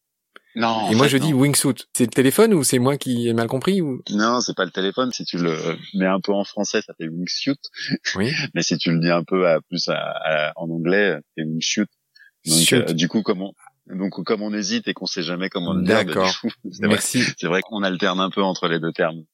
Non. 0.54 0.90
Et 0.90 0.94
moi, 0.94 1.08
je 1.08 1.18
dis 1.18 1.32
wingsuit. 1.32 1.86
C'est 1.92 2.04
le 2.04 2.10
téléphone 2.10 2.54
ou 2.54 2.64
c'est 2.64 2.78
moi 2.78 2.96
qui 2.96 3.28
ai 3.28 3.32
mal 3.32 3.46
compris 3.48 3.80
ou? 3.80 4.02
Non, 4.10 4.40
c'est 4.40 4.56
pas 4.56 4.64
le 4.64 4.70
téléphone. 4.70 5.12
Si 5.12 5.24
tu 5.24 5.38
le 5.38 5.76
mets 5.94 6.06
un 6.06 6.20
peu 6.20 6.32
en 6.32 6.44
français, 6.44 6.80
ça 6.82 6.94
fait 6.98 7.08
wingsuit. 7.08 7.58
Oui. 8.16 8.32
Mais 8.54 8.62
si 8.62 8.76
tu 8.78 8.90
le 8.90 8.98
dis 8.98 9.10
un 9.10 9.22
peu 9.24 9.46
à, 9.48 9.60
plus 9.68 9.88
à, 9.88 10.52
en 10.56 10.68
anglais, 10.70 11.16
c'est 11.36 11.44
wingshoot. 11.44 11.88
Donc, 12.46 12.72
euh, 12.72 12.92
du 12.92 13.08
coup, 13.08 13.22
comme 13.22 13.42
on, 13.42 13.52
donc 13.94 14.22
comme 14.24 14.42
on 14.42 14.52
hésite 14.52 14.88
et 14.88 14.94
qu'on 14.94 15.06
sait 15.06 15.22
jamais 15.22 15.48
comment 15.48 15.72
le 15.72 15.82
dire, 15.82 15.96
bah, 15.96 16.04
D'accord. 16.04 16.34
Merci. 16.80 17.22
C'est 17.38 17.46
vrai 17.46 17.60
qu'on 17.62 17.82
alterne 17.82 18.20
un 18.20 18.30
peu 18.30 18.42
entre 18.42 18.68
les 18.68 18.80
deux 18.80 18.92
termes. 18.92 19.24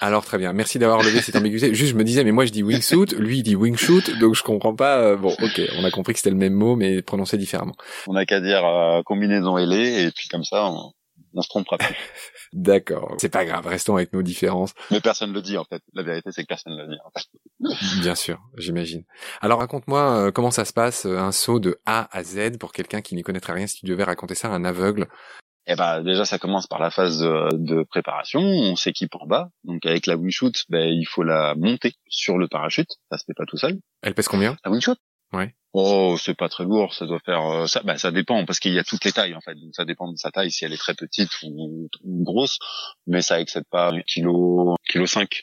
Alors 0.00 0.24
très 0.24 0.38
bien, 0.38 0.52
merci 0.52 0.78
d'avoir 0.78 1.02
levé 1.02 1.20
cette 1.20 1.36
ambiguïté. 1.36 1.72
Juste, 1.74 1.92
je 1.92 1.96
me 1.96 2.04
disais, 2.04 2.24
mais 2.24 2.32
moi 2.32 2.46
je 2.46 2.50
dis 2.50 2.62
wingsuit, 2.62 3.14
lui 3.16 3.38
il 3.38 3.42
dit 3.42 3.54
wingshoot, 3.54 4.18
donc 4.18 4.34
je 4.34 4.42
comprends 4.42 4.74
pas. 4.74 4.98
Euh, 4.98 5.16
bon, 5.16 5.32
ok, 5.40 5.60
on 5.78 5.84
a 5.84 5.90
compris 5.90 6.14
que 6.14 6.18
c'était 6.18 6.30
le 6.30 6.36
même 6.36 6.54
mot, 6.54 6.74
mais 6.74 7.00
prononcé 7.02 7.36
différemment. 7.36 7.74
On 8.08 8.14
n'a 8.14 8.26
qu'à 8.26 8.40
dire 8.40 8.64
euh, 8.64 9.02
combinaison 9.04 9.56
ailée, 9.56 10.04
et 10.04 10.10
puis 10.10 10.26
comme 10.28 10.42
ça, 10.42 10.66
on, 10.66 10.92
on 11.34 11.42
se 11.42 11.48
trompera 11.48 11.78
pas. 11.78 11.86
D'accord, 12.52 13.14
c'est 13.18 13.28
pas 13.28 13.44
grave, 13.44 13.66
restons 13.66 13.96
avec 13.96 14.12
nos 14.12 14.22
différences. 14.22 14.74
Mais 14.90 15.00
personne 15.00 15.32
le 15.32 15.42
dit 15.42 15.58
en 15.58 15.64
fait. 15.64 15.82
La 15.92 16.02
vérité, 16.02 16.30
c'est 16.32 16.42
que 16.42 16.48
personne 16.48 16.76
le 16.76 16.86
dit. 16.86 16.98
En 17.04 17.10
fait. 17.10 18.00
Bien 18.00 18.14
sûr, 18.14 18.40
j'imagine. 18.56 19.04
Alors 19.40 19.58
raconte-moi 19.58 20.26
euh, 20.26 20.30
comment 20.32 20.50
ça 20.50 20.64
se 20.64 20.72
passe 20.72 21.06
euh, 21.06 21.18
un 21.18 21.32
saut 21.32 21.60
de 21.60 21.78
A 21.86 22.08
à 22.16 22.22
Z 22.22 22.58
pour 22.58 22.72
quelqu'un 22.72 23.00
qui 23.00 23.14
n'y 23.14 23.22
connaîtrait 23.22 23.52
rien. 23.52 23.66
Si 23.66 23.80
tu 23.80 23.86
devais 23.86 24.04
raconter 24.04 24.34
ça 24.34 24.48
à 24.48 24.52
un 24.52 24.64
aveugle. 24.64 25.08
Eh 25.66 25.76
ben 25.76 26.02
déjà 26.02 26.26
ça 26.26 26.38
commence 26.38 26.66
par 26.66 26.78
la 26.78 26.90
phase 26.90 27.20
de, 27.20 27.56
de 27.56 27.82
préparation. 27.84 28.40
On 28.40 28.76
s'équipe 28.76 29.14
en 29.14 29.26
bas. 29.26 29.48
Donc 29.64 29.84
avec 29.86 30.06
la 30.06 30.16
wingsuit, 30.16 30.52
ben 30.68 30.86
il 30.86 31.06
faut 31.06 31.22
la 31.22 31.54
monter 31.56 31.94
sur 32.08 32.36
le 32.38 32.48
parachute. 32.48 32.90
Ça 33.10 33.18
se 33.18 33.24
fait 33.24 33.34
pas 33.34 33.46
tout 33.46 33.56
seul. 33.56 33.78
Elle 34.02 34.14
pèse 34.14 34.28
combien? 34.28 34.56
La 34.64 34.70
wingsuit 34.70 34.96
Ouais. 35.32 35.54
Oh, 35.76 36.16
c'est 36.20 36.34
pas 36.34 36.48
très 36.48 36.62
lourd, 36.62 36.94
ça 36.94 37.04
doit 37.04 37.18
faire 37.18 37.42
euh, 37.50 37.66
ça. 37.66 37.82
Bah, 37.82 37.98
ça 37.98 38.12
dépend 38.12 38.44
parce 38.44 38.60
qu'il 38.60 38.72
y 38.72 38.78
a 38.78 38.84
toutes 38.84 39.04
les 39.04 39.10
tailles 39.10 39.34
en 39.34 39.40
fait. 39.40 39.56
Donc 39.56 39.74
ça 39.74 39.84
dépend 39.84 40.10
de 40.10 40.16
sa 40.16 40.30
taille 40.30 40.52
si 40.52 40.64
elle 40.64 40.72
est 40.72 40.78
très 40.78 40.94
petite 40.94 41.30
ou, 41.42 41.90
ou 42.04 42.22
grosse, 42.22 42.60
mais 43.08 43.22
ça 43.22 43.40
excède 43.40 43.64
pas 43.68 43.90
un 43.90 44.00
kilo, 44.02 44.76
kilo 44.88 45.06
5. 45.06 45.42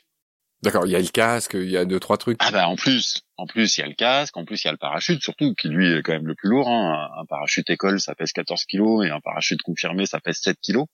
D'accord, 0.62 0.86
il 0.86 0.92
y 0.92 0.96
a 0.96 1.00
le 1.00 1.08
casque, 1.08 1.52
il 1.54 1.70
y 1.70 1.76
a 1.76 1.84
deux 1.84 2.00
trois 2.00 2.16
trucs. 2.16 2.38
Ah 2.40 2.50
bah 2.50 2.66
en 2.66 2.76
plus, 2.76 3.20
en 3.36 3.46
plus 3.46 3.76
il 3.76 3.80
y 3.80 3.84
a 3.84 3.86
le 3.86 3.94
casque, 3.94 4.34
en 4.38 4.46
plus 4.46 4.64
il 4.64 4.68
y 4.68 4.70
a 4.70 4.72
le 4.72 4.78
parachute 4.78 5.22
surtout 5.22 5.52
qui 5.54 5.68
lui 5.68 5.92
est 5.92 6.02
quand 6.02 6.12
même 6.12 6.26
le 6.26 6.34
plus 6.34 6.48
lourd. 6.48 6.66
Hein. 6.66 7.10
Un 7.20 7.26
parachute 7.26 7.68
école 7.68 8.00
ça 8.00 8.14
pèse 8.14 8.32
14 8.32 8.64
kilos 8.64 9.04
et 9.04 9.10
un 9.10 9.20
parachute 9.20 9.60
confirmé 9.60 10.06
ça 10.06 10.18
pèse 10.18 10.38
7 10.40 10.56
kilos. 10.62 10.86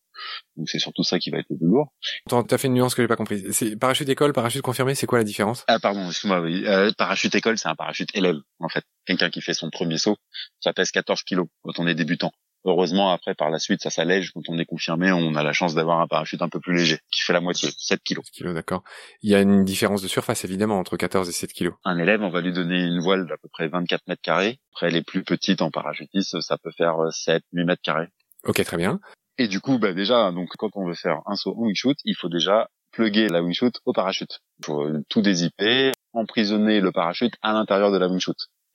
Donc 0.56 0.68
c'est 0.68 0.78
surtout 0.78 1.02
ça 1.02 1.18
qui 1.18 1.30
va 1.30 1.38
être 1.38 1.46
le 1.50 1.56
plus 1.56 1.66
lourd. 1.66 1.92
Attends, 2.26 2.42
t'as 2.42 2.58
fait 2.58 2.68
une 2.68 2.74
nuance 2.74 2.94
que 2.94 3.02
j'ai 3.02 3.08
pas 3.08 3.16
compris. 3.16 3.44
C'est 3.52 3.76
parachute 3.76 4.08
école, 4.08 4.32
parachute 4.32 4.62
confirmé, 4.62 4.94
c'est 4.94 5.06
quoi 5.06 5.18
la 5.18 5.24
différence? 5.24 5.64
Ah 5.68 5.78
pardon, 5.78 6.06
excuse-moi. 6.08 6.40
Oui. 6.40 6.64
Euh, 6.66 6.90
parachute 6.96 7.34
école 7.34 7.58
c'est 7.58 7.68
un 7.68 7.74
parachute 7.74 8.10
élève 8.14 8.36
en 8.60 8.68
fait. 8.68 8.84
Quelqu'un 9.06 9.30
qui 9.30 9.40
fait 9.40 9.54
son 9.54 9.70
premier 9.70 9.98
saut, 9.98 10.16
ça 10.60 10.72
pèse 10.72 10.90
14 10.90 11.22
kilos 11.22 11.46
quand 11.62 11.78
on 11.78 11.86
est 11.86 11.94
débutant. 11.94 12.32
Heureusement, 12.64 13.12
après, 13.12 13.34
par 13.34 13.50
la 13.50 13.58
suite, 13.58 13.82
ça 13.82 13.90
s'allège. 13.90 14.32
Quand 14.32 14.42
on 14.48 14.58
est 14.58 14.64
confirmé, 14.64 15.12
on 15.12 15.34
a 15.36 15.42
la 15.42 15.52
chance 15.52 15.74
d'avoir 15.74 16.00
un 16.00 16.06
parachute 16.06 16.42
un 16.42 16.48
peu 16.48 16.60
plus 16.60 16.74
léger, 16.74 16.98
qui 17.10 17.22
fait 17.22 17.32
la 17.32 17.40
moitié, 17.40 17.70
7 17.76 18.02
kilos. 18.02 18.24
7 18.26 18.34
kilos, 18.34 18.54
d'accord. 18.54 18.82
Il 19.22 19.30
y 19.30 19.34
a 19.34 19.40
une 19.40 19.64
différence 19.64 20.02
de 20.02 20.08
surface, 20.08 20.44
évidemment, 20.44 20.78
entre 20.78 20.96
14 20.96 21.28
et 21.28 21.32
7 21.32 21.52
kilos. 21.52 21.74
Un 21.84 21.98
élève, 21.98 22.22
on 22.22 22.30
va 22.30 22.40
lui 22.40 22.52
donner 22.52 22.82
une 22.82 23.00
voile 23.00 23.26
d'à 23.26 23.36
peu 23.36 23.48
près 23.50 23.68
24 23.68 24.02
mètres 24.08 24.22
carrés. 24.22 24.58
Après, 24.74 24.90
les 24.90 25.02
plus 25.02 25.22
petites 25.22 25.62
en 25.62 25.70
parachutisme, 25.70 26.40
ça 26.40 26.58
peut 26.58 26.72
faire 26.76 26.96
7, 27.10 27.42
8 27.52 27.64
mètres 27.64 27.82
carrés. 27.82 28.08
Ok, 28.44 28.62
très 28.64 28.76
bien. 28.76 29.00
Et 29.38 29.46
du 29.46 29.60
coup, 29.60 29.78
bah 29.78 29.92
déjà, 29.92 30.32
donc 30.32 30.48
quand 30.58 30.70
on 30.74 30.84
veut 30.84 30.94
faire 30.94 31.22
un 31.26 31.36
saut 31.36 31.54
en 31.56 31.62
wing 31.62 31.76
il 32.04 32.16
faut 32.16 32.28
déjà 32.28 32.68
plugger 32.90 33.28
la 33.28 33.40
wing 33.40 33.56
au 33.84 33.92
parachute. 33.92 34.40
Il 34.58 34.66
faut 34.66 34.88
tout 35.08 35.22
dézipper, 35.22 35.92
emprisonner 36.12 36.80
le 36.80 36.90
parachute 36.90 37.34
à 37.40 37.52
l'intérieur 37.52 37.92
de 37.92 37.98
la 37.98 38.08
wing 38.08 38.20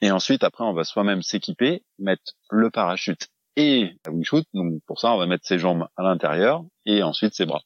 Et 0.01 0.11
ensuite, 0.11 0.43
après, 0.43 0.63
on 0.63 0.73
va 0.73 0.85
soi-même 0.85 1.21
s'équiper, 1.21 1.83
mettre 1.99 2.33
le 2.49 2.69
parachute 2.69 3.27
et 3.57 3.97
la 4.05 4.13
wing 4.13 4.25
Donc 4.53 4.81
pour 4.87 4.99
ça, 4.99 5.11
on 5.11 5.17
va 5.17 5.25
mettre 5.25 5.45
ses 5.45 5.59
jambes 5.59 5.87
à 5.97 6.03
l'intérieur 6.03 6.63
et 6.85 7.03
ensuite 7.03 7.33
ses 7.33 7.45
bras. 7.45 7.61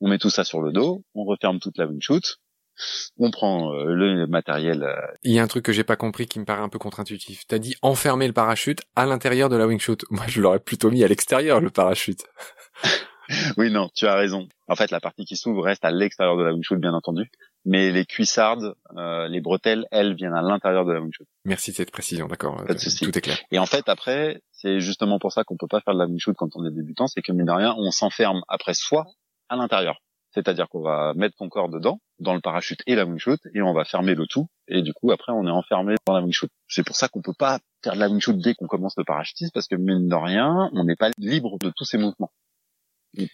On 0.00 0.08
met 0.08 0.18
tout 0.18 0.30
ça 0.30 0.42
sur 0.42 0.60
le 0.60 0.72
dos, 0.72 1.04
on 1.14 1.24
referme 1.24 1.60
toute 1.60 1.78
la 1.78 1.86
wing 1.86 2.00
on 3.18 3.30
prend 3.30 3.72
euh, 3.72 3.94
le 3.94 4.26
matériel. 4.26 4.82
Euh, 4.82 4.94
Il 5.22 5.32
y 5.32 5.38
a 5.38 5.42
un 5.42 5.46
truc 5.46 5.64
que 5.64 5.72
j'ai 5.72 5.84
pas 5.84 5.96
compris 5.96 6.26
qui 6.26 6.38
me 6.38 6.44
paraît 6.44 6.62
un 6.62 6.68
peu 6.68 6.78
contre-intuitif. 6.78 7.46
T'as 7.46 7.58
dit 7.58 7.76
enfermer 7.82 8.26
le 8.26 8.32
parachute 8.32 8.80
à 8.96 9.06
l'intérieur 9.06 9.48
de 9.48 9.56
la 9.56 9.66
wing 9.66 9.80
Moi, 10.10 10.24
je 10.28 10.40
l'aurais 10.40 10.60
plutôt 10.60 10.90
mis 10.90 11.04
à 11.04 11.08
l'extérieur 11.08 11.60
le 11.60 11.70
parachute. 11.70 12.24
oui, 13.56 13.70
non, 13.70 13.88
tu 13.94 14.06
as 14.06 14.14
raison. 14.14 14.48
En 14.68 14.76
fait, 14.76 14.90
la 14.90 15.00
partie 15.00 15.24
qui 15.24 15.36
s'ouvre 15.36 15.62
reste 15.62 15.84
à 15.84 15.90
l'extérieur 15.90 16.36
de 16.36 16.44
la 16.44 16.52
wing 16.52 16.62
bien 16.72 16.94
entendu. 16.94 17.30
Mais 17.64 17.90
les 17.90 18.06
cuissardes, 18.06 18.74
euh, 18.96 19.28
les 19.28 19.40
bretelles, 19.40 19.86
elles 19.90 20.14
viennent 20.14 20.34
à 20.34 20.42
l'intérieur 20.42 20.84
de 20.84 20.92
la 20.92 21.00
wing 21.00 21.12
Merci 21.44 21.72
de 21.72 21.76
cette 21.76 21.90
précision, 21.90 22.26
d'accord. 22.28 22.64
Pas 22.66 22.74
de 22.74 22.78
souci. 22.78 23.04
Tout 23.04 23.16
est 23.18 23.20
clair. 23.20 23.38
Et 23.50 23.58
en 23.58 23.66
fait, 23.66 23.88
après, 23.88 24.40
c'est 24.52 24.80
justement 24.80 25.18
pour 25.18 25.32
ça 25.32 25.44
qu'on 25.44 25.56
peut 25.56 25.66
pas 25.66 25.80
faire 25.80 25.94
de 25.94 25.98
la 25.98 26.06
wing 26.06 26.20
quand 26.36 26.54
on 26.54 26.64
est 26.64 26.70
débutant, 26.70 27.08
c'est 27.08 27.20
que 27.20 27.32
mine 27.32 27.46
de 27.46 27.52
rien, 27.52 27.74
on 27.76 27.90
s'enferme 27.90 28.42
après 28.48 28.74
soi 28.74 29.06
à 29.48 29.56
l'intérieur. 29.56 30.00
C'est-à-dire 30.38 30.68
qu'on 30.68 30.82
va 30.82 31.14
mettre 31.14 31.34
ton 31.36 31.48
corps 31.48 31.68
dedans, 31.68 32.00
dans 32.20 32.32
le 32.32 32.40
parachute 32.40 32.80
et 32.86 32.94
la 32.94 33.04
wingsuit, 33.04 33.38
et 33.54 33.60
on 33.60 33.72
va 33.72 33.84
fermer 33.84 34.14
le 34.14 34.26
tout. 34.28 34.46
Et 34.68 34.82
du 34.82 34.92
coup, 34.92 35.10
après, 35.10 35.32
on 35.32 35.46
est 35.48 35.50
enfermé 35.50 35.96
dans 36.06 36.14
la 36.14 36.20
wingsuit. 36.20 36.48
C'est 36.68 36.86
pour 36.86 36.94
ça 36.94 37.08
qu'on 37.08 37.22
peut 37.22 37.34
pas 37.36 37.58
faire 37.82 37.94
de 37.94 37.98
la 37.98 38.08
wingsuit 38.08 38.36
dès 38.36 38.54
qu'on 38.54 38.68
commence 38.68 38.94
le 38.96 39.04
parachutisme, 39.04 39.50
parce 39.52 39.66
que 39.66 39.74
mine 39.74 40.08
de 40.08 40.14
rien, 40.14 40.70
on 40.74 40.84
n'est 40.84 40.94
pas 40.94 41.10
libre 41.18 41.58
de 41.60 41.72
tous 41.76 41.84
ces 41.84 41.98
mouvements. 41.98 42.30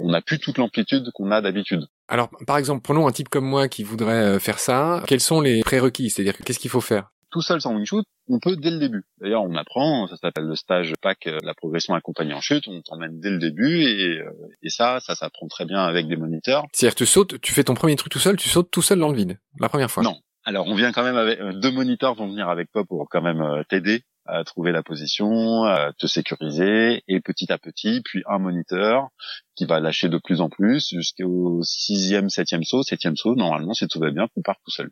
on 0.01 0.11
n'a 0.11 0.23
plus 0.23 0.39
toute 0.39 0.57
l'amplitude 0.57 1.11
qu'on 1.13 1.31
a 1.31 1.43
d'habitude. 1.43 1.87
Alors, 2.09 2.31
par 2.47 2.57
exemple, 2.57 2.81
prenons 2.81 3.07
un 3.07 3.13
type 3.13 3.29
comme 3.29 3.45
moi 3.45 3.69
qui 3.69 3.83
voudrait 3.83 4.25
euh, 4.25 4.39
faire 4.39 4.59
ça. 4.59 5.03
Quels 5.07 5.21
sont 5.21 5.43
les 5.43 5.61
prérequis? 5.61 6.09
C'est-à-dire, 6.09 6.39
qu'est-ce 6.39 6.59
qu'il 6.59 6.71
faut 6.71 6.81
faire? 6.81 7.11
Tout 7.35 7.43
seul 7.43 7.61
sans 7.61 7.75
wing 7.75 7.85
shoot, 7.85 8.07
on 8.29 8.39
peut 8.39 8.55
dès 8.55 8.71
le 8.71 8.79
début. 8.79 9.03
D'ailleurs, 9.21 9.43
on 9.43 9.57
apprend, 9.57 10.07
ça 10.07 10.17
s'appelle 10.17 10.45
le 10.45 10.55
stage 10.55 10.93
PAC, 11.03 11.27
euh, 11.27 11.41
la 11.43 11.53
progression 11.53 11.95
accompagnée 11.95 12.33
en 12.33 12.41
chute, 12.41 12.69
on 12.69 12.81
t'emmène 12.81 13.19
dès 13.19 13.31
le 13.31 13.39
début 13.39 13.83
et, 13.83 14.21
euh, 14.21 14.31
et 14.63 14.71
ça, 14.71 15.01
ça 15.01 15.17
s'apprend 15.17 15.49
très 15.49 15.65
bien 15.65 15.83
avec 15.83 16.07
des 16.07 16.15
moniteurs. 16.15 16.63
C'est-à-dire, 16.73 16.95
tu 16.95 17.07
sautes, 17.07 17.41
tu 17.41 17.53
fais 17.53 17.65
ton 17.65 17.75
premier 17.75 17.97
truc 17.97 18.13
tout 18.13 18.21
seul, 18.21 18.37
tu 18.37 18.49
sautes 18.49 18.71
tout 18.71 18.83
seul 18.83 19.01
dans 19.01 19.09
le 19.09 19.17
vide, 19.17 19.41
la 19.59 19.69
première 19.69 19.91
fois. 19.91 20.05
Non. 20.05 20.17
Alors, 20.45 20.69
on 20.69 20.77
vient 20.77 20.93
quand 20.93 21.03
même 21.03 21.17
avec, 21.17 21.41
euh, 21.41 21.53
deux 21.55 21.73
moniteurs 21.73 22.15
vont 22.15 22.29
venir 22.29 22.49
avec 22.49 22.71
toi 22.71 22.85
pour 22.85 23.09
quand 23.11 23.23
même 23.23 23.65
t'aider 23.69 24.05
à 24.27 24.45
trouver 24.45 24.71
la 24.71 24.85
position, 24.85 25.65
à 25.65 25.93
te 25.99 26.07
sécuriser, 26.07 27.03
et 27.09 27.21
petit 27.21 27.51
à 27.53 27.59
petit, 27.59 28.01
puis 28.05 28.23
un 28.27 28.39
moniteur 28.39 29.09
qui 29.57 29.67
va 29.67 29.81
lâcher 29.81 30.09
de 30.09 30.19
plus 30.19 30.41
en 30.41 30.49
plus 30.49 30.89
jusqu'au 30.89 31.63
sixième, 31.65 32.31
septième 32.31 32.63
saut. 32.63 32.85
Septième 32.85 33.17
saut, 33.17 33.35
normalement, 33.35 33.75
si 33.75 33.89
tout 33.89 33.99
va 33.99 34.13
bien, 34.13 34.29
tu 34.35 34.41
pars 34.43 34.57
tout 34.65 34.71
seul. 34.71 34.91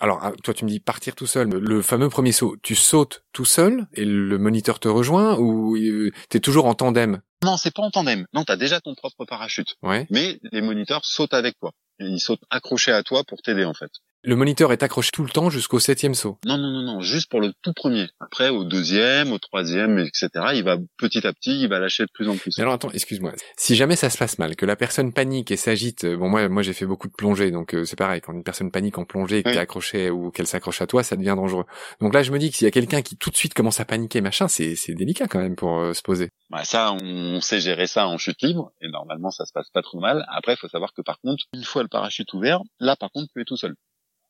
Alors, 0.00 0.18
ah, 0.22 0.32
toi, 0.42 0.54
tu 0.54 0.64
me 0.64 0.70
dis 0.70 0.80
partir 0.80 1.14
tout 1.14 1.26
seul. 1.26 1.48
Le 1.48 1.82
fameux 1.82 2.08
premier 2.08 2.32
saut, 2.32 2.56
tu 2.62 2.74
sautes 2.74 3.22
tout 3.32 3.44
seul 3.44 3.86
et 3.92 4.04
le 4.06 4.38
moniteur 4.38 4.80
te 4.80 4.88
rejoint 4.88 5.36
ou 5.36 5.76
euh, 5.76 6.10
t'es 6.30 6.40
toujours 6.40 6.64
en 6.64 6.74
tandem? 6.74 7.20
Non, 7.44 7.58
c'est 7.58 7.72
pas 7.72 7.82
en 7.82 7.90
tandem. 7.90 8.26
Non, 8.32 8.44
t'as 8.44 8.56
déjà 8.56 8.80
ton 8.80 8.94
propre 8.94 9.26
parachute. 9.26 9.76
Ouais. 9.82 10.06
Mais 10.10 10.40
les 10.52 10.62
moniteurs 10.62 11.04
sautent 11.04 11.34
avec 11.34 11.58
toi. 11.58 11.72
ils 11.98 12.18
sautent 12.18 12.44
accrochés 12.48 12.92
à 12.92 13.02
toi 13.02 13.24
pour 13.24 13.42
t'aider 13.42 13.64
en 13.64 13.74
fait. 13.74 13.90
Le 14.22 14.36
moniteur 14.36 14.70
est 14.70 14.82
accroché 14.82 15.10
tout 15.14 15.22
le 15.24 15.30
temps 15.30 15.48
jusqu'au 15.48 15.78
septième 15.78 16.12
saut. 16.12 16.36
Non, 16.44 16.58
non, 16.58 16.70
non, 16.70 16.82
non, 16.82 17.00
juste 17.00 17.30
pour 17.30 17.40
le 17.40 17.54
tout 17.62 17.72
premier. 17.72 18.06
Après, 18.20 18.50
au 18.50 18.64
deuxième, 18.64 19.32
au 19.32 19.38
troisième, 19.38 19.98
etc., 19.98 20.28
il 20.52 20.62
va 20.62 20.76
petit 20.98 21.26
à 21.26 21.32
petit, 21.32 21.62
il 21.62 21.68
va 21.68 21.78
lâcher 21.78 22.02
de 22.02 22.10
plus 22.12 22.28
en 22.28 22.36
plus. 22.36 22.58
alors 22.58 22.74
attends, 22.74 22.90
excuse-moi. 22.90 23.32
Si 23.56 23.76
jamais 23.76 23.96
ça 23.96 24.10
se 24.10 24.18
passe 24.18 24.38
mal, 24.38 24.56
que 24.56 24.66
la 24.66 24.76
personne 24.76 25.14
panique 25.14 25.50
et 25.50 25.56
s'agite, 25.56 26.04
bon 26.04 26.28
moi, 26.28 26.50
moi 26.50 26.62
j'ai 26.62 26.74
fait 26.74 26.84
beaucoup 26.84 27.08
de 27.08 27.14
plongées, 27.14 27.50
donc 27.50 27.74
euh, 27.74 27.86
c'est 27.86 27.96
pareil. 27.96 28.20
Quand 28.20 28.34
une 28.34 28.44
personne 28.44 28.70
panique 28.70 28.98
en 28.98 29.06
plongée, 29.06 29.38
et 29.38 29.42
que 29.42 29.52
t'es 29.52 29.56
accroché 29.56 30.10
ou 30.10 30.30
qu'elle 30.30 30.46
s'accroche 30.46 30.82
à 30.82 30.86
toi, 30.86 31.02
ça 31.02 31.16
devient 31.16 31.34
dangereux. 31.34 31.64
Donc 32.02 32.12
là, 32.12 32.22
je 32.22 32.30
me 32.30 32.38
dis 32.38 32.50
que 32.50 32.56
s'il 32.56 32.66
y 32.66 32.68
a 32.68 32.72
quelqu'un 32.72 33.00
qui 33.00 33.16
tout 33.16 33.30
de 33.30 33.36
suite 33.36 33.54
commence 33.54 33.80
à 33.80 33.86
paniquer, 33.86 34.20
machin, 34.20 34.48
c'est 34.48 34.76
c'est 34.76 34.92
délicat 34.92 35.28
quand 35.28 35.40
même 35.40 35.56
pour 35.56 35.78
euh, 35.78 35.94
se 35.94 36.02
poser. 36.02 36.28
Bah 36.50 36.64
ça, 36.64 36.92
on 36.92 37.40
sait 37.40 37.60
gérer 37.60 37.86
ça 37.86 38.06
en 38.06 38.18
chute 38.18 38.42
libre 38.42 38.70
et 38.82 38.88
normalement 38.88 39.30
ça 39.30 39.46
se 39.46 39.52
passe 39.54 39.70
pas 39.70 39.80
trop 39.80 39.98
mal. 39.98 40.26
Après, 40.28 40.52
il 40.52 40.58
faut 40.58 40.68
savoir 40.68 40.92
que 40.92 41.00
par 41.00 41.20
contre, 41.20 41.44
une 41.54 41.64
fois 41.64 41.82
le 41.82 41.88
parachute 41.88 42.30
ouvert, 42.34 42.60
là 42.80 42.96
par 42.96 43.10
contre, 43.12 43.28
tu 43.32 43.40
es 43.40 43.44
tout 43.46 43.56
seul 43.56 43.74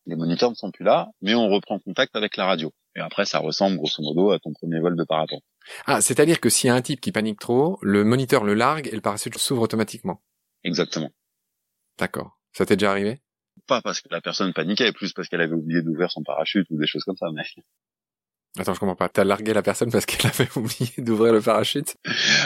les 0.06 0.16
moniteurs 0.16 0.50
ne 0.50 0.54
sont 0.54 0.70
plus 0.70 0.84
là, 0.84 1.08
mais 1.22 1.34
on 1.34 1.48
reprend 1.48 1.78
contact 1.78 2.16
avec 2.16 2.36
la 2.36 2.46
radio. 2.46 2.72
Et 2.96 3.00
après, 3.00 3.24
ça 3.24 3.38
ressemble 3.38 3.76
grosso 3.76 4.02
modo 4.02 4.30
à 4.32 4.38
ton 4.38 4.52
premier 4.52 4.80
vol 4.80 4.96
de 4.96 5.04
parapente. 5.04 5.42
Ah, 5.86 6.00
c'est-à-dire 6.00 6.40
que 6.40 6.48
s'il 6.48 6.68
y 6.68 6.70
a 6.70 6.74
un 6.74 6.82
type 6.82 7.00
qui 7.00 7.12
panique 7.12 7.38
trop, 7.38 7.78
le 7.82 8.04
moniteur 8.04 8.44
le 8.44 8.54
largue 8.54 8.88
et 8.88 8.94
le 8.94 9.00
parachute 9.00 9.38
s'ouvre 9.38 9.62
automatiquement. 9.62 10.20
Exactement. 10.64 11.10
D'accord. 11.98 12.38
Ça 12.52 12.66
t'est 12.66 12.76
déjà 12.76 12.90
arrivé? 12.90 13.20
Pas 13.66 13.82
parce 13.82 14.00
que 14.00 14.08
la 14.10 14.20
personne 14.20 14.52
paniquait, 14.52 14.92
plus 14.92 15.12
parce 15.12 15.28
qu'elle 15.28 15.40
avait 15.40 15.54
oublié 15.54 15.82
d'ouvrir 15.82 16.10
son 16.10 16.22
parachute 16.22 16.66
ou 16.70 16.78
des 16.78 16.86
choses 16.86 17.04
comme 17.04 17.16
ça. 17.16 17.26
Mais 17.32 17.42
Attends, 18.58 18.74
je 18.74 18.80
comprends 18.80 18.96
pas. 18.96 19.08
T'as 19.08 19.22
largué 19.22 19.54
la 19.54 19.62
personne 19.62 19.92
parce 19.92 20.06
qu'elle 20.06 20.28
avait 20.28 20.48
oublié 20.56 20.90
d'ouvrir 20.98 21.32
le 21.32 21.40
parachute? 21.40 21.96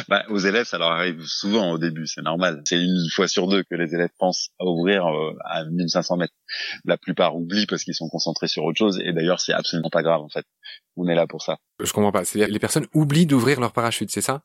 Bah, 0.09 0.25
Aux 0.29 0.39
élèves, 0.39 0.67
ça 0.67 0.77
leur 0.77 0.91
arrive 0.91 1.23
souvent 1.25 1.71
au 1.71 1.79
début, 1.79 2.07
c'est 2.07 2.21
normal. 2.21 2.61
C'est 2.67 2.79
une 2.83 3.09
fois 3.11 3.27
sur 3.27 3.49
deux 3.49 3.63
que 3.63 3.75
les 3.75 3.95
élèves 3.95 4.11
pensent 4.19 4.51
à 4.61 4.65
ouvrir 4.67 5.07
euh, 5.07 5.35
à 5.47 5.65
1500 5.65 6.19
mètres. 6.19 6.35
La 6.85 6.97
plupart 6.97 7.37
oublient 7.37 7.67
parce 7.67 7.85
qu'ils 7.85 7.95
sont 7.95 8.09
concentrés 8.09 8.49
sur 8.49 8.65
autre 8.65 8.79
chose, 8.79 9.01
et 9.05 9.13
d'ailleurs, 9.13 9.41
c'est 9.41 9.53
absolument 9.53 9.91
pas 9.91 10.03
grave, 10.03 10.21
en 10.21 10.29
fait. 10.29 10.45
On 10.97 11.09
est 11.09 11.15
là 11.15 11.27
pour 11.27 11.43
ça. 11.43 11.59
Je 11.83 11.93
comprends 11.93 12.13
pas. 12.13 12.25
C'est-à-dire 12.25 12.53
les 12.53 12.61
personnes 12.61 12.87
oublient 12.95 13.27
d'ouvrir 13.27 13.61
leur 13.61 13.73
parachute, 13.73 14.11
c'est 14.11 14.21
ça? 14.21 14.43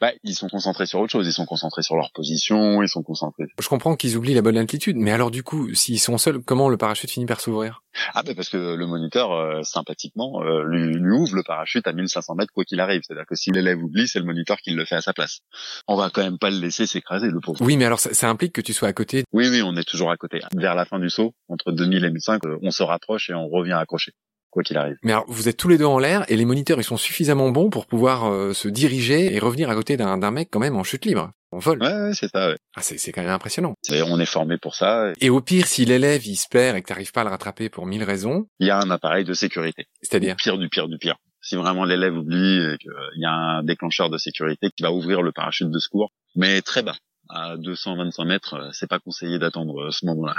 Bah, 0.00 0.12
ils 0.24 0.34
sont 0.34 0.48
concentrés 0.48 0.86
sur 0.86 0.98
autre 0.98 1.12
chose. 1.12 1.26
Ils 1.26 1.32
sont 1.32 1.46
concentrés 1.46 1.82
sur 1.82 1.94
leur 1.94 2.10
position. 2.12 2.82
Ils 2.82 2.88
sont 2.88 3.02
concentrés. 3.02 3.44
Je 3.60 3.68
comprends 3.68 3.96
qu'ils 3.96 4.16
oublient 4.16 4.34
la 4.34 4.42
bonne 4.42 4.56
altitude, 4.56 4.96
mais 4.96 5.12
alors 5.12 5.30
du 5.30 5.42
coup, 5.42 5.72
s'ils 5.74 6.00
sont 6.00 6.18
seuls, 6.18 6.40
comment 6.40 6.68
le 6.68 6.76
parachute 6.76 7.10
finit 7.10 7.26
par 7.26 7.40
s'ouvrir? 7.40 7.82
Ah 8.14 8.22
bah 8.22 8.32
parce 8.34 8.48
que 8.48 8.74
le 8.74 8.86
moniteur, 8.86 9.32
euh, 9.32 9.62
sympathiquement, 9.62 10.42
euh, 10.42 10.62
lui, 10.64 10.94
lui, 10.94 11.12
ouvre 11.12 11.34
le 11.34 11.42
parachute 11.42 11.86
à 11.86 11.92
1500 11.92 12.34
mètres 12.36 12.52
quoi 12.52 12.64
qu'il 12.64 12.80
arrive. 12.80 13.02
C'est-à-dire 13.04 13.26
que 13.26 13.34
si 13.34 13.50
l'élève 13.50 13.82
oublie, 13.82 14.08
c'est 14.08 14.20
le 14.20 14.24
moniteur 14.24 14.58
qui 14.58 14.70
le 14.70 14.84
fait 14.84 14.96
à 14.96 15.00
sa 15.00 15.12
place. 15.12 15.40
On 15.86 15.96
va 15.96 16.08
quand 16.10 16.22
même 16.22 16.38
pas 16.38 16.50
le 16.50 16.58
laisser 16.58 16.86
s'écraser, 16.86 17.28
le 17.28 17.40
pauvre. 17.40 17.60
Oui, 17.60 17.76
mais 17.76 17.84
alors 17.84 18.00
ça, 18.00 18.14
ça, 18.14 18.28
implique 18.28 18.52
que 18.52 18.60
tu 18.60 18.72
sois 18.72 18.88
à 18.88 18.92
côté. 18.92 19.24
Oui, 19.32 19.48
oui, 19.48 19.62
on 19.62 19.76
est 19.76 19.88
toujours 19.88 20.10
à 20.10 20.16
côté. 20.16 20.40
Vers 20.56 20.74
la 20.74 20.84
fin 20.84 20.98
du 20.98 21.10
saut, 21.10 21.34
entre 21.50 21.72
2000 21.72 22.04
et 22.04 22.10
1005, 22.10 22.46
euh, 22.46 22.58
on 22.62 22.70
se 22.70 22.82
rapproche 22.82 23.30
et 23.30 23.34
on 23.34 23.48
revient 23.48 23.72
accrocher 23.72 24.12
quoi 24.50 24.62
qu'il 24.62 24.76
arrive. 24.76 24.96
Mais 25.02 25.12
alors, 25.12 25.24
vous 25.28 25.48
êtes 25.48 25.56
tous 25.56 25.68
les 25.68 25.78
deux 25.78 25.84
en 25.84 25.98
l'air 25.98 26.24
et 26.28 26.36
les 26.36 26.44
moniteurs, 26.44 26.78
ils 26.78 26.84
sont 26.84 26.96
suffisamment 26.96 27.50
bons 27.50 27.70
pour 27.70 27.86
pouvoir 27.86 28.30
euh, 28.30 28.52
se 28.52 28.68
diriger 28.68 29.32
et 29.32 29.38
revenir 29.38 29.70
à 29.70 29.74
côté 29.74 29.96
d'un 29.96 30.30
mec 30.30 30.48
quand 30.50 30.58
même 30.58 30.76
en 30.76 30.84
chute 30.84 31.04
libre, 31.04 31.30
en 31.52 31.58
vol. 31.58 31.80
Ouais, 31.82 31.92
ouais 31.92 32.14
c'est 32.14 32.28
ça. 32.28 32.50
Ouais. 32.50 32.56
Ah, 32.76 32.82
c'est 32.82 33.12
quand 33.12 33.22
même 33.22 33.30
impressionnant. 33.30 33.74
on 33.88 34.20
est 34.20 34.26
formé 34.26 34.58
pour 34.58 34.74
ça. 34.74 35.12
Et 35.20 35.30
au 35.30 35.40
pire, 35.40 35.66
si 35.66 35.84
l'élève 35.84 36.26
il 36.26 36.36
se 36.36 36.48
perd 36.48 36.76
et 36.76 36.82
que 36.82 36.88
t'arrives 36.88 37.12
pas 37.12 37.22
à 37.22 37.24
le 37.24 37.30
rattraper 37.30 37.68
pour 37.68 37.86
mille 37.86 38.04
raisons, 38.04 38.46
il 38.58 38.66
y 38.66 38.70
a 38.70 38.78
un 38.78 38.90
appareil 38.90 39.24
de 39.24 39.32
sécurité. 39.32 39.86
C'est-à-dire 40.02 40.36
pire 40.36 40.58
du 40.58 40.68
pire 40.68 40.88
du 40.88 40.98
pire. 40.98 41.16
Si 41.42 41.56
vraiment 41.56 41.84
l'élève 41.84 42.14
oublie 42.14 42.58
et 42.58 42.76
qu'il 42.76 42.92
y 43.16 43.24
a 43.24 43.32
un 43.32 43.62
déclencheur 43.62 44.10
de 44.10 44.18
sécurité 44.18 44.68
qui 44.76 44.82
va 44.82 44.92
ouvrir 44.92 45.22
le 45.22 45.32
parachute 45.32 45.70
de 45.70 45.78
secours, 45.78 46.12
mais 46.36 46.60
très 46.60 46.82
bas, 46.82 46.96
à 47.30 47.56
225 47.56 48.24
mètres, 48.24 48.70
c'est 48.72 48.88
pas 48.88 48.98
conseillé 48.98 49.38
d'attendre 49.38 49.86
euh, 49.86 49.90
ce 49.90 50.04
moment-là. 50.06 50.34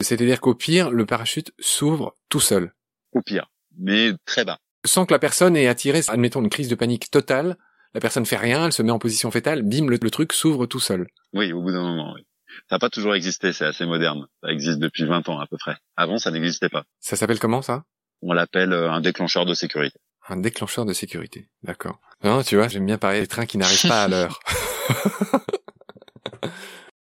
C'est-à-dire 0.00 0.40
qu'au 0.40 0.54
pire, 0.54 0.90
le 0.90 1.06
parachute 1.06 1.52
s'ouvre 1.58 2.16
tout 2.28 2.40
seul. 2.40 2.72
au 3.12 3.22
pire, 3.22 3.50
mais 3.78 4.12
très 4.24 4.44
bas. 4.44 4.58
Sans 4.86 5.04
que 5.04 5.12
la 5.12 5.18
personne 5.18 5.56
ait 5.56 5.66
attiré, 5.68 6.00
admettons, 6.08 6.40
une 6.42 6.48
crise 6.48 6.68
de 6.68 6.74
panique 6.74 7.10
totale, 7.10 7.56
la 7.92 8.00
personne 8.00 8.24
fait 8.24 8.36
rien, 8.36 8.66
elle 8.66 8.72
se 8.72 8.82
met 8.82 8.92
en 8.92 8.98
position 8.98 9.30
fétale, 9.30 9.62
bim, 9.62 9.86
le, 9.88 9.98
le 10.00 10.10
truc 10.10 10.32
s'ouvre 10.32 10.66
tout 10.66 10.80
seul. 10.80 11.08
Oui, 11.34 11.52
au 11.52 11.60
bout 11.60 11.72
d'un 11.72 11.82
moment, 11.82 12.12
oui. 12.14 12.22
Ça 12.68 12.76
n'a 12.76 12.78
pas 12.78 12.88
toujours 12.90 13.14
existé, 13.14 13.52
c'est 13.52 13.64
assez 13.66 13.84
moderne. 13.84 14.26
Ça 14.42 14.50
existe 14.50 14.78
depuis 14.78 15.04
20 15.04 15.28
ans 15.28 15.38
à 15.38 15.46
peu 15.46 15.56
près. 15.56 15.76
Avant, 15.96 16.18
ça 16.18 16.30
n'existait 16.30 16.68
pas. 16.68 16.84
Ça 17.00 17.16
s'appelle 17.16 17.38
comment 17.38 17.62
ça? 17.62 17.84
On 18.22 18.32
l'appelle 18.32 18.72
euh, 18.72 18.90
un 18.90 19.00
déclencheur 19.00 19.44
de 19.46 19.54
sécurité. 19.54 19.98
Un 20.28 20.36
déclencheur 20.36 20.84
de 20.84 20.92
sécurité, 20.92 21.48
d'accord. 21.62 22.00
Non, 22.22 22.42
tu 22.42 22.56
vois, 22.56 22.68
j'aime 22.68 22.86
bien 22.86 22.98
parler 22.98 23.20
des 23.20 23.26
trains 23.26 23.46
qui 23.46 23.58
n'arrivent 23.58 23.88
pas 23.88 24.04
à 24.04 24.08
l'heure. 24.08 24.40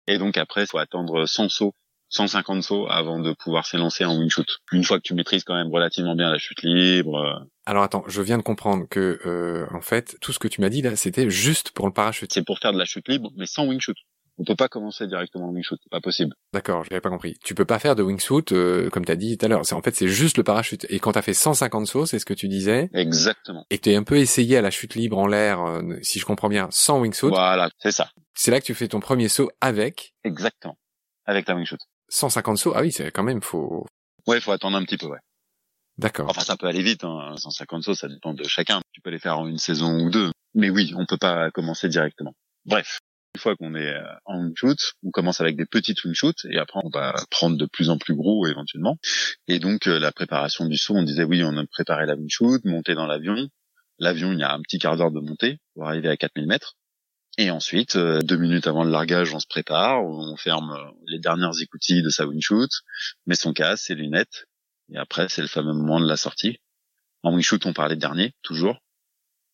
Et 0.07 0.18
donc 0.18 0.36
après, 0.38 0.62
il 0.62 0.66
faut 0.66 0.78
attendre 0.78 1.26
100 1.26 1.49
sauts, 1.51 1.74
150 2.11 2.63
sauts 2.63 2.87
avant 2.89 3.19
de 3.19 3.33
pouvoir 3.33 3.67
s'élancer 3.67 4.05
en 4.05 4.19
wing 4.19 4.31
shoot. 4.31 4.49
Une 4.73 4.85
fois 4.85 4.99
que 4.99 5.03
tu 5.03 5.15
maîtrises 5.15 5.45
quand 5.45 5.55
même 5.55 5.71
relativement 5.73 6.15
bien 6.15 6.31
la 6.31 6.39
chute 6.39 6.63
libre. 6.63 7.17
euh, 7.17 7.45
Alors 7.67 7.83
attends, 7.83 8.05
je 8.09 8.23
viens 8.23 8.39
de 8.39 8.43
comprendre 8.43 8.87
que, 8.89 9.21
euh, 9.27 9.67
en 9.75 9.81
fait, 9.81 10.17
tout 10.21 10.33
ce 10.33 10.39
que 10.39 10.49
tu 10.49 10.61
m'as 10.61 10.69
dit 10.71 10.83
là, 10.83 10.97
c'était 10.97 11.29
juste 11.31 11.71
pour 11.73 11.87
le 11.87 11.93
parachute. 11.93 12.33
C'est 12.33 12.45
pour 12.45 12.59
faire 12.59 12.73
de 12.73 12.79
la 12.79 12.85
chute 12.87 13.09
libre, 13.09 13.31
mais 13.37 13.47
sans 13.47 13.67
wing 13.67 13.81
shoot. 13.81 13.97
On 14.41 14.45
peut 14.45 14.55
pas 14.55 14.69
commencer 14.69 15.09
directement 15.09 15.49
en 15.49 15.53
wing 15.53 15.65
shoot, 15.65 15.81
c'est 15.83 15.91
pas 15.91 16.01
possible. 16.01 16.33
D'accord, 16.53 16.85
j'avais 16.85 17.01
pas 17.01 17.11
compris. 17.11 17.35
Tu 17.45 17.57
peux 17.57 17.65
pas 17.65 17.81
faire 17.81 17.97
de 17.97 18.05
wingsuit, 18.05 18.45
euh, 18.53 18.89
comme 18.89 19.05
t'as 19.05 19.17
dit 19.17 19.37
tout 19.37 19.45
à 19.45 19.49
l'heure. 19.49 19.67
C'est 19.67 19.75
en 19.75 19.83
fait, 19.83 19.97
c'est 19.97 20.07
juste 20.07 20.37
le 20.37 20.45
parachute. 20.45 20.87
Et 20.91 21.01
quand 21.01 21.11
t'as 21.11 21.23
fait 21.23 21.35
150 21.35 21.89
sauts, 21.89 22.07
c'est 22.07 22.21
ce 22.21 22.25
que 22.25 22.35
tu 22.35 22.47
disais, 22.47 22.89
Exactement. 22.95 23.67
et 23.71 23.79
t'es 23.79 23.97
un 23.97 24.05
peu 24.05 24.17
essayé 24.17 24.57
à 24.57 24.63
la 24.63 24.71
chute 24.71 24.95
libre 24.95 25.19
en 25.19 25.27
l'air, 25.27 25.61
euh, 25.61 25.83
si 26.03 26.21
je 26.21 26.25
comprends 26.25 26.49
bien, 26.49 26.69
sans 26.71 27.01
wingsuit, 27.01 27.31
Voilà, 27.31 27.69
c'est 27.81 27.91
ça. 27.91 28.11
c'est 28.33 28.53
là 28.53 28.61
que 28.61 28.65
tu 28.67 28.75
fais 28.75 28.87
ton 28.87 29.01
premier 29.01 29.29
saut 29.29 29.51
avec 29.61 30.15
Exactement. 30.23 30.79
Avec 31.27 31.49
la 31.49 31.57
wing 31.57 31.65
shoot. 31.67 31.81
150 32.09 32.59
sauts. 32.59 32.73
Ah 32.75 32.83
oui, 32.83 32.93
c'est 32.93 33.11
quand 33.11 33.23
même 33.23 33.43
faut. 33.43 33.87
Ouais, 34.27 34.41
faut 34.41 34.53
attendre 34.53 34.77
un 34.77 34.85
petit 34.85 34.99
peu, 34.99 35.07
ouais. 35.07 35.19
D'accord. 35.99 36.27
Enfin, 36.31 36.43
ça 36.43 36.57
peut 36.57 36.67
aller 36.67 36.83
vite, 36.83 37.05
hein. 37.05 37.35
150 37.37 37.83
sauts, 37.83 37.95
ça 37.95 38.09
dépend 38.09 38.33
de 38.33 38.45
chacun. 38.45 38.81
Tu 38.93 39.01
peux 39.01 39.11
les 39.11 39.19
faire 39.19 39.39
en 39.39 39.47
une 39.47 39.59
saison 39.59 39.99
ou 39.99 40.11
deux. 40.11 40.31
Mais 40.55 40.71
oui, 40.71 40.93
on 40.97 41.07
peut 41.07 41.19
pas 41.19 41.51
commencer 41.51 41.89
directement. 41.89 42.35
Bref. 42.65 43.01
Une 43.35 43.41
fois 43.41 43.57
qu'on 43.57 43.75
est 43.75 43.95
euh, 43.95 44.03
en 44.25 44.41
wing 44.41 44.55
shoot, 44.57 44.79
on 45.05 45.11
commence 45.11 45.41
avec 45.41 45.57
des 45.57 45.67
petites 45.67 46.03
wing 46.03 46.15
shoots 46.15 46.45
et 46.51 46.59
après 46.59 46.81
on 46.83 46.89
va 46.89 47.15
prendre 47.31 47.57
de 47.57 47.67
plus 47.67 47.91
en 47.91 47.99
plus 47.99 48.15
gros 48.15 48.47
éventuellement. 48.47 48.97
Et 49.47 49.59
donc 49.59 49.87
euh, 49.87 49.99
la 49.99 50.13
préparation 50.13 50.65
du 50.65 50.77
saut, 50.77 50.97
on 50.97 51.03
disait 51.03 51.25
oui, 51.25 51.45
on 51.45 51.57
a 51.57 51.65
préparé 51.67 52.07
la 52.07 52.17
wing 52.17 52.31
shoot, 52.31 52.65
monter 52.65 52.95
dans 52.95 53.07
l'avion. 53.07 53.49
L'avion, 53.99 54.33
il 54.33 54.39
y 54.39 54.43
a 54.43 54.53
un 54.53 54.63
petit 54.63 54.79
quart 54.79 54.97
d'heure 54.97 55.11
de 55.13 55.21
montée 55.21 55.59
pour 55.75 55.87
arriver 55.87 56.09
à 56.09 56.17
4000 56.17 56.47
mètres. 56.47 56.77
Et 57.41 57.53
ensuite, 57.53 57.95
euh, 57.95 58.20
deux 58.20 58.36
minutes 58.36 58.66
avant 58.66 58.82
le 58.82 58.91
largage, 58.91 59.32
on 59.32 59.39
se 59.39 59.47
prépare, 59.47 60.05
on 60.05 60.36
ferme 60.36 60.72
euh, 60.72 60.91
les 61.07 61.20
dernières 61.20 61.53
écoutilles 61.62 62.03
de 62.03 62.11
sa 62.11 62.26
wing 62.26 62.41
shoot, 62.43 62.68
met 63.26 63.36
son 63.36 63.53
casque, 63.53 63.84
ses 63.86 63.95
lunettes, 63.95 64.47
et 64.93 64.99
après 64.99 65.28
c'est 65.28 65.41
le 65.41 65.47
fameux 65.47 65.72
moment 65.72 66.01
de 66.01 66.09
la 66.09 66.16
sortie. 66.16 66.59
En 67.22 67.32
wing 67.32 67.43
shoot, 67.43 67.64
on 67.64 67.72
parlait 67.72 67.95
de 67.95 68.01
dernier, 68.01 68.34
toujours. 68.43 68.78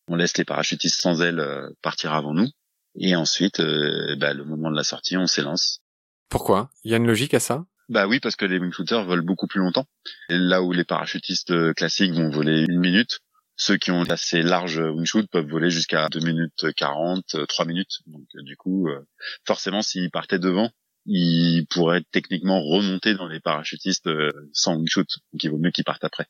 On 0.07 0.15
laisse 0.15 0.35
les 0.35 0.45
parachutistes 0.45 0.99
sans 0.99 1.21
ailes 1.21 1.39
euh, 1.39 1.69
partir 1.83 2.13
avant 2.13 2.33
nous. 2.33 2.49
Et 2.95 3.15
ensuite, 3.15 3.59
euh, 3.59 4.15
bah, 4.15 4.33
le 4.33 4.45
moment 4.45 4.71
de 4.71 4.75
la 4.75 4.83
sortie, 4.83 5.15
on 5.15 5.27
s'élance. 5.27 5.81
Pourquoi? 6.29 6.71
Il 6.83 6.91
y 6.91 6.95
a 6.95 6.97
une 6.97 7.05
logique 7.05 7.35
à 7.35 7.39
ça? 7.39 7.65
Bah 7.87 8.07
oui, 8.07 8.19
parce 8.19 8.35
que 8.35 8.45
les 8.45 8.57
wing 8.57 8.71
shooters 8.71 9.05
volent 9.05 9.23
beaucoup 9.23 9.45
plus 9.45 9.59
longtemps. 9.59 9.85
Et 10.29 10.37
là 10.39 10.63
où 10.63 10.71
les 10.71 10.85
parachutistes 10.85 11.73
classiques 11.75 12.13
vont 12.13 12.29
voler 12.29 12.65
une 12.67 12.79
minute, 12.79 13.19
ceux 13.57 13.77
qui 13.77 13.91
ont 13.91 14.03
assez 14.03 14.41
large 14.41 14.77
wing 14.77 15.05
shoot 15.05 15.27
peuvent 15.29 15.47
voler 15.47 15.69
jusqu'à 15.69 16.07
2 16.09 16.19
minutes 16.19 16.73
40, 16.75 17.47
3 17.47 17.65
minutes. 17.65 17.99
Donc 18.07 18.27
euh, 18.35 18.41
du 18.43 18.57
coup, 18.57 18.87
euh, 18.87 19.05
forcément, 19.45 19.81
s'ils 19.81 20.11
partaient 20.11 20.39
devant, 20.39 20.69
ils 21.05 21.65
pourraient 21.69 22.03
techniquement 22.11 22.61
remonter 22.61 23.13
dans 23.15 23.27
les 23.27 23.39
parachutistes 23.39 24.07
euh, 24.07 24.31
sans 24.53 24.75
wing 24.75 24.87
shoot. 24.87 25.07
Donc 25.31 25.43
il 25.43 25.51
vaut 25.51 25.57
mieux 25.57 25.71
qu'ils 25.71 25.85
partent 25.85 26.03
après. 26.03 26.25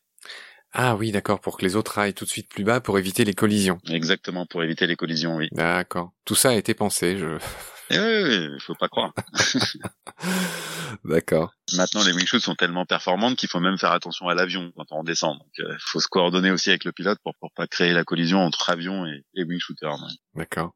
Ah 0.77 0.95
oui, 0.97 1.11
d'accord, 1.11 1.39
pour 1.39 1.57
que 1.57 1.65
les 1.65 1.77
autres 1.77 1.97
aillent 1.99 2.13
tout 2.13 2.25
de 2.25 2.29
suite 2.29 2.49
plus 2.49 2.65
bas 2.65 2.81
pour 2.81 2.99
éviter 2.99 3.23
les 3.23 3.33
collisions. 3.33 3.79
Exactement, 3.89 4.45
pour 4.45 4.61
éviter 4.61 4.87
les 4.87 4.97
collisions, 4.97 5.37
oui. 5.37 5.47
D'accord. 5.53 6.11
Tout 6.25 6.35
ça 6.35 6.49
a 6.49 6.53
été 6.53 6.73
pensé, 6.73 7.17
je... 7.17 7.37
Et 7.91 7.99
oui, 7.99 8.23
oui, 8.23 8.59
faut 8.59 8.73
pas 8.75 8.87
croire. 8.87 9.13
D'accord. 11.03 11.53
Maintenant, 11.73 12.03
les 12.03 12.13
wing 12.13 12.25
shoots 12.25 12.41
sont 12.41 12.55
tellement 12.55 12.85
performantes 12.85 13.35
qu'il 13.37 13.49
faut 13.49 13.59
même 13.59 13.77
faire 13.77 13.91
attention 13.91 14.27
à 14.27 14.33
l'avion 14.35 14.71
quand 14.75 14.85
on 14.91 15.03
descend. 15.03 15.37
Donc, 15.37 15.47
il 15.57 15.77
faut 15.79 15.99
se 15.99 16.07
coordonner 16.07 16.51
aussi 16.51 16.69
avec 16.69 16.83
le 16.83 16.91
pilote 16.91 17.19
pour 17.23 17.33
pour 17.39 17.51
pas 17.55 17.67
créer 17.67 17.93
la 17.93 18.03
collision 18.03 18.39
entre 18.39 18.69
avion 18.69 19.05
et, 19.05 19.23
et 19.35 19.43
wing 19.43 19.59
shooter. 19.59 19.87
ouais. 19.87 20.13
D'accord. 20.35 20.71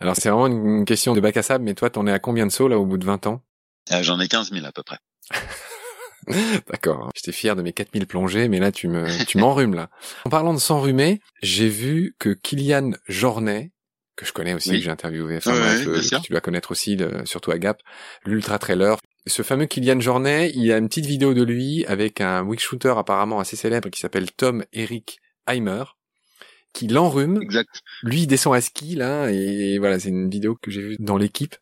Alors 0.00 0.16
c'est 0.16 0.30
vraiment 0.30 0.46
une 0.46 0.84
question 0.86 1.14
de 1.14 1.20
bac 1.20 1.36
à 1.36 1.42
sable, 1.42 1.64
mais 1.64 1.74
toi 1.74 1.90
t'en 1.90 2.06
es 2.06 2.12
à 2.12 2.18
combien 2.18 2.46
de 2.46 2.52
sauts 2.52 2.68
là 2.68 2.78
au 2.78 2.86
bout 2.86 2.96
de 2.96 3.04
20 3.04 3.26
ans? 3.26 3.42
Euh, 3.92 4.02
J'en 4.02 4.18
ai 4.20 4.28
15 4.28 4.50
000 4.50 4.64
à 4.64 4.72
peu 4.72 4.82
près. 4.82 4.98
D'accord. 6.70 7.10
J'étais 7.14 7.32
fier 7.32 7.56
de 7.56 7.62
mes 7.62 7.72
4000 7.72 8.06
plongées, 8.06 8.48
mais 8.48 8.60
là 8.60 8.72
tu 8.72 8.88
me 8.88 9.24
tu 9.26 9.38
m'enrhumes 9.38 9.74
là. 9.74 9.90
En 10.24 10.30
parlant 10.30 10.54
de 10.54 10.58
s'enrhumer, 10.58 11.20
j'ai 11.42 11.68
vu 11.68 12.14
que 12.18 12.30
Kylian 12.30 12.92
Jornet, 13.08 13.72
que 14.20 14.26
je 14.26 14.32
connais 14.32 14.54
aussi, 14.54 14.70
Oui. 14.70 14.78
que 14.78 14.84
j'ai 14.84 14.90
interviewé, 14.90 15.38
enfin 15.38 15.52
Ouais, 15.52 15.58
bref, 15.60 15.86
ouais, 15.86 16.00
que 16.18 16.22
tu 16.24 16.30
dois 16.32 16.40
connaître 16.40 16.70
aussi, 16.70 16.94
le- 16.96 17.24
surtout 17.26 17.50
à 17.50 17.58
Gap, 17.58 17.80
l'ultra 18.24 18.58
trailer. 18.58 18.96
Ce 19.26 19.42
fameux 19.42 19.66
Kylian 19.66 20.00
Jornet, 20.00 20.50
il 20.54 20.62
y 20.64 20.72
a 20.72 20.78
une 20.78 20.88
petite 20.88 21.06
vidéo 21.06 21.34
de 21.34 21.42
lui 21.42 21.84
avec 21.86 22.20
un 22.20 22.42
wing 22.42 22.58
shooter 22.58 22.94
apparemment 22.96 23.40
assez 23.40 23.56
célèbre 23.56 23.88
qui 23.90 24.00
s'appelle 24.00 24.30
Tom 24.32 24.64
Eric 24.72 25.18
Heimer, 25.48 25.84
qui 26.72 26.86
l'enrhume. 26.88 27.40
Exact. 27.42 27.80
Lui 28.02 28.22
il 28.22 28.26
descend 28.26 28.54
à 28.54 28.60
ski 28.60 28.94
là, 28.94 29.28
et 29.30 29.78
voilà, 29.78 29.98
c'est 29.98 30.08
une 30.10 30.30
vidéo 30.30 30.56
que 30.60 30.70
j'ai 30.70 30.80
vue 30.82 30.96
dans 30.98 31.16
l'équipe. 31.16 31.56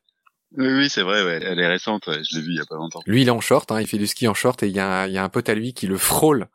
Oui, 0.56 0.66
oui, 0.68 0.88
c'est 0.88 1.02
vrai. 1.02 1.22
Ouais. 1.24 1.40
Elle 1.42 1.58
est 1.60 1.66
récente. 1.66 2.06
ouais. 2.06 2.20
Je 2.24 2.36
l'ai 2.36 2.42
vue 2.42 2.52
il 2.52 2.56
y 2.56 2.60
a 2.60 2.64
pas 2.66 2.76
longtemps. 2.76 3.00
Lui, 3.06 3.22
il 3.22 3.28
est 3.28 3.32
en 3.32 3.40
short, 3.40 3.70
hein, 3.72 3.80
il 3.80 3.86
fait 3.86 3.98
du 3.98 4.06
ski 4.06 4.26
en 4.28 4.34
short 4.34 4.62
et 4.62 4.68
il 4.68 4.74
y 4.74 4.80
a, 4.80 5.06
il 5.06 5.12
y 5.12 5.18
a 5.18 5.24
un 5.24 5.28
pote 5.28 5.48
à 5.48 5.54
lui 5.54 5.74
qui 5.74 5.86
le 5.86 5.98
frôle 5.98 6.46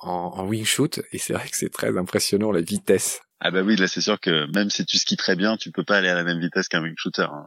en, 0.00 0.10
en 0.34 0.46
wing 0.46 0.64
shoot 0.64 1.00
et 1.12 1.18
c'est 1.18 1.32
vrai 1.34 1.48
que 1.48 1.56
c'est 1.56 1.70
très 1.70 1.96
impressionnant 1.96 2.50
la 2.52 2.60
vitesse. 2.62 3.20
Ah 3.40 3.50
bah 3.50 3.62
oui, 3.62 3.76
là 3.76 3.88
c'est 3.88 4.00
sûr 4.00 4.18
que 4.20 4.46
même 4.54 4.70
si 4.70 4.84
tu 4.84 4.98
skis 4.98 5.16
très 5.16 5.36
bien, 5.36 5.56
tu 5.56 5.70
peux 5.72 5.84
pas 5.84 5.98
aller 5.98 6.08
à 6.08 6.14
la 6.14 6.24
même 6.24 6.40
vitesse 6.40 6.68
qu'un 6.68 6.82
wing 6.82 6.94
shooter. 6.96 7.22
hein. 7.30 7.46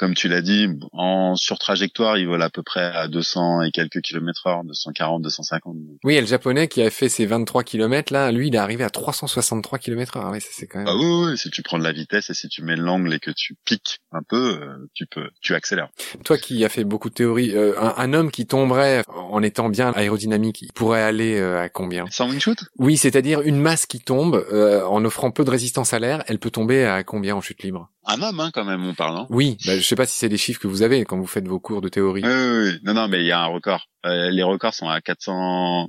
Comme 0.00 0.14
tu 0.14 0.28
l'as 0.28 0.40
dit, 0.40 0.66
en 0.92 1.36
surtrajectoire, 1.36 2.16
il 2.16 2.26
vole 2.26 2.42
à 2.42 2.48
peu 2.48 2.62
près 2.62 2.80
à 2.80 3.06
200 3.06 3.64
et 3.64 3.70
quelques 3.70 4.00
kilomètres 4.00 4.46
heure, 4.46 4.64
240, 4.64 5.20
250. 5.20 5.76
Oui, 6.04 6.14
et 6.14 6.22
le 6.22 6.26
japonais 6.26 6.68
qui 6.68 6.80
a 6.80 6.88
fait 6.88 7.10
ses 7.10 7.26
23 7.26 7.64
km 7.64 8.10
là, 8.10 8.32
lui, 8.32 8.48
il 8.48 8.54
est 8.54 8.58
arrivé 8.58 8.82
à 8.82 8.88
363 8.88 9.78
km 9.78 10.16
heure. 10.16 10.32
Ah 10.34 10.40
ça 10.40 10.48
c'est 10.52 10.66
quand 10.66 10.78
même. 10.78 10.88
Ah 10.88 10.96
oui, 10.96 11.04
oui, 11.04 11.30
oui, 11.32 11.36
si 11.36 11.50
tu 11.50 11.60
prends 11.62 11.78
de 11.78 11.84
la 11.84 11.92
vitesse 11.92 12.30
et 12.30 12.34
si 12.34 12.48
tu 12.48 12.62
mets 12.62 12.76
l'angle 12.76 13.12
et 13.12 13.18
que 13.20 13.30
tu 13.30 13.56
piques 13.66 13.98
un 14.10 14.22
peu, 14.26 14.58
euh, 14.62 14.88
tu 14.94 15.04
peux, 15.04 15.28
tu 15.42 15.54
accélères. 15.54 15.90
Toi 16.24 16.38
qui 16.38 16.64
as 16.64 16.70
fait 16.70 16.84
beaucoup 16.84 17.10
de 17.10 17.14
théories, 17.14 17.54
euh, 17.54 17.78
un, 17.78 17.92
un 17.98 18.14
homme 18.14 18.30
qui 18.30 18.46
tomberait 18.46 19.04
en 19.06 19.42
étant 19.42 19.68
bien 19.68 19.92
aérodynamique, 19.92 20.62
il 20.62 20.72
pourrait 20.72 21.02
aller 21.02 21.38
euh, 21.38 21.60
à 21.60 21.68
combien? 21.68 22.06
Sans 22.10 22.30
wing 22.30 22.40
shoot 22.40 22.64
Oui, 22.78 22.96
c'est-à-dire 22.96 23.42
une 23.42 23.60
masse 23.60 23.84
qui 23.84 24.00
tombe 24.00 24.46
euh, 24.50 24.82
en 24.86 25.04
offrant 25.04 25.30
peu 25.30 25.44
de 25.44 25.50
résistance 25.50 25.92
à 25.92 25.98
l'air, 25.98 26.24
elle 26.26 26.38
peut 26.38 26.50
tomber 26.50 26.86
à 26.86 27.04
combien 27.04 27.36
en 27.36 27.42
chute 27.42 27.62
libre? 27.62 27.90
Un 28.12 28.22
homme, 28.22 28.40
hein, 28.40 28.50
quand 28.52 28.64
même, 28.64 28.84
on 28.84 28.94
parle. 28.94 29.18
Hein. 29.18 29.26
Oui, 29.30 29.56
bah, 29.66 29.76
je 29.76 29.82
sais 29.82 29.96
pas 29.96 30.06
si 30.06 30.18
c'est 30.18 30.28
des 30.28 30.36
chiffres 30.36 30.60
que 30.60 30.66
vous 30.66 30.82
avez 30.82 31.04
quand 31.04 31.18
vous 31.18 31.26
faites 31.26 31.46
vos 31.46 31.60
cours 31.60 31.80
de 31.80 31.88
théorie. 31.88 32.22
Oui, 32.24 32.30
oui, 32.30 32.68
oui. 32.72 32.78
Non, 32.84 32.94
non, 32.94 33.08
mais 33.08 33.20
il 33.20 33.26
y 33.26 33.32
a 33.32 33.40
un 33.40 33.46
record. 33.46 33.86
Euh, 34.06 34.30
les 34.30 34.42
records 34.42 34.74
sont 34.74 34.88
à 34.88 35.00
400, 35.00 35.88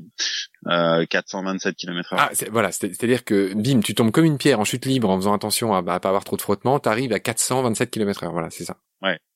euh, 0.67 1.05
427 1.05 1.75
km 1.75 2.13
heure. 2.13 2.19
Ah, 2.21 2.29
c'est- 2.33 2.49
voilà, 2.49 2.71
c'est- 2.71 2.89
c'est-à-dire 2.89 3.23
que 3.23 3.53
bim, 3.53 3.79
tu 3.81 3.95
tombes 3.95 4.11
comme 4.11 4.25
une 4.25 4.37
pierre 4.37 4.59
en 4.59 4.65
chute 4.65 4.85
libre 4.85 5.09
en 5.09 5.17
faisant 5.17 5.33
attention 5.33 5.73
à, 5.73 5.81
bah, 5.81 5.95
à 5.95 5.99
pas 5.99 6.09
avoir 6.09 6.23
trop 6.23 6.35
de 6.35 6.41
frottement, 6.41 6.79
t'arrives 6.79 7.13
à 7.13 7.19
427 7.19 7.89
km 7.91 8.23
heure, 8.23 8.31
voilà, 8.31 8.49
c'est 8.49 8.65
ça. 8.65 8.77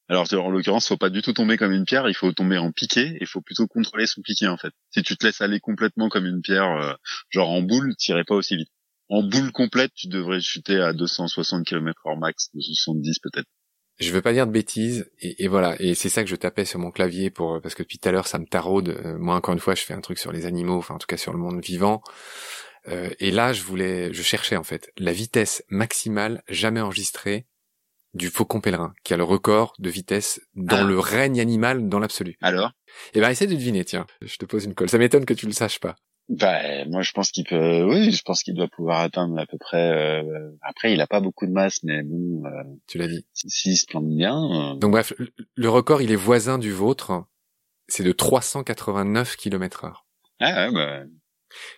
Alors, 0.08 0.28
en 0.34 0.52
l'occurrence, 0.52 0.88
faut 0.88 0.98
pas 0.98 1.10
du 1.10 1.24
tout 1.24 1.34
tomber 1.34 1.58
comme 1.58 1.72
une 1.72 1.84
pierre, 1.86 2.08
il 2.08 2.14
faut 2.14 2.32
tomber 2.32 2.60
en 2.60 2.72
piqué, 2.72 3.02
et 3.16 3.18
il 3.22 3.26
faut 3.28 3.42
plutôt 3.42 3.66
contrôler 3.66 4.06
son 4.06 4.22
piqué, 4.22 4.48
en 4.48 4.56
fait. 4.56 4.72
Si 4.92 5.02
tu 5.02 5.18
te 5.18 5.26
laisses 5.26 5.42
aller 5.42 5.60
complètement 5.60 6.10
comme 6.10 6.28
une 6.28 6.42
pierre, 6.44 6.70
euh, 6.80 6.94
genre 7.32 7.50
en 7.50 7.64
boule, 7.64 7.96
t'irais 7.98 8.24
pas 8.24 8.36
aussi 8.36 8.56
vite. 8.56 8.70
En 9.10 9.24
boule 9.24 9.52
complète, 9.52 9.92
tu 9.96 10.08
devrais 10.08 10.42
chuter 10.42 10.80
à 10.80 10.94
260 10.94 11.66
km 11.66 12.08
heure 12.08 12.18
max, 12.18 12.50
270 12.54 13.20
peut-être. 13.20 13.48
Je 14.00 14.12
veux 14.12 14.22
pas 14.22 14.34
dire 14.34 14.46
de 14.48 14.52
bêtises, 14.52 15.10
et, 15.22 15.44
et 15.46 15.48
voilà, 15.48 15.76
et 15.80 15.96
c'est 15.96 16.10
ça 16.10 16.24
que 16.24 16.30
je 16.30 16.36
tapais 16.36 16.66
sur 16.66 16.80
mon 16.80 16.92
clavier 16.92 17.30
pour 17.30 17.62
parce 17.62 17.76
que 17.76 17.84
depuis 17.84 17.98
tout 17.98 18.10
à 18.10 18.12
l'heure 18.12 18.28
ça 18.28 18.40
me 18.40 18.46
taraude. 18.46 18.90
Euh, 18.90 19.18
moi 19.18 19.36
encore 19.36 19.54
une 19.54 19.60
fois, 19.60 19.74
je 19.76 19.84
fais 19.84 19.94
un 19.94 20.02
truc 20.02 20.20
sur 20.20 20.32
les 20.34 20.46
animaux, 20.46 20.78
enfin 20.78 20.96
en 20.96 20.98
tout 20.98 21.08
cas 21.08 21.16
sur 21.18 21.32
le 21.32 21.40
monde 21.40 21.62
vivant. 21.64 22.02
Euh, 22.88 23.10
et 23.20 23.32
là, 23.32 23.54
je 23.54 23.64
voulais, 23.64 24.14
je 24.14 24.22
cherchais 24.22 24.58
en 24.58 24.64
fait 24.64 24.92
la 24.98 25.12
vitesse 25.14 25.64
maximale 25.70 26.44
jamais 26.50 26.82
enregistrée 26.82 27.46
du 28.14 28.30
faucon 28.30 28.60
pèlerin, 28.62 28.94
qui 29.04 29.14
a 29.14 29.18
le 29.18 29.24
record 29.24 29.74
de 29.80 29.90
vitesse 29.90 30.40
dans 30.56 30.78
Ah. 30.78 30.84
le 30.84 31.00
règne 31.00 31.40
animal 31.40 31.88
dans 31.90 32.00
l'absolu. 32.00 32.38
Alors? 32.42 32.72
Et 33.14 33.20
ben 33.22 33.30
essaie 33.30 33.48
de 33.48 33.54
deviner, 33.56 33.84
tiens. 33.86 34.06
Je 34.22 34.38
te 34.38 34.46
pose 34.46 34.66
une 34.66 34.74
colle. 34.74 34.90
Ça 34.90 34.98
m'étonne 34.98 35.26
que 35.26 35.34
tu 35.34 35.46
le 35.48 35.52
saches 35.52 35.80
pas. 35.80 35.96
Bah, 36.28 36.86
moi, 36.86 37.04
je 37.04 37.12
pense 37.12 37.30
qu'il 37.30 37.46
peut, 37.46 37.84
oui, 37.84 38.12
je 38.12 38.22
pense 38.24 38.42
qu'il 38.42 38.56
doit 38.56 38.68
pouvoir 38.68 39.02
atteindre 39.02 39.38
à 39.38 39.46
peu 39.46 39.58
près, 39.60 40.24
euh, 40.24 40.50
après, 40.62 40.92
il 40.92 41.00
a 41.02 41.06
pas 41.08 41.20
beaucoup 41.20 41.46
de 41.46 41.52
masse, 41.52 41.84
mais 41.84 42.02
bon, 42.02 42.44
euh, 42.46 42.64
Tu 42.88 42.98
l'as 42.98 43.08
dit. 43.08 43.26
s'il 43.34 43.78
se 43.78 43.86
plante 43.86 44.10
bien, 44.10 44.36
euh, 44.36 44.76
Donc 44.76 44.92
bref, 44.92 45.14
le- 45.56 45.70
record, 45.70 46.02
il 46.02 46.12
est 46.12 46.16
voisin 46.16 46.58
du 46.58 46.72
vôtre. 46.72 47.26
C'est 47.88 48.04
de 48.04 48.12
389 48.12 49.36
km 49.36 49.86
heure. 49.86 50.08
Ah 50.40 50.68
ouais, 50.68 50.74
bah, 50.74 51.04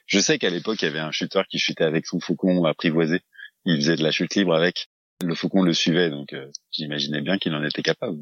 je 0.05 0.19
sais 0.19 0.39
qu'à 0.39 0.49
l'époque, 0.49 0.81
il 0.81 0.85
y 0.85 0.87
avait 0.87 0.99
un 0.99 1.11
chuteur 1.11 1.45
qui 1.47 1.59
chutait 1.59 1.83
avec 1.83 2.05
son 2.05 2.21
faucon 2.21 2.63
apprivoisé. 2.63 3.19
Il 3.65 3.75
faisait 3.75 3.97
de 3.97 4.03
la 4.03 4.11
chute 4.11 4.35
libre 4.35 4.55
avec. 4.55 4.87
Le 5.25 5.35
faucon 5.35 5.63
le 5.63 5.73
suivait, 5.73 6.09
donc 6.09 6.31
euh, 6.33 6.49
j'imaginais 6.71 7.21
bien 7.21 7.37
qu'il 7.37 7.53
en 7.55 7.63
était 7.63 7.81
capable. 7.81 8.19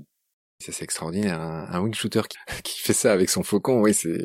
Ça 0.64 0.72
c'est 0.72 0.86
extraordinaire, 0.86 1.40
un, 1.42 1.68
un 1.70 1.82
wing 1.82 1.94
shooter 1.94 2.22
qui, 2.30 2.38
qui, 2.64 2.80
fait 2.80 2.94
ça 2.94 3.12
avec 3.12 3.30
son 3.30 3.44
faucon, 3.44 3.82
oui 3.82 3.94
c'est... 3.94 4.24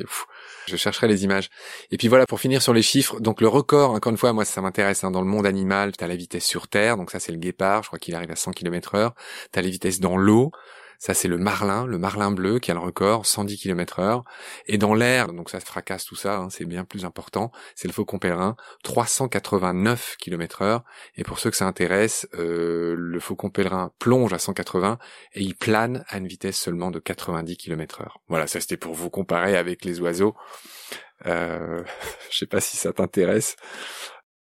Je 0.67 0.77
chercherai 0.77 1.09
les 1.09 1.25
images. 1.25 1.49
Et 1.91 1.97
puis 1.97 2.09
voilà, 2.09 2.27
pour 2.27 2.41
finir 2.41 2.63
sur 2.63 2.73
les 2.73 2.83
chiffres, 2.83 3.21
donc 3.21 3.41
le 3.41 3.49
record, 3.49 3.93
encore 3.93 4.11
une 4.11 4.19
fois, 4.19 4.33
moi 4.33 4.45
ça 4.45 4.61
m'intéresse, 4.61 5.05
hein, 5.05 5.11
dans 5.11 5.21
le 5.21 5.27
monde 5.27 5.47
animal, 5.47 5.93
tu 5.97 6.05
as 6.05 6.07
la 6.07 6.17
vitesse 6.17 6.45
sur 6.45 6.69
Terre, 6.69 6.97
donc 6.97 7.11
ça 7.11 7.21
c'est 7.21 7.33
le 7.33 7.39
guépard, 7.39 7.83
je 7.83 7.89
crois 7.89 7.99
qu'il 7.99 8.15
arrive 8.15 8.31
à 8.31 8.37
100 8.37 8.53
km 8.53 8.95
heure, 8.95 9.15
tu 9.53 9.59
as 9.59 9.63
les 9.63 9.71
vitesses 9.71 10.01
dans 10.01 10.17
l'eau, 10.17 10.53
ça, 11.01 11.15
c'est 11.15 11.29
le 11.29 11.39
marlin, 11.39 11.87
le 11.87 11.97
marlin 11.97 12.31
bleu 12.31 12.59
qui 12.59 12.71
a 12.71 12.75
le 12.75 12.81
record, 12.81 13.25
110 13.25 13.57
km 13.57 14.01
heure. 14.01 14.23
Et 14.67 14.77
dans 14.77 14.93
l'air, 14.93 15.33
donc 15.33 15.49
ça 15.49 15.59
se 15.59 15.65
fracasse 15.65 16.05
tout 16.05 16.15
ça, 16.15 16.37
hein, 16.37 16.51
c'est 16.51 16.67
bien 16.67 16.85
plus 16.85 17.07
important, 17.07 17.51
c'est 17.75 17.89
le 17.89 17.95
faucon 17.95 18.19
pèlerin, 18.19 18.55
389 18.83 20.17
km 20.19 20.61
heure. 20.61 20.85
Et 21.17 21.25
pour 21.25 21.39
ceux 21.39 21.51
que 21.51 21.57
ça 21.57 21.67
intéresse, 21.67 22.29
euh, 22.35 22.95
le 22.99 23.19
faucon 23.19 23.49
pèlerin 23.49 23.93
plonge 23.99 24.35
à 24.35 24.39
180 24.39 24.99
et 25.33 25.41
il 25.41 25.57
plane 25.57 26.05
à 26.09 26.19
une 26.19 26.27
vitesse 26.27 26.61
seulement 26.61 26.91
de 26.91 26.99
90 26.99 27.57
km 27.57 28.03
heure. 28.03 28.21
Voilà, 28.29 28.47
ça 28.47 28.61
c'était 28.61 28.77
pour 28.77 28.93
vous 28.93 29.09
comparer 29.09 29.57
avec 29.57 29.87
les 29.87 30.03
oiseaux. 30.03 30.37
Euh, 31.25 31.83
je 32.31 32.37
sais 32.37 32.47
pas 32.47 32.61
si 32.61 32.77
ça 32.77 32.93
t'intéresse. 32.93 33.57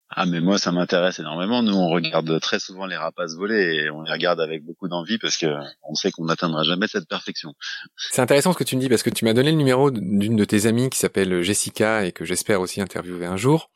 Ah 0.09 0.24
mais 0.24 0.40
moi 0.40 0.57
ça 0.57 0.70
m'intéresse 0.70 1.18
énormément. 1.18 1.62
Nous 1.62 1.74
on 1.74 1.88
regarde 1.88 2.40
très 2.40 2.61
souvent 2.61 2.86
les 2.86 2.96
rapaces 2.96 3.34
voler 3.34 3.74
et 3.74 3.90
on 3.90 4.02
les 4.02 4.12
regarde 4.12 4.40
avec 4.40 4.64
beaucoup 4.64 4.88
d'envie 4.88 5.18
parce 5.18 5.36
que 5.36 5.46
on 5.82 5.94
sait 5.94 6.12
qu'on 6.12 6.26
n'atteindra 6.26 6.62
jamais 6.62 6.86
cette 6.86 7.09
perfection. 7.09 7.54
C'est 7.96 8.22
intéressant 8.22 8.52
ce 8.52 8.59
que 8.59 8.64
tu 8.64 8.76
me 8.76 8.80
dis 8.80 8.88
parce 8.88 9.02
que 9.02 9.11
tu 9.11 9.24
m'as 9.24 9.32
donné 9.32 9.50
le 9.50 9.57
numéro 9.57 9.90
d'une 9.90 10.36
de 10.36 10.44
tes 10.44 10.66
amies 10.66 10.90
qui 10.90 10.98
s'appelle 10.98 11.42
Jessica 11.42 12.04
et 12.04 12.12
que 12.12 12.24
j'espère 12.24 12.61
aussi 12.61 12.80
interviewer 12.80 13.26
un 13.26 13.36
jour, 13.36 13.70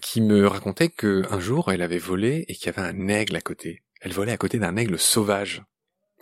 qui 0.00 0.20
me 0.20 0.46
racontait 0.46 0.88
que 0.88 1.24
un 1.30 1.40
jour 1.40 1.72
elle 1.72 1.82
avait 1.82 1.98
volé 1.98 2.44
et 2.46 2.54
qu'il 2.54 2.66
y 2.66 2.68
avait 2.68 2.88
un 2.88 3.08
aigle 3.08 3.34
à 3.34 3.40
côté. 3.40 3.82
Elle 4.00 4.12
volait 4.12 4.32
à 4.32 4.38
côté 4.38 4.58
d'un 4.58 4.76
aigle 4.76 4.98
sauvage. 4.98 5.62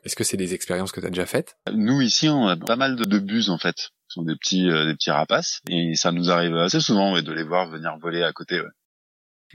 Est-ce 0.05 0.17
que 0.17 0.25
c'est 0.25 0.37
des 0.39 0.55
expériences 0.55 0.91
que 0.91 1.01
tu 1.01 1.07
as 1.07 1.11
déjà 1.11 1.27
faites? 1.27 1.57
Nous 1.75 2.01
ici 2.01 2.31
on 2.31 2.49
a 2.49 2.57
pas 2.57 2.77
mal 2.77 2.97
de, 2.97 3.05
de 3.05 3.19
buses 3.19 3.51
en 3.51 3.59
fait. 3.59 3.91
Ce 4.09 4.15
sont 4.15 4.23
des 4.23 4.37
petits 4.37 4.71
euh, 4.71 4.87
des 4.87 4.95
petits 4.95 5.11
rapaces 5.11 5.61
et 5.69 5.95
ça 5.97 6.13
nous 6.13 6.31
arrive 6.31 6.57
assez 6.57 6.81
souvent 6.81 7.13
ouais, 7.13 7.21
de 7.21 7.33
les 7.33 7.45
voir 7.45 7.69
venir 7.69 7.93
voler 8.01 8.23
à 8.23 8.33
côté. 8.33 8.59
Ouais. 8.59 8.69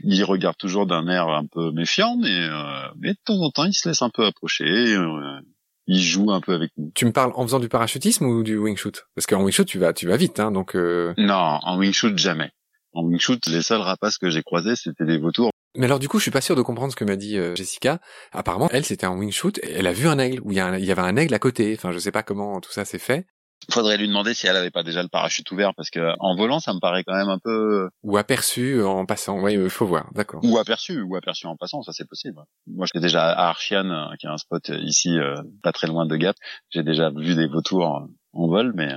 Il 0.02 0.24
regarde 0.24 0.56
toujours 0.56 0.86
d'un 0.86 1.06
air 1.08 1.28
un 1.28 1.46
peu 1.46 1.70
méfiant, 1.70 2.16
mais, 2.16 2.28
euh, 2.28 2.88
mais 2.98 3.10
de 3.10 3.18
temps 3.24 3.40
en 3.40 3.50
temps, 3.50 3.64
il 3.64 3.74
se 3.74 3.88
laisse 3.88 4.02
un 4.02 4.10
peu 4.10 4.24
approcher. 4.26 4.64
Euh, 4.64 5.40
il 5.86 6.00
joue 6.00 6.32
un 6.32 6.40
peu 6.40 6.54
avec 6.54 6.72
nous. 6.76 6.90
Tu 6.94 7.04
me 7.04 7.12
parles 7.12 7.32
en 7.34 7.42
faisant 7.42 7.60
du 7.60 7.68
parachutisme 7.68 8.24
ou 8.26 8.42
du 8.42 8.56
wing 8.56 8.76
shoot? 8.76 9.06
Parce 9.14 9.26
qu'en 9.26 9.42
wing 9.42 9.52
shoot, 9.52 9.66
tu 9.66 9.78
vas, 9.78 9.92
tu 9.92 10.06
vas 10.06 10.16
vite, 10.16 10.40
hein, 10.40 10.50
donc. 10.50 10.74
Euh... 10.74 11.14
Non, 11.18 11.58
en 11.62 11.78
wing 11.78 11.92
shoot 11.92 12.16
jamais. 12.18 12.50
En 12.92 13.02
wing 13.04 13.18
shoot, 13.18 13.46
les 13.46 13.62
seuls 13.62 13.80
rapaces 13.80 14.18
que 14.18 14.30
j'ai 14.30 14.42
croisés, 14.42 14.76
c'était 14.76 15.04
des 15.04 15.18
vautours. 15.18 15.50
Mais 15.76 15.86
alors 15.86 15.98
du 15.98 16.08
coup, 16.08 16.18
je 16.18 16.22
suis 16.22 16.30
pas 16.30 16.40
sûr 16.40 16.54
de 16.54 16.62
comprendre 16.62 16.92
ce 16.92 16.96
que 16.96 17.04
m'a 17.04 17.16
dit 17.16 17.36
euh, 17.36 17.54
Jessica. 17.56 18.00
Apparemment, 18.32 18.68
elle, 18.70 18.84
c'était 18.84 19.06
en 19.06 19.18
wing 19.18 19.32
shoot. 19.32 19.58
Et 19.58 19.72
elle 19.72 19.86
a 19.86 19.92
vu 19.92 20.06
un 20.06 20.18
aigle 20.18 20.40
où 20.42 20.52
il 20.52 20.54
y, 20.54 20.58
y 20.58 20.90
avait 20.92 21.02
un 21.02 21.16
aigle 21.16 21.34
à 21.34 21.38
côté. 21.38 21.74
Enfin, 21.76 21.92
je 21.92 21.98
sais 21.98 22.12
pas 22.12 22.22
comment 22.22 22.60
tout 22.60 22.72
ça 22.72 22.84
s'est 22.84 22.98
fait. 22.98 23.26
Faudrait 23.70 23.96
lui 23.96 24.08
demander 24.08 24.34
si 24.34 24.46
elle 24.46 24.56
avait 24.56 24.70
pas 24.70 24.82
déjà 24.82 25.02
le 25.02 25.08
parachute 25.08 25.50
ouvert 25.50 25.72
parce 25.74 25.90
que 25.90 26.14
en 26.18 26.36
volant, 26.36 26.60
ça 26.60 26.74
me 26.74 26.80
paraît 26.80 27.04
quand 27.04 27.14
même 27.14 27.28
un 27.28 27.38
peu 27.38 27.88
ou 28.02 28.16
aperçu 28.16 28.82
en 28.82 29.06
passant. 29.06 29.40
Oui, 29.40 29.54
il 29.54 29.70
faut 29.70 29.86
voir, 29.86 30.10
d'accord. 30.14 30.40
Ou 30.44 30.58
aperçu, 30.58 31.00
ou 31.00 31.16
aperçu 31.16 31.46
en 31.46 31.56
passant, 31.56 31.82
ça 31.82 31.92
c'est 31.92 32.08
possible. 32.08 32.38
Moi, 32.66 32.86
j'étais 32.86 33.04
déjà 33.04 33.30
à 33.30 33.48
Archian, 33.48 34.10
qui 34.18 34.26
est 34.26 34.30
un 34.30 34.38
spot 34.38 34.70
ici, 34.82 35.18
euh, 35.18 35.36
pas 35.62 35.72
très 35.72 35.86
loin 35.86 36.06
de 36.06 36.16
Gap. 36.16 36.36
J'ai 36.70 36.82
déjà 36.82 37.10
vu 37.10 37.34
des 37.34 37.46
vautours 37.46 38.08
en 38.32 38.46
vol, 38.48 38.72
mais 38.74 38.94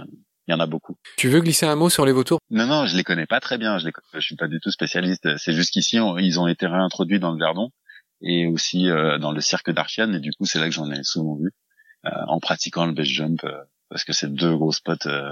il 0.48 0.52
y 0.52 0.54
en 0.54 0.60
a 0.60 0.66
beaucoup. 0.66 0.98
Tu 1.18 1.30
veux 1.30 1.42
glisser 1.42 1.66
un 1.66 1.76
mot 1.76 1.90
sur 1.90 2.06
les 2.06 2.12
vautours? 2.12 2.40
Non, 2.50 2.68
non, 2.68 2.86
je 2.86 2.96
les 2.96 3.04
connais 3.04 3.26
pas 3.26 3.40
très 3.40 3.58
bien. 3.58 3.78
Je, 3.78 3.86
les... 3.86 3.92
je 4.14 4.20
suis 4.20 4.36
pas 4.36 4.48
du 4.48 4.60
tout 4.60 4.72
spécialiste. 4.72 5.38
C'est 5.38 5.54
juste 5.54 5.72
qu'ici, 5.72 6.00
on... 6.00 6.18
ils 6.18 6.40
ont 6.40 6.48
été 6.48 6.68
réintroduits 6.68 7.20
dans 7.20 7.32
le 7.32 7.40
Verdon 7.40 7.70
et 8.22 8.48
aussi 8.48 8.90
euh, 8.90 9.18
dans 9.20 9.32
le 9.32 9.42
cirque 9.42 9.72
d'Archian, 9.72 10.12
et 10.14 10.20
du 10.20 10.32
coup, 10.32 10.46
c'est 10.46 10.60
là 10.60 10.66
que 10.66 10.72
j'en 10.72 10.90
ai 10.90 11.04
souvent 11.04 11.36
vu 11.36 11.52
euh, 12.06 12.10
en 12.28 12.40
pratiquant 12.40 12.86
le 12.86 12.94
base 12.94 13.08
jump 13.08 13.42
parce 13.90 14.04
que 14.04 14.14
c'est 14.14 14.34
deux 14.34 14.56
gros 14.56 14.72
spots 14.72 15.08
euh, 15.08 15.32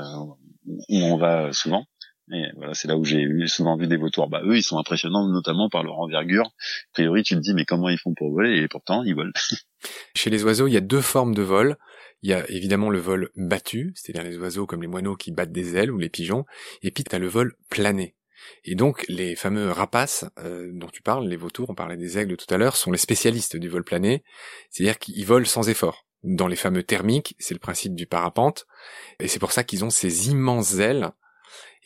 où 0.66 0.98
on 0.98 1.18
va 1.18 1.52
souvent. 1.54 1.86
Et 2.34 2.46
voilà, 2.56 2.74
c'est 2.74 2.88
là 2.88 2.98
où 2.98 3.06
j'ai 3.06 3.28
souvent 3.46 3.78
vu 3.78 3.88
des 3.88 3.98
vautours. 3.98 4.28
Bah 4.30 4.42
eux, 4.44 4.58
ils 4.58 4.64
sont 4.64 4.80
impressionnants, 4.80 5.28
notamment 5.28 5.70
par 5.70 5.84
leur 5.84 6.00
envergure. 6.00 6.48
A 6.48 6.94
priori, 6.94 7.22
tu 7.22 7.36
te 7.36 7.40
dis 7.40 7.54
mais 7.54 7.66
comment 7.66 7.90
ils 7.90 8.00
font 8.00 8.16
pour 8.16 8.32
voler? 8.32 8.58
Et 8.58 8.68
pourtant, 8.68 9.04
ils 9.04 9.14
volent. 9.14 9.32
Chez 10.16 10.32
les 10.32 10.44
oiseaux, 10.44 10.68
il 10.68 10.74
y 10.74 10.78
a 10.78 10.82
deux 10.82 11.02
formes 11.02 11.36
de 11.36 11.44
vol. 11.44 11.78
Il 12.24 12.30
y 12.30 12.34
a 12.34 12.50
évidemment 12.50 12.90
le 12.90 12.98
vol 12.98 13.30
battu, 13.36 13.94
c'est-à-dire 13.96 14.24
les 14.24 14.38
oiseaux 14.38 14.66
comme 14.66 14.82
les 14.82 14.88
moineaux 14.88 15.16
qui 15.16 15.32
battent 15.32 15.52
des 15.52 15.76
ailes 15.76 15.92
ou 15.92 16.00
les 16.00 16.10
pigeons. 16.10 16.46
Et 16.82 16.90
puis 16.90 17.04
tu 17.04 17.16
as 17.16 17.20
le 17.20 17.28
vol 17.28 17.56
plané. 17.70 18.16
Et 18.64 18.74
donc 18.74 19.06
les 19.08 19.36
fameux 19.36 19.70
rapaces 19.70 20.26
euh, 20.40 20.72
dont 20.74 20.90
tu 20.90 21.04
parles, 21.04 21.28
les 21.28 21.36
vautours, 21.36 21.70
on 21.70 21.76
parlait 21.76 21.98
des 21.98 22.18
aigles 22.18 22.38
tout 22.38 22.52
à 22.52 22.58
l'heure, 22.58 22.76
sont 22.76 22.92
les 22.92 22.98
spécialistes 22.98 23.58
du 23.58 23.70
vol 23.70 23.84
plané, 23.84 24.24
c'est-à-dire 24.70 24.98
qu'ils 24.98 25.26
volent 25.26 25.46
sans 25.46 25.70
effort 25.70 26.05
dans 26.24 26.48
les 26.48 26.56
fameux 26.56 26.84
thermiques, 26.84 27.36
c'est 27.40 27.54
le 27.54 27.60
principe 27.60 27.96
du 27.96 28.08
parapente, 28.08 28.66
et 29.20 29.28
c'est 29.28 29.40
pour 29.40 29.52
ça 29.52 29.64
qu'ils 29.64 29.86
ont 29.86 29.90
ces 29.90 30.30
immenses 30.30 30.76
ailes, 30.76 31.12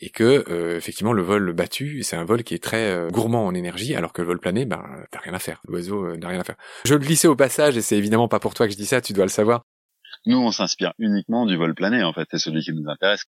et 0.00 0.10
que 0.10 0.44
euh, 0.48 0.76
effectivement 0.76 1.12
le 1.12 1.22
vol 1.22 1.52
battu, 1.52 2.02
c'est 2.02 2.16
un 2.16 2.24
vol 2.24 2.42
qui 2.42 2.54
est 2.54 2.62
très 2.62 2.90
euh, 2.90 3.08
gourmand 3.10 3.46
en 3.46 3.54
énergie, 3.54 3.94
alors 3.94 4.12
que 4.12 4.22
le 4.22 4.28
vol 4.28 4.40
plané, 4.40 4.64
ben 4.64 4.82
t'as 5.10 5.20
rien 5.20 5.34
à 5.34 5.38
faire, 5.38 5.60
l'oiseau 5.68 6.06
euh, 6.06 6.16
n'a 6.16 6.28
rien 6.28 6.40
à 6.40 6.44
faire. 6.44 6.56
Je 6.84 6.94
le 6.94 7.00
glissais 7.00 7.28
au 7.28 7.36
passage, 7.36 7.76
et 7.76 7.82
c'est 7.82 7.96
évidemment 7.96 8.28
pas 8.28 8.40
pour 8.40 8.54
toi 8.54 8.66
que 8.66 8.72
je 8.72 8.78
dis 8.78 8.86
ça, 8.86 9.00
tu 9.00 9.12
dois 9.12 9.24
le 9.24 9.30
savoir. 9.30 9.64
Nous, 10.26 10.38
on 10.38 10.50
s'inspire 10.50 10.92
uniquement 10.98 11.46
du 11.46 11.56
vol 11.56 11.74
plané, 11.74 12.02
en 12.02 12.12
fait, 12.12 12.26
c'est 12.30 12.38
celui 12.38 12.62
qui 12.62 12.72
nous 12.72 12.88
intéresse. 12.90 13.24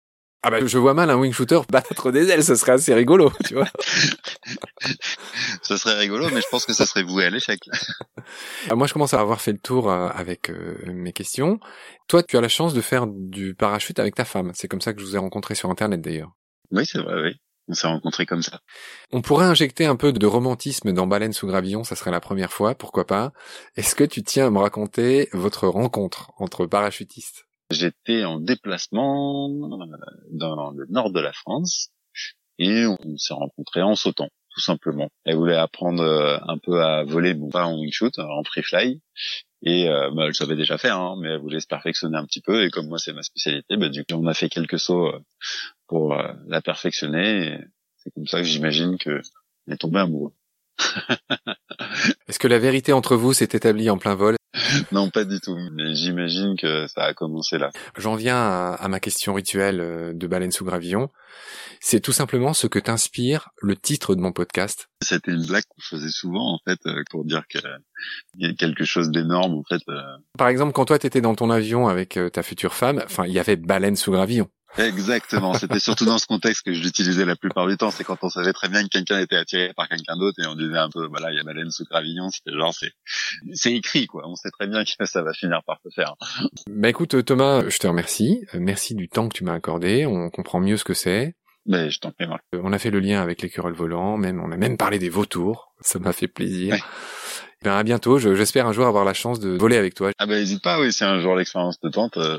Ah 0.42 0.50
bah 0.50 0.64
je 0.64 0.78
vois 0.78 0.94
mal 0.94 1.10
un 1.10 1.16
wing 1.16 1.32
shooter 1.32 1.60
battre 1.70 2.12
des 2.12 2.28
ailes, 2.28 2.44
ce 2.44 2.54
serait 2.54 2.72
assez 2.72 2.94
rigolo, 2.94 3.32
tu 3.46 3.54
vois. 3.54 3.68
ce 5.62 5.76
serait 5.76 5.98
rigolo, 5.98 6.28
mais 6.32 6.40
je 6.40 6.46
pense 6.48 6.64
que 6.64 6.72
ça 6.72 6.86
serait 6.86 7.02
voué 7.02 7.24
à 7.24 7.30
l'échec. 7.30 7.58
Ah, 8.70 8.76
moi 8.76 8.86
je 8.86 8.92
commence 8.92 9.14
à 9.14 9.20
avoir 9.20 9.40
fait 9.40 9.52
le 9.52 9.58
tour 9.58 9.90
euh, 9.90 10.08
avec 10.08 10.50
euh, 10.50 10.76
mes 10.86 11.12
questions. 11.12 11.58
Toi 12.06 12.22
tu 12.22 12.36
as 12.36 12.40
la 12.40 12.48
chance 12.48 12.72
de 12.72 12.80
faire 12.80 13.06
du 13.08 13.54
parachute 13.54 13.98
avec 13.98 14.14
ta 14.14 14.24
femme. 14.24 14.52
C'est 14.54 14.68
comme 14.68 14.80
ça 14.80 14.92
que 14.92 15.00
je 15.00 15.06
vous 15.06 15.16
ai 15.16 15.18
rencontré 15.18 15.56
sur 15.56 15.70
internet 15.70 16.00
d'ailleurs. 16.00 16.30
Oui 16.70 16.86
c'est 16.86 17.00
vrai, 17.00 17.20
oui. 17.20 17.36
On 17.70 17.74
s'est 17.74 17.88
rencontrés 17.88 18.24
comme 18.24 18.40
ça. 18.40 18.60
On 19.12 19.20
pourrait 19.20 19.44
injecter 19.44 19.84
un 19.84 19.96
peu 19.96 20.12
de 20.12 20.26
romantisme 20.26 20.92
dans 20.92 21.06
Baleine 21.06 21.34
sous 21.34 21.46
gravillon, 21.46 21.84
ça 21.84 21.96
serait 21.96 22.10
la 22.10 22.20
première 22.20 22.50
fois, 22.52 22.74
pourquoi 22.74 23.06
pas. 23.06 23.32
Est-ce 23.76 23.94
que 23.94 24.04
tu 24.04 24.22
tiens 24.22 24.46
à 24.46 24.50
me 24.50 24.58
raconter 24.58 25.28
votre 25.32 25.68
rencontre 25.68 26.30
entre 26.38 26.64
parachutistes? 26.64 27.47
J'étais 27.70 28.24
en 28.24 28.40
déplacement 28.40 29.50
dans 30.30 30.70
le 30.70 30.86
nord 30.88 31.10
de 31.12 31.20
la 31.20 31.32
France 31.32 31.90
et 32.58 32.86
on 32.86 33.18
s'est 33.18 33.34
rencontrés 33.34 33.82
en 33.82 33.94
sautant, 33.94 34.30
tout 34.50 34.60
simplement. 34.60 35.10
Elle 35.24 35.36
voulait 35.36 35.56
apprendre 35.56 36.02
euh, 36.02 36.38
un 36.46 36.58
peu 36.58 36.82
à 36.82 37.04
voler, 37.04 37.34
bon 37.34 37.50
pas 37.50 37.66
en 37.66 37.78
wing 37.78 37.92
shoot, 37.92 38.18
en 38.18 38.42
free 38.42 38.62
fly, 38.62 39.00
et 39.62 39.88
euh, 39.88 40.10
bah, 40.12 40.24
elle 40.26 40.34
savait 40.34 40.56
déjà 40.56 40.78
faire, 40.78 40.98
hein, 40.98 41.16
mais 41.20 41.28
elle 41.28 41.40
voulait 41.40 41.60
se 41.60 41.66
perfectionner 41.66 42.16
un 42.16 42.24
petit 42.24 42.40
peu. 42.40 42.64
Et 42.64 42.70
comme 42.70 42.88
moi 42.88 42.98
c'est 42.98 43.12
ma 43.12 43.22
spécialité, 43.22 43.76
bah, 43.76 43.88
du 43.88 44.04
coup 44.04 44.14
on 44.14 44.26
a 44.26 44.34
fait 44.34 44.48
quelques 44.48 44.80
sauts 44.80 45.08
euh, 45.08 45.20
pour 45.86 46.14
la 46.14 46.60
perfectionner. 46.62 47.58
C'est 47.96 48.12
comme 48.12 48.26
ça 48.26 48.38
que 48.38 48.46
j'imagine 48.46 48.98
que 48.98 49.20
est 49.70 49.76
tombé 49.76 50.00
amoureux. 50.00 50.32
Est-ce 52.28 52.38
que 52.38 52.48
la 52.48 52.58
vérité 52.58 52.92
entre 52.92 53.16
vous 53.16 53.32
s'est 53.32 53.48
établie 53.52 53.90
en 53.90 53.98
plein 53.98 54.14
vol? 54.14 54.36
non, 54.92 55.10
pas 55.10 55.24
du 55.24 55.40
tout. 55.40 55.56
Mais 55.72 55.94
j'imagine 55.94 56.56
que 56.56 56.86
ça 56.86 57.04
a 57.04 57.14
commencé 57.14 57.58
là. 57.58 57.70
J'en 57.96 58.14
viens 58.14 58.36
à, 58.36 58.74
à, 58.74 58.88
ma 58.88 59.00
question 59.00 59.34
rituelle 59.34 59.80
euh, 59.80 60.12
de 60.12 60.26
baleine 60.26 60.52
sous 60.52 60.64
gravillon. 60.64 61.10
C'est 61.80 62.00
tout 62.00 62.12
simplement 62.12 62.54
ce 62.54 62.66
que 62.66 62.78
t'inspire 62.78 63.50
le 63.60 63.76
titre 63.76 64.14
de 64.14 64.20
mon 64.20 64.32
podcast. 64.32 64.88
C'était 65.02 65.32
une 65.32 65.46
blague 65.46 65.64
qu'on 65.68 65.96
faisait 65.96 66.10
souvent 66.10 66.54
en 66.54 66.58
fait 66.66 66.78
euh, 66.86 67.02
pour 67.10 67.24
dire 67.24 67.46
qu'il 67.48 67.62
y 68.38 68.46
a 68.46 68.54
quelque 68.54 68.84
chose 68.84 69.10
d'énorme 69.10 69.54
en 69.54 69.64
fait. 69.64 69.82
Euh. 69.88 70.00
Par 70.36 70.48
exemple, 70.48 70.72
quand 70.72 70.86
toi 70.86 70.98
t'étais 70.98 71.20
dans 71.20 71.34
ton 71.34 71.50
avion 71.50 71.88
avec 71.88 72.18
ta 72.32 72.42
future 72.42 72.74
femme, 72.74 73.00
enfin 73.04 73.26
il 73.26 73.32
y 73.32 73.38
avait 73.38 73.56
baleine 73.56 73.96
sous 73.96 74.12
gravillon. 74.12 74.48
Exactement. 74.76 75.54
C'était 75.54 75.80
surtout 75.80 76.04
dans 76.04 76.18
ce 76.18 76.26
contexte 76.26 76.64
que 76.64 76.72
je 76.72 76.82
l'utilisais 76.82 77.24
la 77.24 77.36
plupart 77.36 77.66
du 77.66 77.76
temps. 77.76 77.90
C'est 77.90 78.04
quand 78.04 78.18
on 78.22 78.28
savait 78.28 78.52
très 78.52 78.68
bien 78.68 78.82
que 78.82 78.88
quelqu'un 78.88 79.20
était 79.20 79.36
attiré 79.36 79.72
par 79.74 79.88
quelqu'un 79.88 80.16
d'autre 80.16 80.38
et 80.42 80.46
on 80.46 80.54
disait 80.54 80.76
un 80.76 80.90
peu, 80.90 81.06
voilà, 81.06 81.32
il 81.32 81.36
y 81.36 81.40
a 81.40 81.42
baleine 81.42 81.70
sous 81.70 81.84
gravillon. 81.84 82.28
C'était 82.30 82.56
genre, 82.56 82.74
c'est, 82.74 82.92
c'est 83.54 83.72
écrit, 83.72 84.06
quoi. 84.06 84.22
On 84.26 84.36
sait 84.36 84.50
très 84.50 84.66
bien 84.66 84.84
que 84.84 85.06
ça 85.06 85.22
va 85.22 85.32
finir 85.32 85.62
par 85.66 85.78
se 85.82 85.88
faire. 85.94 86.14
Bah 86.68 86.88
écoute, 86.88 87.24
Thomas, 87.24 87.68
je 87.68 87.78
te 87.78 87.86
remercie. 87.86 88.44
Merci 88.54 88.94
du 88.94 89.08
temps 89.08 89.28
que 89.28 89.34
tu 89.36 89.44
m'as 89.44 89.54
accordé. 89.54 90.06
On 90.06 90.30
comprend 90.30 90.60
mieux 90.60 90.76
ce 90.76 90.84
que 90.84 90.94
c'est. 90.94 91.34
Mais 91.66 91.90
je 91.90 92.00
t'en 92.00 92.12
prie, 92.12 92.26
moi. 92.26 92.38
On 92.52 92.72
a 92.72 92.78
fait 92.78 92.90
le 92.90 93.00
lien 93.00 93.20
avec 93.20 93.42
l'écureuil 93.42 93.74
volant, 93.74 94.16
même, 94.16 94.40
on 94.40 94.50
a 94.52 94.56
même 94.56 94.76
parlé 94.76 94.98
des 94.98 95.10
vautours. 95.10 95.74
Ça 95.80 95.98
m'a 95.98 96.12
fait 96.12 96.28
plaisir. 96.28 96.74
Ouais. 96.74 96.80
Ben, 97.62 97.72
à 97.72 97.82
bientôt. 97.82 98.18
J'espère 98.18 98.66
un 98.66 98.72
jour 98.72 98.86
avoir 98.86 99.04
la 99.04 99.14
chance 99.14 99.40
de 99.40 99.50
voler 99.50 99.76
avec 99.76 99.94
toi. 99.94 100.12
Ah 100.18 100.26
ben, 100.26 100.38
n'hésite 100.38 100.62
pas, 100.62 100.80
oui, 100.80 100.92
c'est 100.92 101.04
un 101.04 101.20
jour 101.20 101.34
l'expérience 101.34 101.78
de 101.80 101.88
tente. 101.90 102.16
Euh... 102.16 102.38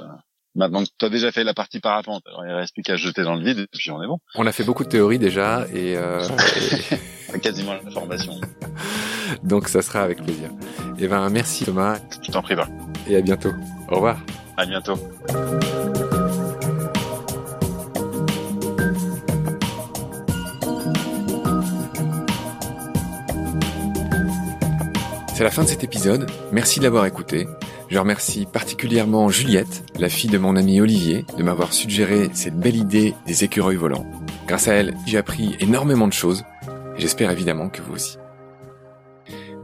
Maintenant 0.55 0.83
que 0.83 0.89
tu 0.97 1.05
as 1.05 1.09
déjà 1.09 1.31
fait 1.31 1.43
la 1.43 1.53
partie 1.53 1.79
parapente, 1.79 2.23
alors 2.25 2.43
il 2.45 2.51
reste 2.51 2.73
plus 2.73 2.81
qu'à 2.81 2.95
jeter 2.95 3.23
dans 3.23 3.35
le 3.35 3.43
vide 3.43 3.59
et 3.59 3.67
puis 3.71 3.91
on 3.91 4.01
est 4.01 4.07
bon. 4.07 4.17
On 4.35 4.47
a 4.47 4.51
fait 4.51 4.63
beaucoup 4.63 4.83
de 4.83 4.89
théories 4.89 5.19
déjà 5.19 5.67
et, 5.73 5.95
euh, 5.95 6.27
quasiment 7.41 7.73
la 7.73 7.91
formation. 7.91 8.33
Donc 9.43 9.67
ça 9.67 9.81
sera 9.81 10.01
avec 10.01 10.23
plaisir. 10.23 10.49
Et 10.97 11.03
eh 11.03 11.07
ben 11.07 11.29
merci 11.29 11.65
Thomas. 11.65 11.99
Je 12.23 12.31
t'en 12.31 12.41
prie 12.41 12.55
pas. 12.55 12.67
Et 13.07 13.15
à 13.15 13.21
bientôt. 13.21 13.51
Au 13.89 13.95
revoir. 13.95 14.17
À 14.57 14.65
bientôt. 14.65 14.95
C'est 25.35 25.45
la 25.45 25.51
fin 25.51 25.63
de 25.63 25.69
cet 25.69 25.85
épisode. 25.85 26.29
Merci 26.51 26.79
de 26.79 26.83
l'avoir 26.83 27.05
écouté. 27.05 27.47
Je 27.89 27.97
remercie 27.97 28.45
particulièrement 28.45 29.29
Juliette, 29.29 29.83
la 29.97 30.09
fille 30.09 30.29
de 30.29 30.37
mon 30.37 30.55
ami 30.55 30.79
Olivier, 30.79 31.25
de 31.39 31.43
m'avoir 31.43 31.73
suggéré 31.73 32.29
cette 32.33 32.55
belle 32.55 32.75
idée 32.75 33.15
des 33.25 33.43
écureuils 33.43 33.77
volants. 33.77 34.05
Grâce 34.47 34.67
à 34.67 34.73
elle, 34.73 34.93
j'ai 35.07 35.17
appris 35.17 35.55
énormément 35.59 36.07
de 36.07 36.13
choses 36.13 36.43
et 36.95 37.01
j'espère 37.01 37.31
évidemment 37.31 37.67
que 37.67 37.81
vous 37.81 37.93
aussi. 37.93 38.17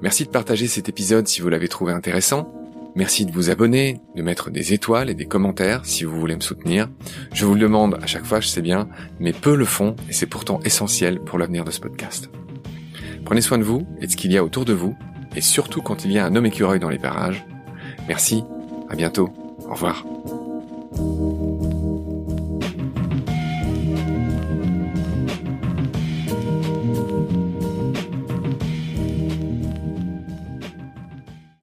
Merci 0.02 0.26
de 0.26 0.30
partager 0.30 0.66
cet 0.66 0.90
épisode 0.90 1.28
si 1.28 1.42
vous 1.42 1.50
l'avez 1.50 1.68
trouvé 1.68 1.94
intéressant. 1.94 2.52
Merci 2.96 3.28
de 3.28 3.32
vous 3.32 3.52
abonner, 3.52 4.00
de 4.16 4.24
mettre 4.24 4.50
des 4.50 4.74
étoiles 4.74 5.12
et 5.12 5.16
des 5.16 5.28
commentaires 5.28 5.86
si 5.86 6.04
vous 6.04 6.20
voulez 6.20 6.36
me 6.36 6.42
soutenir. 6.42 6.90
Je 7.32 7.46
vous 7.46 7.54
le 7.54 7.60
demande 7.60 8.00
à 8.02 8.08
chaque 8.08 8.26
fois, 8.26 8.40
je 8.40 8.48
sais 8.48 8.64
bien, 8.64 8.90
mais 9.20 9.34
peu 9.34 9.56
le 9.56 9.66
font 9.66 9.96
et 10.10 10.14
c'est 10.14 10.26
pourtant 10.26 10.60
essentiel 10.66 11.20
pour 11.20 11.38
l'avenir 11.38 11.64
de 11.64 11.70
ce 11.70 11.80
podcast. 11.80 12.32
Prenez 13.24 13.42
soin 13.42 13.60
de 13.60 13.64
vous 13.64 13.86
et 14.02 14.08
de 14.08 14.12
ce 14.12 14.18
qu'il 14.18 14.32
y 14.32 14.38
a 14.38 14.44
autour 14.44 14.66
de 14.66 14.74
vous, 14.74 14.96
et 15.36 15.42
surtout 15.42 15.82
quand 15.82 16.06
il 16.06 16.12
y 16.12 16.18
a 16.18 16.26
un 16.26 16.36
homme 16.36 16.46
écureuil 16.46 16.80
dans 16.80 16.90
les 16.90 16.98
parages. 17.00 17.46
Merci, 18.08 18.44
à 18.90 18.96
bientôt, 18.96 19.30
au 19.68 19.74
revoir. 19.74 20.06